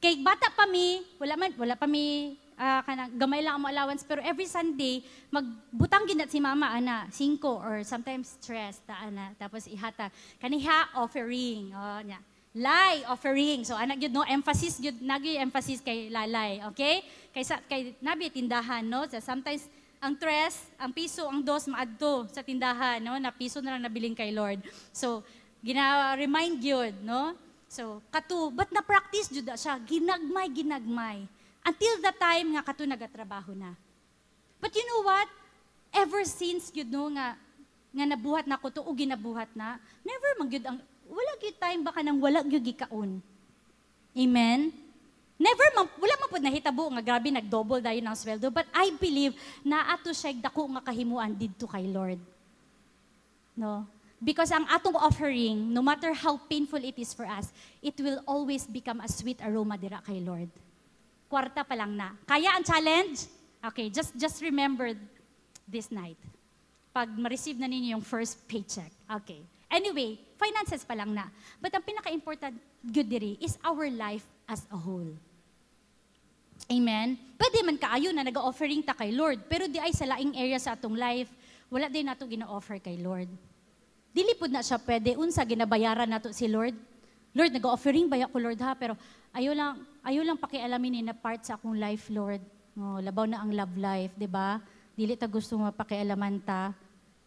Kay 0.00 0.22
bata 0.24 0.48
pa 0.56 0.64
mi, 0.64 1.04
wala 1.20 1.36
man, 1.36 1.52
wala 1.58 1.76
pa 1.76 1.86
mi, 1.86 2.38
uh, 2.60 2.80
kanang, 2.84 3.16
gamay 3.16 3.40
lang 3.40 3.56
ang 3.56 3.64
allowance, 3.64 4.04
pero 4.04 4.20
every 4.20 4.44
Sunday, 4.44 5.00
magbutang 5.32 6.04
ginat 6.04 6.28
si 6.28 6.36
mama, 6.36 6.68
ana, 6.76 7.08
cinco, 7.08 7.56
or 7.56 7.80
sometimes 7.80 8.36
stress, 8.36 8.84
ta, 8.84 9.00
ana, 9.08 9.32
tapos 9.40 9.64
ihata, 9.64 10.12
kaniha, 10.36 10.92
offering, 11.00 11.72
oh, 11.72 12.00
nya. 12.04 12.20
Lay, 12.50 13.06
offering. 13.06 13.62
So, 13.62 13.78
anak 13.78 14.02
yun, 14.02 14.10
no, 14.10 14.26
emphasis, 14.26 14.82
yun, 14.82 14.98
nagi 15.06 15.38
emphasis 15.38 15.78
kay 15.80 16.10
lalay, 16.10 16.60
okay? 16.68 17.06
Kay, 17.30 17.46
sa, 17.46 17.62
kay 17.62 17.94
nabi, 18.02 18.28
tindahan, 18.28 18.82
no? 18.82 19.06
So, 19.06 19.22
sometimes, 19.22 19.70
ang 20.02 20.18
tres, 20.18 20.58
ang 20.74 20.90
piso, 20.90 21.30
ang 21.30 21.44
dos, 21.46 21.70
maadto 21.70 22.26
sa 22.26 22.42
tindahan, 22.42 22.98
no? 22.98 23.14
Na 23.22 23.30
piso 23.30 23.62
na 23.62 23.78
lang 23.78 23.86
nabiling 23.86 24.18
kay 24.18 24.34
Lord. 24.34 24.58
So, 24.90 25.22
gina-remind 25.62 26.58
yun, 26.58 26.92
no? 27.06 27.38
So, 27.70 28.02
katu, 28.10 28.50
but 28.50 28.66
na-practice 28.74 29.30
jud 29.30 29.46
siya, 29.54 29.78
ginagmay, 29.86 30.50
ginagmay. 30.50 31.30
Until 31.70 32.02
the 32.02 32.10
time 32.18 32.58
nga 32.58 32.66
kato 32.66 32.82
nagatrabaho 32.82 33.54
na. 33.54 33.78
But 34.58 34.74
you 34.74 34.82
know 34.90 35.06
what? 35.06 35.30
Ever 35.94 36.26
since 36.26 36.74
you 36.74 36.82
know 36.82 37.06
nga 37.14 37.38
nga 37.94 38.04
nabuhat 38.10 38.46
na 38.50 38.58
ko 38.58 38.74
to 38.74 38.82
o 38.82 38.90
ginabuhat 38.90 39.50
na, 39.54 39.78
never 40.02 40.30
man 40.38 40.50
gyud 40.50 40.66
ang 40.66 40.78
wala 41.06 41.32
gyud 41.38 41.58
time 41.62 41.80
baka 41.86 42.02
nang 42.02 42.18
wala 42.18 42.42
gyud 42.42 42.62
gikaon. 42.62 43.22
Amen. 44.18 44.74
Never 45.38 45.66
man 45.78 45.86
wala 45.94 46.14
man 46.18 46.28
pud 46.30 46.42
nahitabo 46.42 46.90
nga 46.90 47.02
grabe 47.06 47.30
nagdouble 47.30 47.78
dayon 47.78 48.06
ang 48.10 48.18
sweldo, 48.18 48.50
but 48.50 48.66
I 48.74 48.90
believe 48.98 49.38
na 49.62 49.94
ato 49.94 50.10
siya 50.10 50.34
dako 50.34 50.74
nga 50.74 50.82
kahimuan 50.90 51.38
didto 51.38 51.70
kay 51.70 51.86
Lord. 51.86 52.18
No? 53.54 53.86
Because 54.18 54.50
ang 54.50 54.66
atong 54.68 54.98
offering, 54.98 55.70
no 55.70 55.80
matter 55.86 56.12
how 56.12 56.34
painful 56.50 56.82
it 56.82 56.98
is 56.98 57.14
for 57.14 57.24
us, 57.24 57.54
it 57.78 57.96
will 58.02 58.20
always 58.26 58.66
become 58.66 59.00
a 59.00 59.08
sweet 59.08 59.38
aroma 59.40 59.78
dira 59.78 60.02
kay 60.02 60.18
Lord 60.18 60.50
kwarta 61.30 61.62
pa 61.62 61.78
lang 61.78 61.94
na. 61.94 62.18
Kaya 62.26 62.58
ang 62.58 62.66
challenge? 62.66 63.30
Okay, 63.62 63.86
just 63.86 64.10
just 64.18 64.42
remember 64.42 64.90
this 65.70 65.94
night. 65.94 66.18
Pag 66.90 67.14
ma-receive 67.14 67.54
na 67.54 67.70
ninyo 67.70 67.94
yung 67.94 68.02
first 68.02 68.42
paycheck. 68.50 68.90
Okay. 69.06 69.46
Anyway, 69.70 70.18
finances 70.34 70.82
pa 70.82 70.98
lang 70.98 71.14
na. 71.14 71.30
But 71.62 71.70
ang 71.70 71.86
pinaka-important 71.86 72.58
good 72.82 73.06
diri 73.06 73.38
is 73.38 73.54
our 73.62 73.86
life 73.86 74.26
as 74.50 74.66
a 74.74 74.74
whole. 74.74 75.14
Amen? 76.66 77.14
Pwede 77.38 77.62
man 77.62 77.78
kaayo 77.78 78.10
na 78.10 78.26
nag-offering 78.26 78.82
ta 78.82 78.98
kay 78.98 79.14
Lord, 79.14 79.46
pero 79.46 79.70
di 79.70 79.78
ay 79.78 79.94
sa 79.94 80.10
laing 80.10 80.34
area 80.34 80.58
sa 80.58 80.74
atong 80.74 80.98
life, 80.98 81.30
wala 81.70 81.86
din 81.86 82.10
nato 82.10 82.26
gina-offer 82.26 82.82
kay 82.82 82.98
Lord. 82.98 83.30
Dili 84.10 84.34
pud 84.34 84.50
na 84.50 84.62
siya 84.62 84.82
pwede 84.82 85.14
unsa 85.14 85.46
ginabayaran 85.46 86.10
nato 86.10 86.34
si 86.34 86.50
Lord. 86.50 86.74
Lord, 87.30 87.54
nag-offering 87.54 88.10
ba 88.10 88.26
ko 88.26 88.42
Lord 88.42 88.58
ha, 88.58 88.74
pero 88.74 88.98
ayo 89.30 89.54
lang 89.54 89.86
ayo 90.04 90.20
lang 90.24 90.40
pakialamin 90.40 90.92
ni 90.98 91.00
na 91.04 91.16
part 91.16 91.42
sa 91.44 91.56
akong 91.56 91.76
life, 91.76 92.08
Lord. 92.08 92.42
Oh, 92.78 92.98
labaw 93.02 93.26
na 93.28 93.42
ang 93.42 93.52
love 93.52 93.74
life, 93.76 94.12
'di 94.16 94.28
ba? 94.30 94.62
Dili 94.94 95.18
ta 95.18 95.28
gusto 95.28 95.58
mapakialaman 95.58 96.40
ta. 96.40 96.72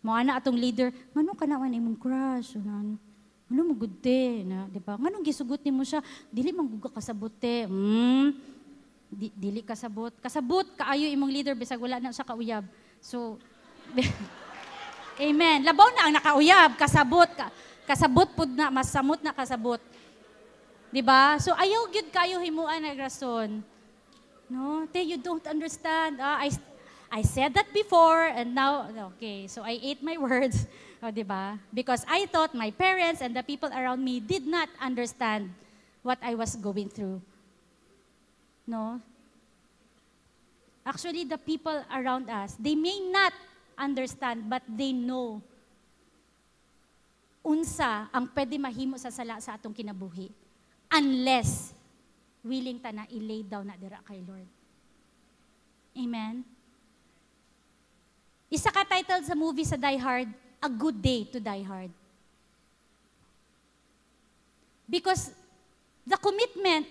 Mo 0.04 0.12
ana 0.12 0.36
atong 0.40 0.58
leader, 0.58 0.92
ngano 1.16 1.36
ka 1.36 1.46
naman 1.48 1.72
imong 1.72 2.00
crush? 2.00 2.60
Ano, 2.60 2.98
ano 3.48 3.60
mo 3.64 3.74
good 3.76 4.02
na, 4.48 4.66
'di 4.72 4.82
ba? 4.82 4.98
Nganong 4.98 5.24
gisugot 5.24 5.62
nimo 5.62 5.86
siya? 5.86 6.02
Dili 6.32 6.50
man 6.56 6.66
gugga 6.66 6.90
kasabot 6.90 7.32
te. 7.38 7.70
Mm, 7.70 8.34
di, 9.14 9.28
dili 9.36 9.62
kasabot. 9.62 10.12
Kasabot 10.18 10.66
kaayo 10.74 11.06
imong 11.12 11.32
leader 11.32 11.54
bisag 11.54 11.78
wala 11.78 12.02
na 12.02 12.10
siya 12.10 12.26
kauyab. 12.26 12.66
So 13.04 13.38
Amen. 15.22 15.62
Labaw 15.62 15.86
na 15.94 16.10
ang 16.10 16.14
nakauyab, 16.18 16.74
kasabot 16.74 17.30
ka. 17.30 17.54
Kasabot 17.86 18.26
pud 18.34 18.50
na, 18.50 18.74
masamot 18.74 19.22
na 19.22 19.36
kasabot. 19.36 19.78
'Di 20.94 21.02
ba? 21.02 21.42
So 21.42 21.58
ayaw 21.58 21.90
gyud 21.90 22.14
kayo 22.14 22.38
himuan 22.38 22.86
na 22.86 22.94
rason. 22.94 23.66
No, 24.46 24.86
te 24.94 25.02
you 25.02 25.18
don't 25.18 25.42
understand. 25.50 26.22
Ah, 26.22 26.38
I 26.38 26.54
I 27.10 27.26
said 27.26 27.58
that 27.58 27.74
before 27.74 28.30
and 28.30 28.54
now, 28.54 28.90
okay, 29.18 29.50
so 29.50 29.66
I 29.66 29.82
ate 29.82 30.06
my 30.06 30.18
words, 30.26 30.70
oh, 31.02 31.10
di 31.10 31.26
ba? 31.26 31.58
Because 31.74 32.06
I 32.10 32.30
thought 32.30 32.54
my 32.54 32.70
parents 32.70 33.22
and 33.22 33.34
the 33.34 33.42
people 33.42 33.70
around 33.74 34.06
me 34.06 34.22
did 34.22 34.46
not 34.46 34.70
understand 34.82 35.50
what 36.06 36.18
I 36.22 36.34
was 36.34 36.58
going 36.58 36.90
through. 36.90 37.22
No? 38.66 38.98
Actually, 40.82 41.26
the 41.26 41.38
people 41.38 41.86
around 41.94 42.34
us, 42.34 42.58
they 42.58 42.74
may 42.74 42.98
not 43.14 43.34
understand, 43.78 44.50
but 44.50 44.66
they 44.66 44.90
know 44.94 45.38
unsa 47.46 48.10
ang 48.10 48.26
pwede 48.34 48.58
mahimo 48.58 48.98
sa 48.98 49.14
sala 49.14 49.38
sa 49.38 49.54
atong 49.54 49.76
kinabuhi. 49.76 50.43
Unless 50.94 51.74
willing 52.46 52.78
ta 52.78 52.94
na 52.94 53.10
i-lay 53.10 53.42
down 53.42 53.66
na 53.66 53.74
dira 53.74 53.98
kay 54.06 54.22
Lord. 54.22 54.46
Amen? 55.98 56.46
Isa 58.54 58.70
ka 58.70 58.86
title 58.86 59.26
sa 59.26 59.34
movie 59.34 59.66
sa 59.66 59.74
Die 59.74 59.98
Hard, 59.98 60.30
A 60.62 60.70
Good 60.70 61.02
Day 61.02 61.26
to 61.34 61.42
Die 61.42 61.64
Hard. 61.66 61.90
Because 64.86 65.34
the 66.06 66.20
commitment 66.22 66.86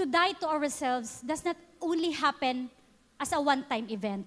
to 0.00 0.08
die 0.08 0.32
to 0.40 0.48
ourselves 0.48 1.20
does 1.20 1.44
not 1.44 1.58
only 1.82 2.16
happen 2.16 2.72
as 3.20 3.32
a 3.32 3.40
one-time 3.40 3.92
event. 3.92 4.24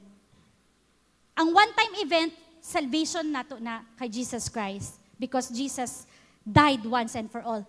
Ang 1.33 1.53
one-time 1.53 1.93
event, 2.03 2.33
salvation 2.61 3.31
nato 3.31 3.57
na 3.57 3.81
kay 3.97 4.09
Jesus 4.11 4.49
Christ 4.51 4.99
because 5.17 5.49
Jesus 5.49 6.05
died 6.43 6.83
once 6.85 7.15
and 7.15 7.31
for 7.31 7.41
all. 7.41 7.65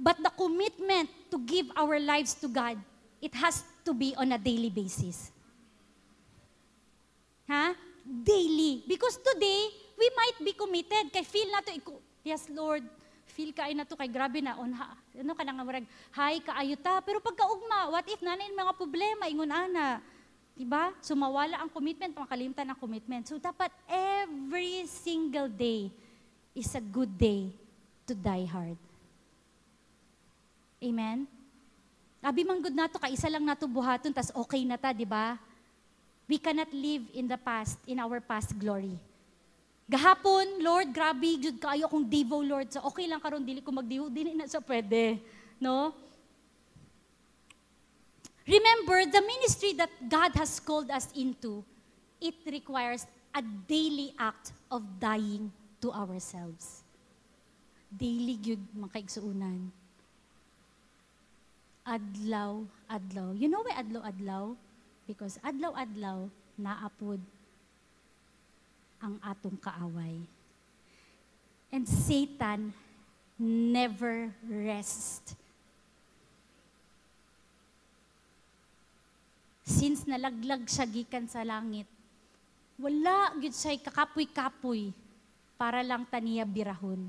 But 0.00 0.16
the 0.24 0.32
commitment 0.32 1.12
to 1.28 1.36
give 1.44 1.68
our 1.76 2.00
lives 2.00 2.32
to 2.40 2.48
God, 2.48 2.80
it 3.20 3.36
has 3.36 3.60
to 3.84 3.92
be 3.92 4.16
on 4.16 4.32
a 4.32 4.40
daily 4.40 4.72
basis. 4.72 5.28
Ha? 7.44 7.76
Daily. 8.24 8.80
Because 8.88 9.20
today, 9.20 9.68
we 10.00 10.08
might 10.16 10.40
be 10.40 10.56
committed. 10.56 11.12
Kay 11.12 11.20
feel 11.20 11.52
na 11.52 11.60
to, 11.60 11.76
yes 12.24 12.48
Lord, 12.48 12.80
feel 13.28 13.52
kaay 13.52 13.76
na 13.76 13.84
to, 13.84 13.92
kay 13.92 14.08
grabe 14.08 14.40
na, 14.40 14.56
on, 14.56 14.72
ha, 14.72 14.96
ano 15.12 15.36
ka 15.36 15.44
nga 15.44 15.60
marag, 15.60 15.84
hi, 16.16 16.40
kaayo 16.40 16.80
ta. 16.80 17.04
Pero 17.04 17.20
pagkaugma, 17.20 17.92
what 17.92 18.08
if 18.08 18.24
nanin 18.24 18.56
mga 18.56 18.72
problema, 18.72 19.28
ingon 19.28 19.52
ana. 19.52 20.00
Diba? 20.56 20.96
Sumawala 21.04 21.60
ang 21.60 21.68
commitment, 21.68 22.16
makalimtan 22.16 22.68
ang 22.72 22.80
commitment. 22.80 23.28
So 23.28 23.36
dapat 23.36 23.68
every 23.84 24.88
single 24.88 25.52
day 25.52 25.92
is 26.56 26.72
a 26.72 26.80
good 26.80 27.12
day 27.20 27.52
to 28.08 28.16
die 28.16 28.48
hard. 28.48 28.80
Amen? 30.80 31.28
Abi 32.20 32.44
man 32.44 32.60
good 32.60 32.76
nato, 32.76 33.00
kaisa 33.00 33.28
lang 33.28 33.44
nato 33.44 33.64
buhaton, 33.64 34.12
tas 34.12 34.32
okay 34.32 34.64
na 34.64 34.76
ta, 34.76 34.92
di 34.92 35.08
ba? 35.08 35.36
We 36.28 36.36
cannot 36.36 36.68
live 36.72 37.08
in 37.16 37.28
the 37.28 37.40
past, 37.40 37.80
in 37.88 38.00
our 38.00 38.20
past 38.20 38.56
glory. 38.56 38.96
Gahapon, 39.90 40.62
Lord, 40.62 40.94
grabe, 40.94 41.34
jud 41.42 41.58
kayo 41.58 41.90
akong 41.90 42.06
devo, 42.06 42.38
Lord. 42.38 42.70
So, 42.70 42.78
okay 42.86 43.10
lang 43.10 43.18
karon 43.18 43.42
dili 43.42 43.58
ko 43.58 43.74
magdivo, 43.74 44.06
dili 44.14 44.38
na 44.38 44.46
sa 44.46 44.62
pwede. 44.62 45.18
No? 45.58 45.90
Remember, 48.46 49.02
the 49.10 49.18
ministry 49.18 49.74
that 49.74 49.90
God 50.06 50.30
has 50.38 50.62
called 50.62 50.94
us 50.94 51.10
into, 51.18 51.66
it 52.22 52.38
requires 52.46 53.02
a 53.34 53.42
daily 53.42 54.14
act 54.14 54.54
of 54.70 54.86
dying 55.02 55.50
to 55.82 55.90
ourselves. 55.90 56.86
Daily 57.90 58.38
gyud 58.38 58.62
makaigsuunan. 58.78 59.79
Adlaw, 61.86 62.64
adlaw. 62.86 63.32
You 63.34 63.48
know 63.48 63.64
why 63.64 63.74
adlaw, 63.76 64.04
adlaw? 64.04 64.44
Because 65.08 65.40
adlaw-adlaw, 65.42 66.28
naapod 66.60 67.18
ang 69.00 69.16
atong 69.24 69.56
kaaway. 69.56 70.20
And 71.72 71.88
Satan 71.88 72.76
never 73.40 74.28
rests. 74.44 75.32
Since 79.64 80.04
nalaglag 80.04 80.68
siya 80.68 80.84
gikan 80.84 81.24
sa 81.24 81.40
langit, 81.40 81.88
wala 82.76 83.32
gid 83.40 83.56
siya 83.56 83.80
kakapoy-kapoy 83.80 84.92
para 85.56 85.80
lang 85.80 86.04
taniya 86.04 86.44
birahon. 86.44 87.08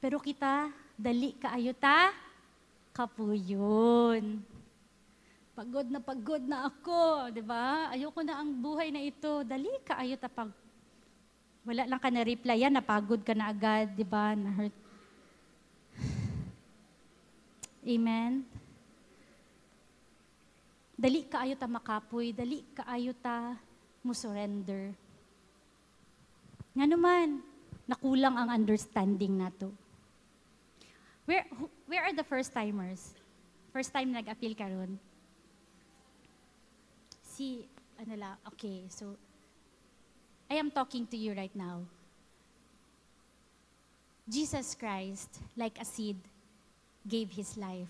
Pero 0.00 0.20
kita, 0.20 0.68
dali 0.96 1.36
kaayo 1.36 1.72
ta, 1.72 2.12
kapuyon. 2.92 4.42
Pagod 5.54 5.86
na 5.92 6.00
pagod 6.00 6.40
na 6.40 6.70
ako, 6.70 7.28
di 7.34 7.42
ba? 7.44 7.92
Ayoko 7.92 8.20
na 8.24 8.40
ang 8.40 8.48
buhay 8.54 8.88
na 8.88 9.02
ito. 9.04 9.44
Dali 9.44 9.68
ka, 9.84 10.00
ayo 10.00 10.16
tapag. 10.16 10.48
Wala 11.68 11.84
lang 11.84 12.00
ka 12.00 12.08
na 12.08 12.24
reply 12.24 12.64
yan, 12.64 12.72
napagod 12.72 13.20
ka 13.20 13.36
na 13.36 13.52
agad, 13.52 13.92
di 13.92 14.06
ba? 14.06 14.32
Na-hurt. 14.32 14.72
Amen? 17.84 18.44
Dali 21.00 21.24
ka 21.24 21.48
ayo 21.48 21.56
ta 21.56 21.64
makapoy, 21.64 22.36
dali 22.36 22.60
ka 22.76 22.84
ayo 22.92 23.16
ta 23.16 23.56
mo 24.04 24.12
surrender. 24.12 24.92
Nga 26.76 26.86
naman, 26.92 27.40
nakulang 27.88 28.36
ang 28.36 28.52
understanding 28.52 29.40
nato. 29.40 29.72
Where, 31.30 31.46
where 31.86 32.02
are 32.02 32.14
the 32.14 32.26
first 32.26 32.50
timers? 32.50 33.14
First 33.70 33.94
time 33.94 34.10
nag-appeal 34.10 34.58
ka 34.58 34.66
ron? 34.66 34.98
si, 37.40 37.64
ano 37.96 38.20
la, 38.20 38.36
okay, 38.52 38.84
so, 38.92 39.16
I 40.52 40.60
am 40.60 40.68
talking 40.68 41.08
to 41.08 41.16
you 41.16 41.32
right 41.32 41.54
now. 41.56 41.88
Jesus 44.28 44.76
Christ, 44.76 45.40
like 45.56 45.80
a 45.80 45.86
seed, 45.88 46.20
gave 47.08 47.32
His 47.32 47.56
life. 47.56 47.88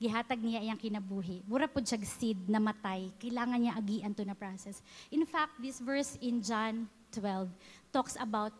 Gihatag 0.00 0.40
niya 0.40 0.64
iyang 0.64 0.80
kinabuhi. 0.80 1.44
Mura 1.44 1.68
po 1.68 1.84
siya 1.84 2.00
seed 2.08 2.48
na 2.48 2.56
matay. 2.56 3.12
Kailangan 3.20 3.60
niya 3.60 3.76
agian 3.76 4.16
to 4.16 4.24
na 4.24 4.32
process. 4.32 4.80
In 5.12 5.28
fact, 5.28 5.60
this 5.60 5.76
verse 5.76 6.16
in 6.24 6.40
John 6.40 6.88
12 7.12 7.52
talks 7.92 8.16
about 8.16 8.56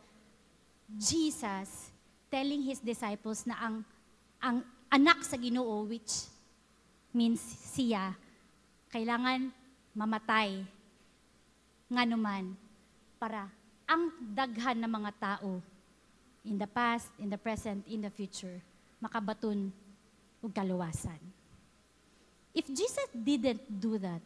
Jesus 1.00 1.89
telling 2.30 2.62
His 2.62 2.78
disciples 2.78 3.44
na 3.44 3.58
ang, 3.58 3.76
ang 4.40 4.62
anak 4.88 5.26
sa 5.26 5.36
ginoo, 5.36 5.84
which 5.90 6.30
means 7.10 7.42
siya, 7.74 8.14
kailangan 8.90 9.50
mamatay 9.92 10.62
nga 11.90 12.06
naman 12.06 12.54
para 13.18 13.50
ang 13.90 14.14
daghan 14.22 14.78
ng 14.78 14.90
mga 14.90 15.12
tao 15.18 15.58
in 16.46 16.56
the 16.56 16.70
past, 16.70 17.10
in 17.18 17.26
the 17.26 17.36
present, 17.36 17.82
in 17.90 18.00
the 18.00 18.12
future, 18.14 18.62
makabaton 19.02 19.74
ug 20.40 20.50
kaluwasan. 20.54 21.18
If 22.54 22.66
Jesus 22.70 23.10
didn't 23.14 23.62
do 23.66 23.98
that, 23.98 24.22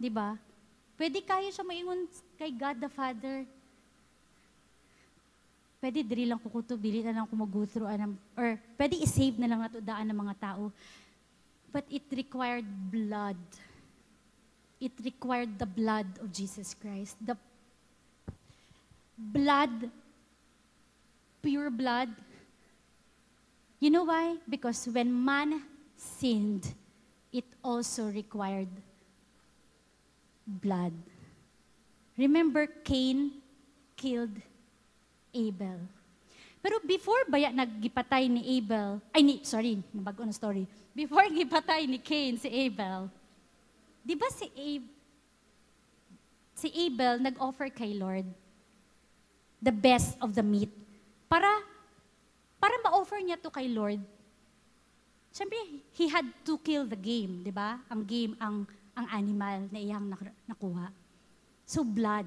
di 0.00 0.08
ba? 0.08 0.36
Pwede 0.96 1.20
kayo 1.24 1.48
siya 1.48 1.64
maingon 1.64 2.08
kay 2.36 2.52
God 2.52 2.80
the 2.80 2.92
Father. 2.92 3.44
Pwede 5.80 6.04
diri 6.04 6.28
lang 6.28 6.36
kukuto, 6.36 6.76
bili 6.76 7.00
na 7.00 7.16
lang 7.16 7.24
ko 7.24 7.32
mag-go 7.40 7.64
through, 7.64 7.88
anam, 7.88 8.20
or 8.36 8.60
pwede 8.76 9.00
i-save 9.00 9.40
na 9.40 9.48
lang 9.48 9.64
nato 9.64 9.80
daan 9.80 10.12
ng 10.12 10.18
mga 10.20 10.36
tao. 10.36 10.68
But 11.72 11.88
it 11.88 12.04
required 12.12 12.68
blood. 12.92 13.40
It 14.76 14.92
required 15.00 15.56
the 15.56 15.64
blood 15.64 16.04
of 16.20 16.28
Jesus 16.28 16.76
Christ. 16.76 17.16
The 17.24 17.32
blood, 19.16 19.88
pure 21.40 21.72
blood. 21.72 22.12
You 23.80 23.88
know 23.88 24.04
why? 24.04 24.36
Because 24.44 24.84
when 24.84 25.08
man 25.08 25.64
sinned, 25.96 26.68
it 27.32 27.48
also 27.64 28.12
required 28.12 28.68
blood. 30.44 30.92
Remember, 32.18 32.66
Cain 32.84 33.40
killed 33.96 34.36
Abel. 35.32 35.80
Pero 36.60 36.76
before 36.84 37.24
ba 37.26 37.40
ya 37.40 37.48
naggipatay 37.48 38.28
ni 38.28 38.60
Abel, 38.60 39.00
ay 39.16 39.20
ni, 39.24 39.34
sorry, 39.46 39.80
nabago 39.96 40.22
na 40.22 40.34
story. 40.36 40.68
Before 40.92 41.24
gipatay 41.32 41.88
ni 41.88 41.96
Cain 41.96 42.36
si 42.36 42.48
Abel, 42.52 43.08
di 44.04 44.12
ba 44.12 44.28
si 44.28 44.46
Abel, 44.52 44.92
si 46.52 46.68
Abel 46.68 47.24
nag-offer 47.24 47.72
kay 47.72 47.96
Lord 47.96 48.28
the 49.60 49.72
best 49.72 50.16
of 50.20 50.32
the 50.36 50.44
meat 50.44 50.72
para 51.28 51.48
para 52.60 52.76
ma-offer 52.84 53.20
niya 53.24 53.40
to 53.40 53.48
kay 53.48 53.68
Lord. 53.72 54.00
Siyempre, 55.30 55.56
he 55.94 56.10
had 56.10 56.26
to 56.44 56.58
kill 56.58 56.84
the 56.84 56.98
game, 56.98 57.46
di 57.46 57.54
ba? 57.54 57.78
Ang 57.86 58.02
game, 58.02 58.34
ang, 58.42 58.66
ang 58.98 59.06
animal 59.14 59.70
na 59.70 59.78
iyang 59.78 60.10
nakuha. 60.44 60.90
So, 61.62 61.86
blood. 61.86 62.26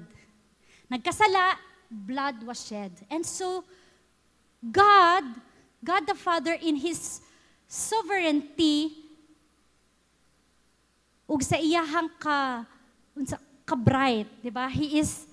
Nagkasala, 0.88 1.52
blood 1.90 2.42
was 2.42 2.66
shed. 2.66 2.92
And 3.10 3.24
so, 3.24 3.64
God, 4.60 5.24
God 5.84 6.06
the 6.06 6.14
Father 6.14 6.56
in 6.56 6.76
His 6.76 7.20
sovereignty, 7.68 9.04
ug 11.28 11.42
sa 11.42 11.56
iyahang 11.56 12.08
ka, 12.20 12.64
unsa, 13.16 13.40
ka-bright, 13.64 14.28
di 14.44 14.50
ba? 14.52 14.68
He 14.68 15.00
is, 15.00 15.24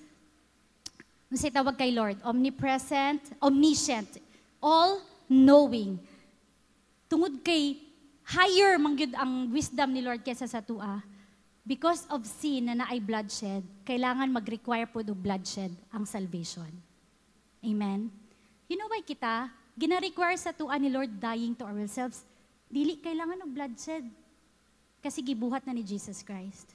unsa 1.28 1.52
tawag 1.52 1.76
kay 1.76 1.92
Lord? 1.92 2.16
Omnipresent, 2.24 3.36
omniscient, 3.40 4.20
all-knowing. 4.60 6.00
Tungod 7.08 7.44
kay 7.44 7.76
higher 8.24 8.80
mangyud 8.80 9.12
ang 9.12 9.52
wisdom 9.52 9.92
ni 9.92 10.00
Lord 10.00 10.24
kaysa 10.24 10.48
sa 10.48 10.64
tua. 10.64 11.04
Because 11.62 12.10
of 12.10 12.26
sin 12.26 12.66
na 12.66 12.74
naay 12.74 12.98
bloodshed, 12.98 13.62
kailangan 13.86 14.26
mag-require 14.34 14.90
po 14.90 14.98
do 15.06 15.14
bloodshed 15.14 15.70
ang 15.94 16.02
salvation. 16.02 16.70
Amen? 17.62 18.10
You 18.66 18.74
know 18.74 18.90
why 18.90 18.98
kita, 18.98 19.46
gina-require 19.78 20.34
sa 20.34 20.50
tuwa 20.50 20.74
ni 20.74 20.90
Lord 20.90 21.14
dying 21.22 21.54
to 21.54 21.62
ourselves, 21.62 22.26
dili 22.66 22.98
kailangan 22.98 23.46
ng 23.46 23.50
bloodshed. 23.54 24.04
Kasi 24.98 25.22
gibuhat 25.22 25.62
na 25.62 25.74
ni 25.74 25.86
Jesus 25.86 26.22
Christ. 26.26 26.74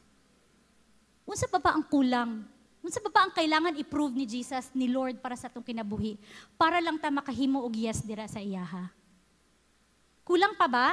Unsa 1.28 1.52
pa 1.52 1.60
ba 1.60 1.76
ang 1.76 1.84
kulang? 1.84 2.48
Unsa 2.80 3.04
pa 3.04 3.12
ba 3.12 3.20
ang 3.28 3.34
kailangan 3.36 3.76
i-prove 3.76 4.16
ni 4.16 4.24
Jesus, 4.24 4.72
ni 4.72 4.88
Lord 4.88 5.20
para 5.20 5.36
sa 5.36 5.52
atong 5.52 5.68
kinabuhi? 5.68 6.16
Para 6.56 6.80
lang 6.80 6.96
ta 6.96 7.12
makahimo 7.12 7.60
og 7.60 7.76
yes 7.76 8.00
dira 8.00 8.24
sa 8.32 8.40
iyaha. 8.40 8.88
Kulang 10.24 10.56
pa 10.56 10.68
ba? 10.72 10.88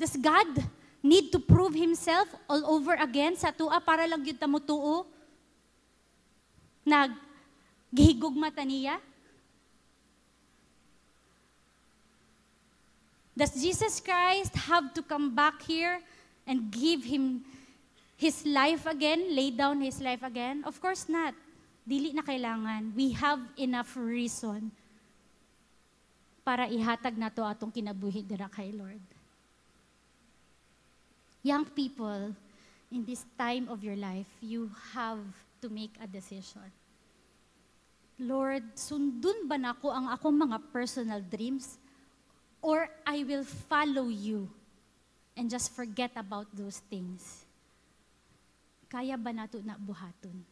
Does 0.00 0.16
God 0.16 0.64
need 1.02 1.30
to 1.30 1.38
prove 1.38 1.74
Himself 1.74 2.28
all 2.50 2.64
over 2.66 2.94
again 2.98 3.36
sa 3.38 3.54
tuwa 3.54 3.78
para 3.84 4.06
lang 4.06 4.24
yun 4.24 4.38
mo 4.50 4.58
tuo? 4.58 5.06
Nag 6.86 7.12
gihigugma 7.92 8.48
ta 8.52 8.64
niya? 8.64 9.00
Does 13.38 13.54
Jesus 13.54 14.02
Christ 14.02 14.50
have 14.66 14.90
to 14.98 15.02
come 15.06 15.30
back 15.30 15.62
here 15.62 16.02
and 16.42 16.74
give 16.74 17.06
him 17.06 17.46
his 18.18 18.42
life 18.42 18.82
again, 18.82 19.30
lay 19.30 19.54
down 19.54 19.78
his 19.78 20.02
life 20.02 20.26
again? 20.26 20.66
Of 20.66 20.82
course 20.82 21.06
not. 21.06 21.38
Dili 21.86 22.10
na 22.10 22.26
kailangan. 22.26 22.98
We 22.98 23.14
have 23.14 23.38
enough 23.54 23.94
reason 23.94 24.74
para 26.42 26.66
ihatag 26.66 27.14
na 27.14 27.30
to 27.30 27.46
atong 27.46 27.70
kinabuhi 27.70 28.26
dira 28.26 28.50
kay 28.50 28.74
Lord. 28.74 29.17
Young 31.42 31.64
people, 31.70 32.34
in 32.90 33.04
this 33.04 33.24
time 33.38 33.68
of 33.68 33.84
your 33.84 33.96
life, 33.96 34.26
you 34.40 34.70
have 34.94 35.20
to 35.60 35.68
make 35.68 35.94
a 36.02 36.06
decision. 36.06 36.66
Lord, 38.18 38.66
sundun 38.74 39.46
ba 39.46 39.54
nako 39.54 39.94
ang 39.94 40.10
akong 40.10 40.34
mga 40.34 40.58
personal 40.74 41.22
dreams? 41.22 41.78
Or 42.58 42.90
I 43.06 43.22
will 43.22 43.46
follow 43.46 44.10
you 44.10 44.50
and 45.38 45.46
just 45.46 45.70
forget 45.70 46.10
about 46.18 46.50
those 46.50 46.82
things? 46.90 47.46
Kaya 48.90 49.14
ba 49.14 49.30
nato 49.30 49.62
na 49.62 49.78
buhaton? 49.78 50.42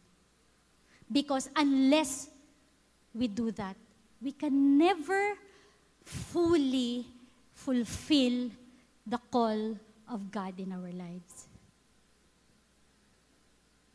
Because 1.11 1.51
unless 1.59 2.30
we 3.11 3.26
do 3.26 3.51
that, 3.59 3.74
we 4.22 4.30
can 4.30 4.78
never 4.78 5.34
fully 6.07 7.03
fulfill 7.51 8.55
the 9.03 9.18
call 9.30 9.74
of 10.11 10.21
God 10.31 10.55
in 10.59 10.71
our 10.75 10.93
lives. 10.95 11.51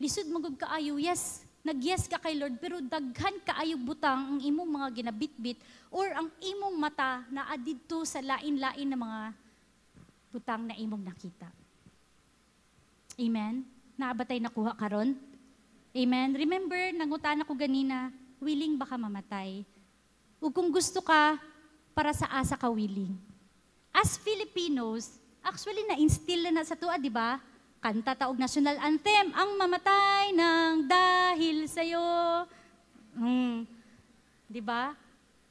Lisod 0.02 0.26
magod 0.28 0.58
kaayo, 0.58 0.98
yes, 0.98 1.46
nag-yes 1.62 2.10
ka 2.10 2.18
kay 2.18 2.34
Lord, 2.34 2.58
pero 2.58 2.82
daghan 2.82 3.38
kaayo 3.46 3.78
butang 3.78 4.36
ang 4.36 4.40
imong 4.42 4.66
mga 4.66 4.88
ginabitbit 4.98 5.58
or 5.94 6.10
ang 6.10 6.28
imong 6.42 6.74
mata 6.74 7.22
na 7.30 7.46
adidto 7.54 8.02
sa 8.02 8.18
lain-lain 8.18 8.88
na 8.90 8.98
mga 8.98 9.20
butang 10.34 10.66
na 10.66 10.74
imong 10.74 11.06
nakita. 11.06 11.46
Amen? 13.14 13.62
Naabatay 13.94 14.42
nakuha 14.42 14.74
karon? 14.74 15.14
Amen? 15.94 16.28
Remember, 16.34 16.80
nangutan 16.96 17.44
ako 17.44 17.54
ganina, 17.54 18.10
willing 18.42 18.74
ba 18.74 18.88
ka 18.88 18.98
mamatay? 18.98 19.62
O 20.42 20.50
kung 20.50 20.72
gusto 20.72 20.98
ka, 20.98 21.38
para 21.94 22.10
sa 22.16 22.26
asa 22.32 22.58
ka 22.58 22.66
willing. 22.66 23.14
As 23.92 24.18
Filipinos, 24.18 25.21
actually 25.42 25.84
na-instill 25.86 26.48
na, 26.48 26.62
na 26.62 26.64
sa 26.64 26.78
tuwa, 26.78 26.96
di 26.96 27.12
ba? 27.12 27.38
Kanta 27.82 28.14
taog 28.14 28.38
national 28.38 28.78
anthem, 28.78 29.34
ang 29.34 29.58
mamatay 29.58 30.30
ng 30.30 30.86
dahil 30.86 31.66
sa'yo. 31.66 32.06
Hmm. 33.18 33.66
Di 34.46 34.62
ba? 34.62 34.94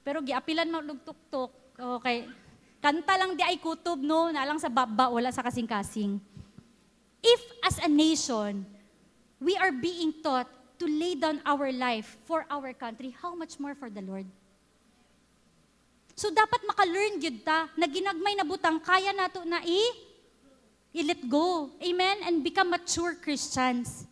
Pero 0.02 0.24
giapilan 0.24 0.72
mo 0.72 0.80
og 0.82 1.02
tuktok. 1.04 1.52
Okay. 1.78 2.26
Kanta 2.82 3.14
lang 3.20 3.38
di 3.38 3.44
ay 3.46 3.62
kutob, 3.62 4.02
no? 4.02 4.34
Na 4.34 4.48
lang 4.48 4.58
sa 4.58 4.72
baba, 4.72 5.12
wala 5.12 5.30
sa 5.30 5.46
kasing-kasing. 5.46 6.18
If 7.22 7.42
as 7.62 7.78
a 7.86 7.90
nation, 7.92 8.66
we 9.38 9.54
are 9.62 9.70
being 9.70 10.18
taught 10.26 10.50
to 10.82 10.90
lay 10.90 11.14
down 11.14 11.38
our 11.46 11.70
life 11.70 12.18
for 12.26 12.50
our 12.50 12.74
country, 12.74 13.14
how 13.14 13.38
much 13.38 13.62
more 13.62 13.78
for 13.78 13.94
the 13.94 14.02
Lord? 14.02 14.26
So 16.22 16.30
dapat 16.30 16.62
maka-learn 16.70 17.18
gyud 17.18 17.42
ta 17.42 17.66
na 17.74 17.90
ginagmay 17.90 18.38
na 18.38 18.46
butang 18.46 18.78
kaya 18.78 19.10
nato 19.10 19.42
na 19.42 19.58
i 19.66 19.82
I-let 20.92 21.24
go. 21.32 21.72
Amen? 21.80 22.20
And 22.28 22.44
become 22.44 22.70
mature 22.70 23.16
Christians. 23.16 24.04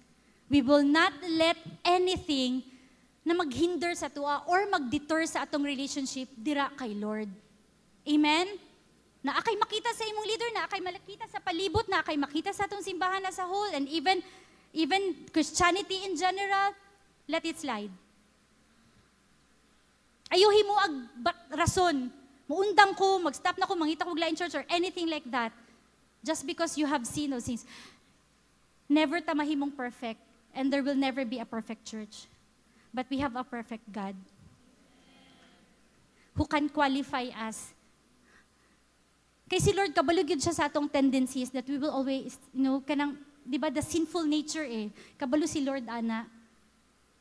We 0.48 0.64
will 0.64 0.82
not 0.82 1.12
let 1.28 1.60
anything 1.84 2.64
na 3.22 3.36
maghinder 3.36 3.92
sa 3.94 4.08
tuwa 4.08 4.48
or 4.48 4.64
magdeter 4.72 5.22
sa 5.28 5.44
atong 5.44 5.68
relationship 5.68 6.32
dira 6.34 6.72
kay 6.80 6.96
Lord. 6.96 7.28
Amen? 8.08 8.58
Na 9.20 9.36
akay 9.36 9.60
makita 9.60 9.92
sa 9.92 10.08
imong 10.08 10.24
leader, 10.24 10.50
na 10.56 10.66
akay 10.66 10.80
malakita 10.80 11.28
sa 11.28 11.44
palibot, 11.44 11.84
na 11.92 12.00
akay 12.00 12.16
makita 12.16 12.56
sa 12.56 12.64
atong 12.64 12.82
simbahan 12.82 13.22
as 13.28 13.38
a 13.38 13.46
whole, 13.46 13.70
and 13.76 13.86
even 13.92 14.24
even 14.72 15.28
Christianity 15.36 16.08
in 16.08 16.16
general, 16.16 16.72
let 17.28 17.44
it 17.44 17.60
slide. 17.60 17.92
Ayuhi 20.30 20.62
mo 20.62 20.78
ag 20.78 20.94
rason. 21.58 22.14
Muundang 22.50 22.98
ko, 22.98 23.22
mag-stop 23.22 23.58
na 23.58 23.66
ko, 23.66 23.78
mangita 23.78 24.06
ko 24.06 24.14
lain 24.14 24.34
church 24.34 24.58
or 24.58 24.66
anything 24.70 25.10
like 25.10 25.26
that. 25.30 25.54
Just 26.26 26.46
because 26.46 26.78
you 26.78 26.86
have 26.86 27.06
seen 27.06 27.30
those 27.30 27.46
things. 27.46 27.66
Never 28.90 29.22
tamahimong 29.22 29.78
perfect, 29.78 30.18
and 30.54 30.74
there 30.74 30.82
will 30.82 30.98
never 30.98 31.26
be 31.26 31.38
a 31.38 31.46
perfect 31.46 31.86
church. 31.86 32.26
But 32.90 33.06
we 33.10 33.22
have 33.22 33.38
a 33.38 33.46
perfect 33.46 33.86
God 33.94 34.18
who 36.34 36.46
can 36.50 36.70
qualify 36.70 37.30
us. 37.38 37.74
Kay 39.50 39.62
si 39.62 39.74
Lord, 39.74 39.94
kabalog 39.94 40.30
yun 40.30 40.42
siya 40.42 40.54
sa 40.54 40.66
atong 40.66 40.90
tendencies 40.90 41.50
that 41.54 41.70
we 41.70 41.78
will 41.78 41.94
always, 41.94 42.38
you 42.54 42.66
know, 42.66 42.82
kanang, 42.82 43.18
di 43.46 43.58
ba, 43.58 43.70
the 43.70 43.82
sinful 43.82 44.26
nature 44.26 44.66
eh. 44.66 44.90
Kabalo 45.18 45.46
si 45.46 45.62
Lord, 45.62 45.86
ana. 45.90 46.26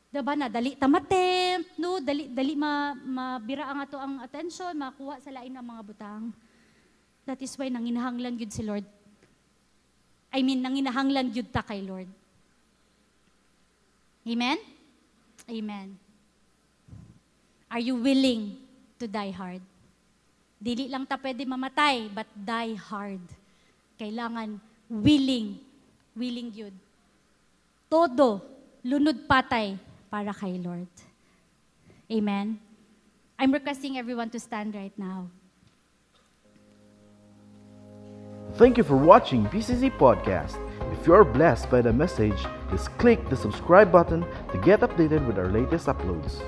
Diba 0.08 0.32
na, 0.32 0.48
dali 0.48 0.72
tamatempt, 0.72 1.76
no? 1.76 2.00
Dali, 2.00 2.32
dali 2.32 2.56
ma, 2.56 2.96
mabira 2.96 3.68
ang 3.68 3.84
ato 3.84 4.00
ang 4.00 4.24
attention, 4.24 4.72
makuha 4.72 5.20
sa 5.20 5.28
lain 5.28 5.52
ng 5.52 5.60
mga 5.60 5.82
butang. 5.84 6.32
That 7.28 7.36
is 7.44 7.52
why 7.60 7.68
nanginahanglan 7.68 8.40
gyud 8.40 8.48
si 8.48 8.64
Lord. 8.64 8.88
I 10.32 10.40
mean, 10.40 10.64
nanginahanglan 10.64 11.28
gyud 11.28 11.52
ta 11.52 11.60
kay 11.60 11.84
Lord. 11.84 12.08
Amen? 14.24 14.56
Amen. 15.44 15.92
Are 17.68 17.84
you 17.84 18.00
willing 18.00 18.56
to 18.96 19.04
die 19.04 19.32
hard? 19.32 19.60
Dili 20.56 20.88
lang 20.88 21.04
ta 21.04 21.20
pwede 21.20 21.44
mamatay, 21.44 22.08
but 22.08 22.28
die 22.32 22.80
hard. 22.80 23.20
Kailangan 24.00 24.56
willing, 24.88 25.60
willing 26.16 26.48
yun. 26.48 26.72
Todo, 27.92 28.40
lunod 28.80 29.28
patay 29.28 29.76
para 30.10 30.32
kay 30.32 30.58
Lord. 30.58 30.88
Amen? 32.10 32.58
I'm 33.38 33.52
requesting 33.52 33.98
everyone 33.98 34.30
to 34.30 34.40
stand 34.40 34.74
right 34.74 34.96
now. 34.98 35.30
Thank 38.54 38.78
you 38.78 38.82
for 38.82 38.96
watching 38.96 39.44
PCC 39.46 39.92
Podcast. 39.96 40.58
If 40.92 41.06
you 41.06 41.14
are 41.14 41.24
blessed 41.24 41.70
by 41.70 41.82
the 41.82 41.92
message, 41.92 42.40
just 42.70 42.90
click 42.98 43.28
the 43.28 43.36
subscribe 43.36 43.92
button 43.92 44.24
to 44.50 44.58
get 44.58 44.80
updated 44.80 45.26
with 45.26 45.38
our 45.38 45.52
latest 45.52 45.86
uploads. 45.86 46.42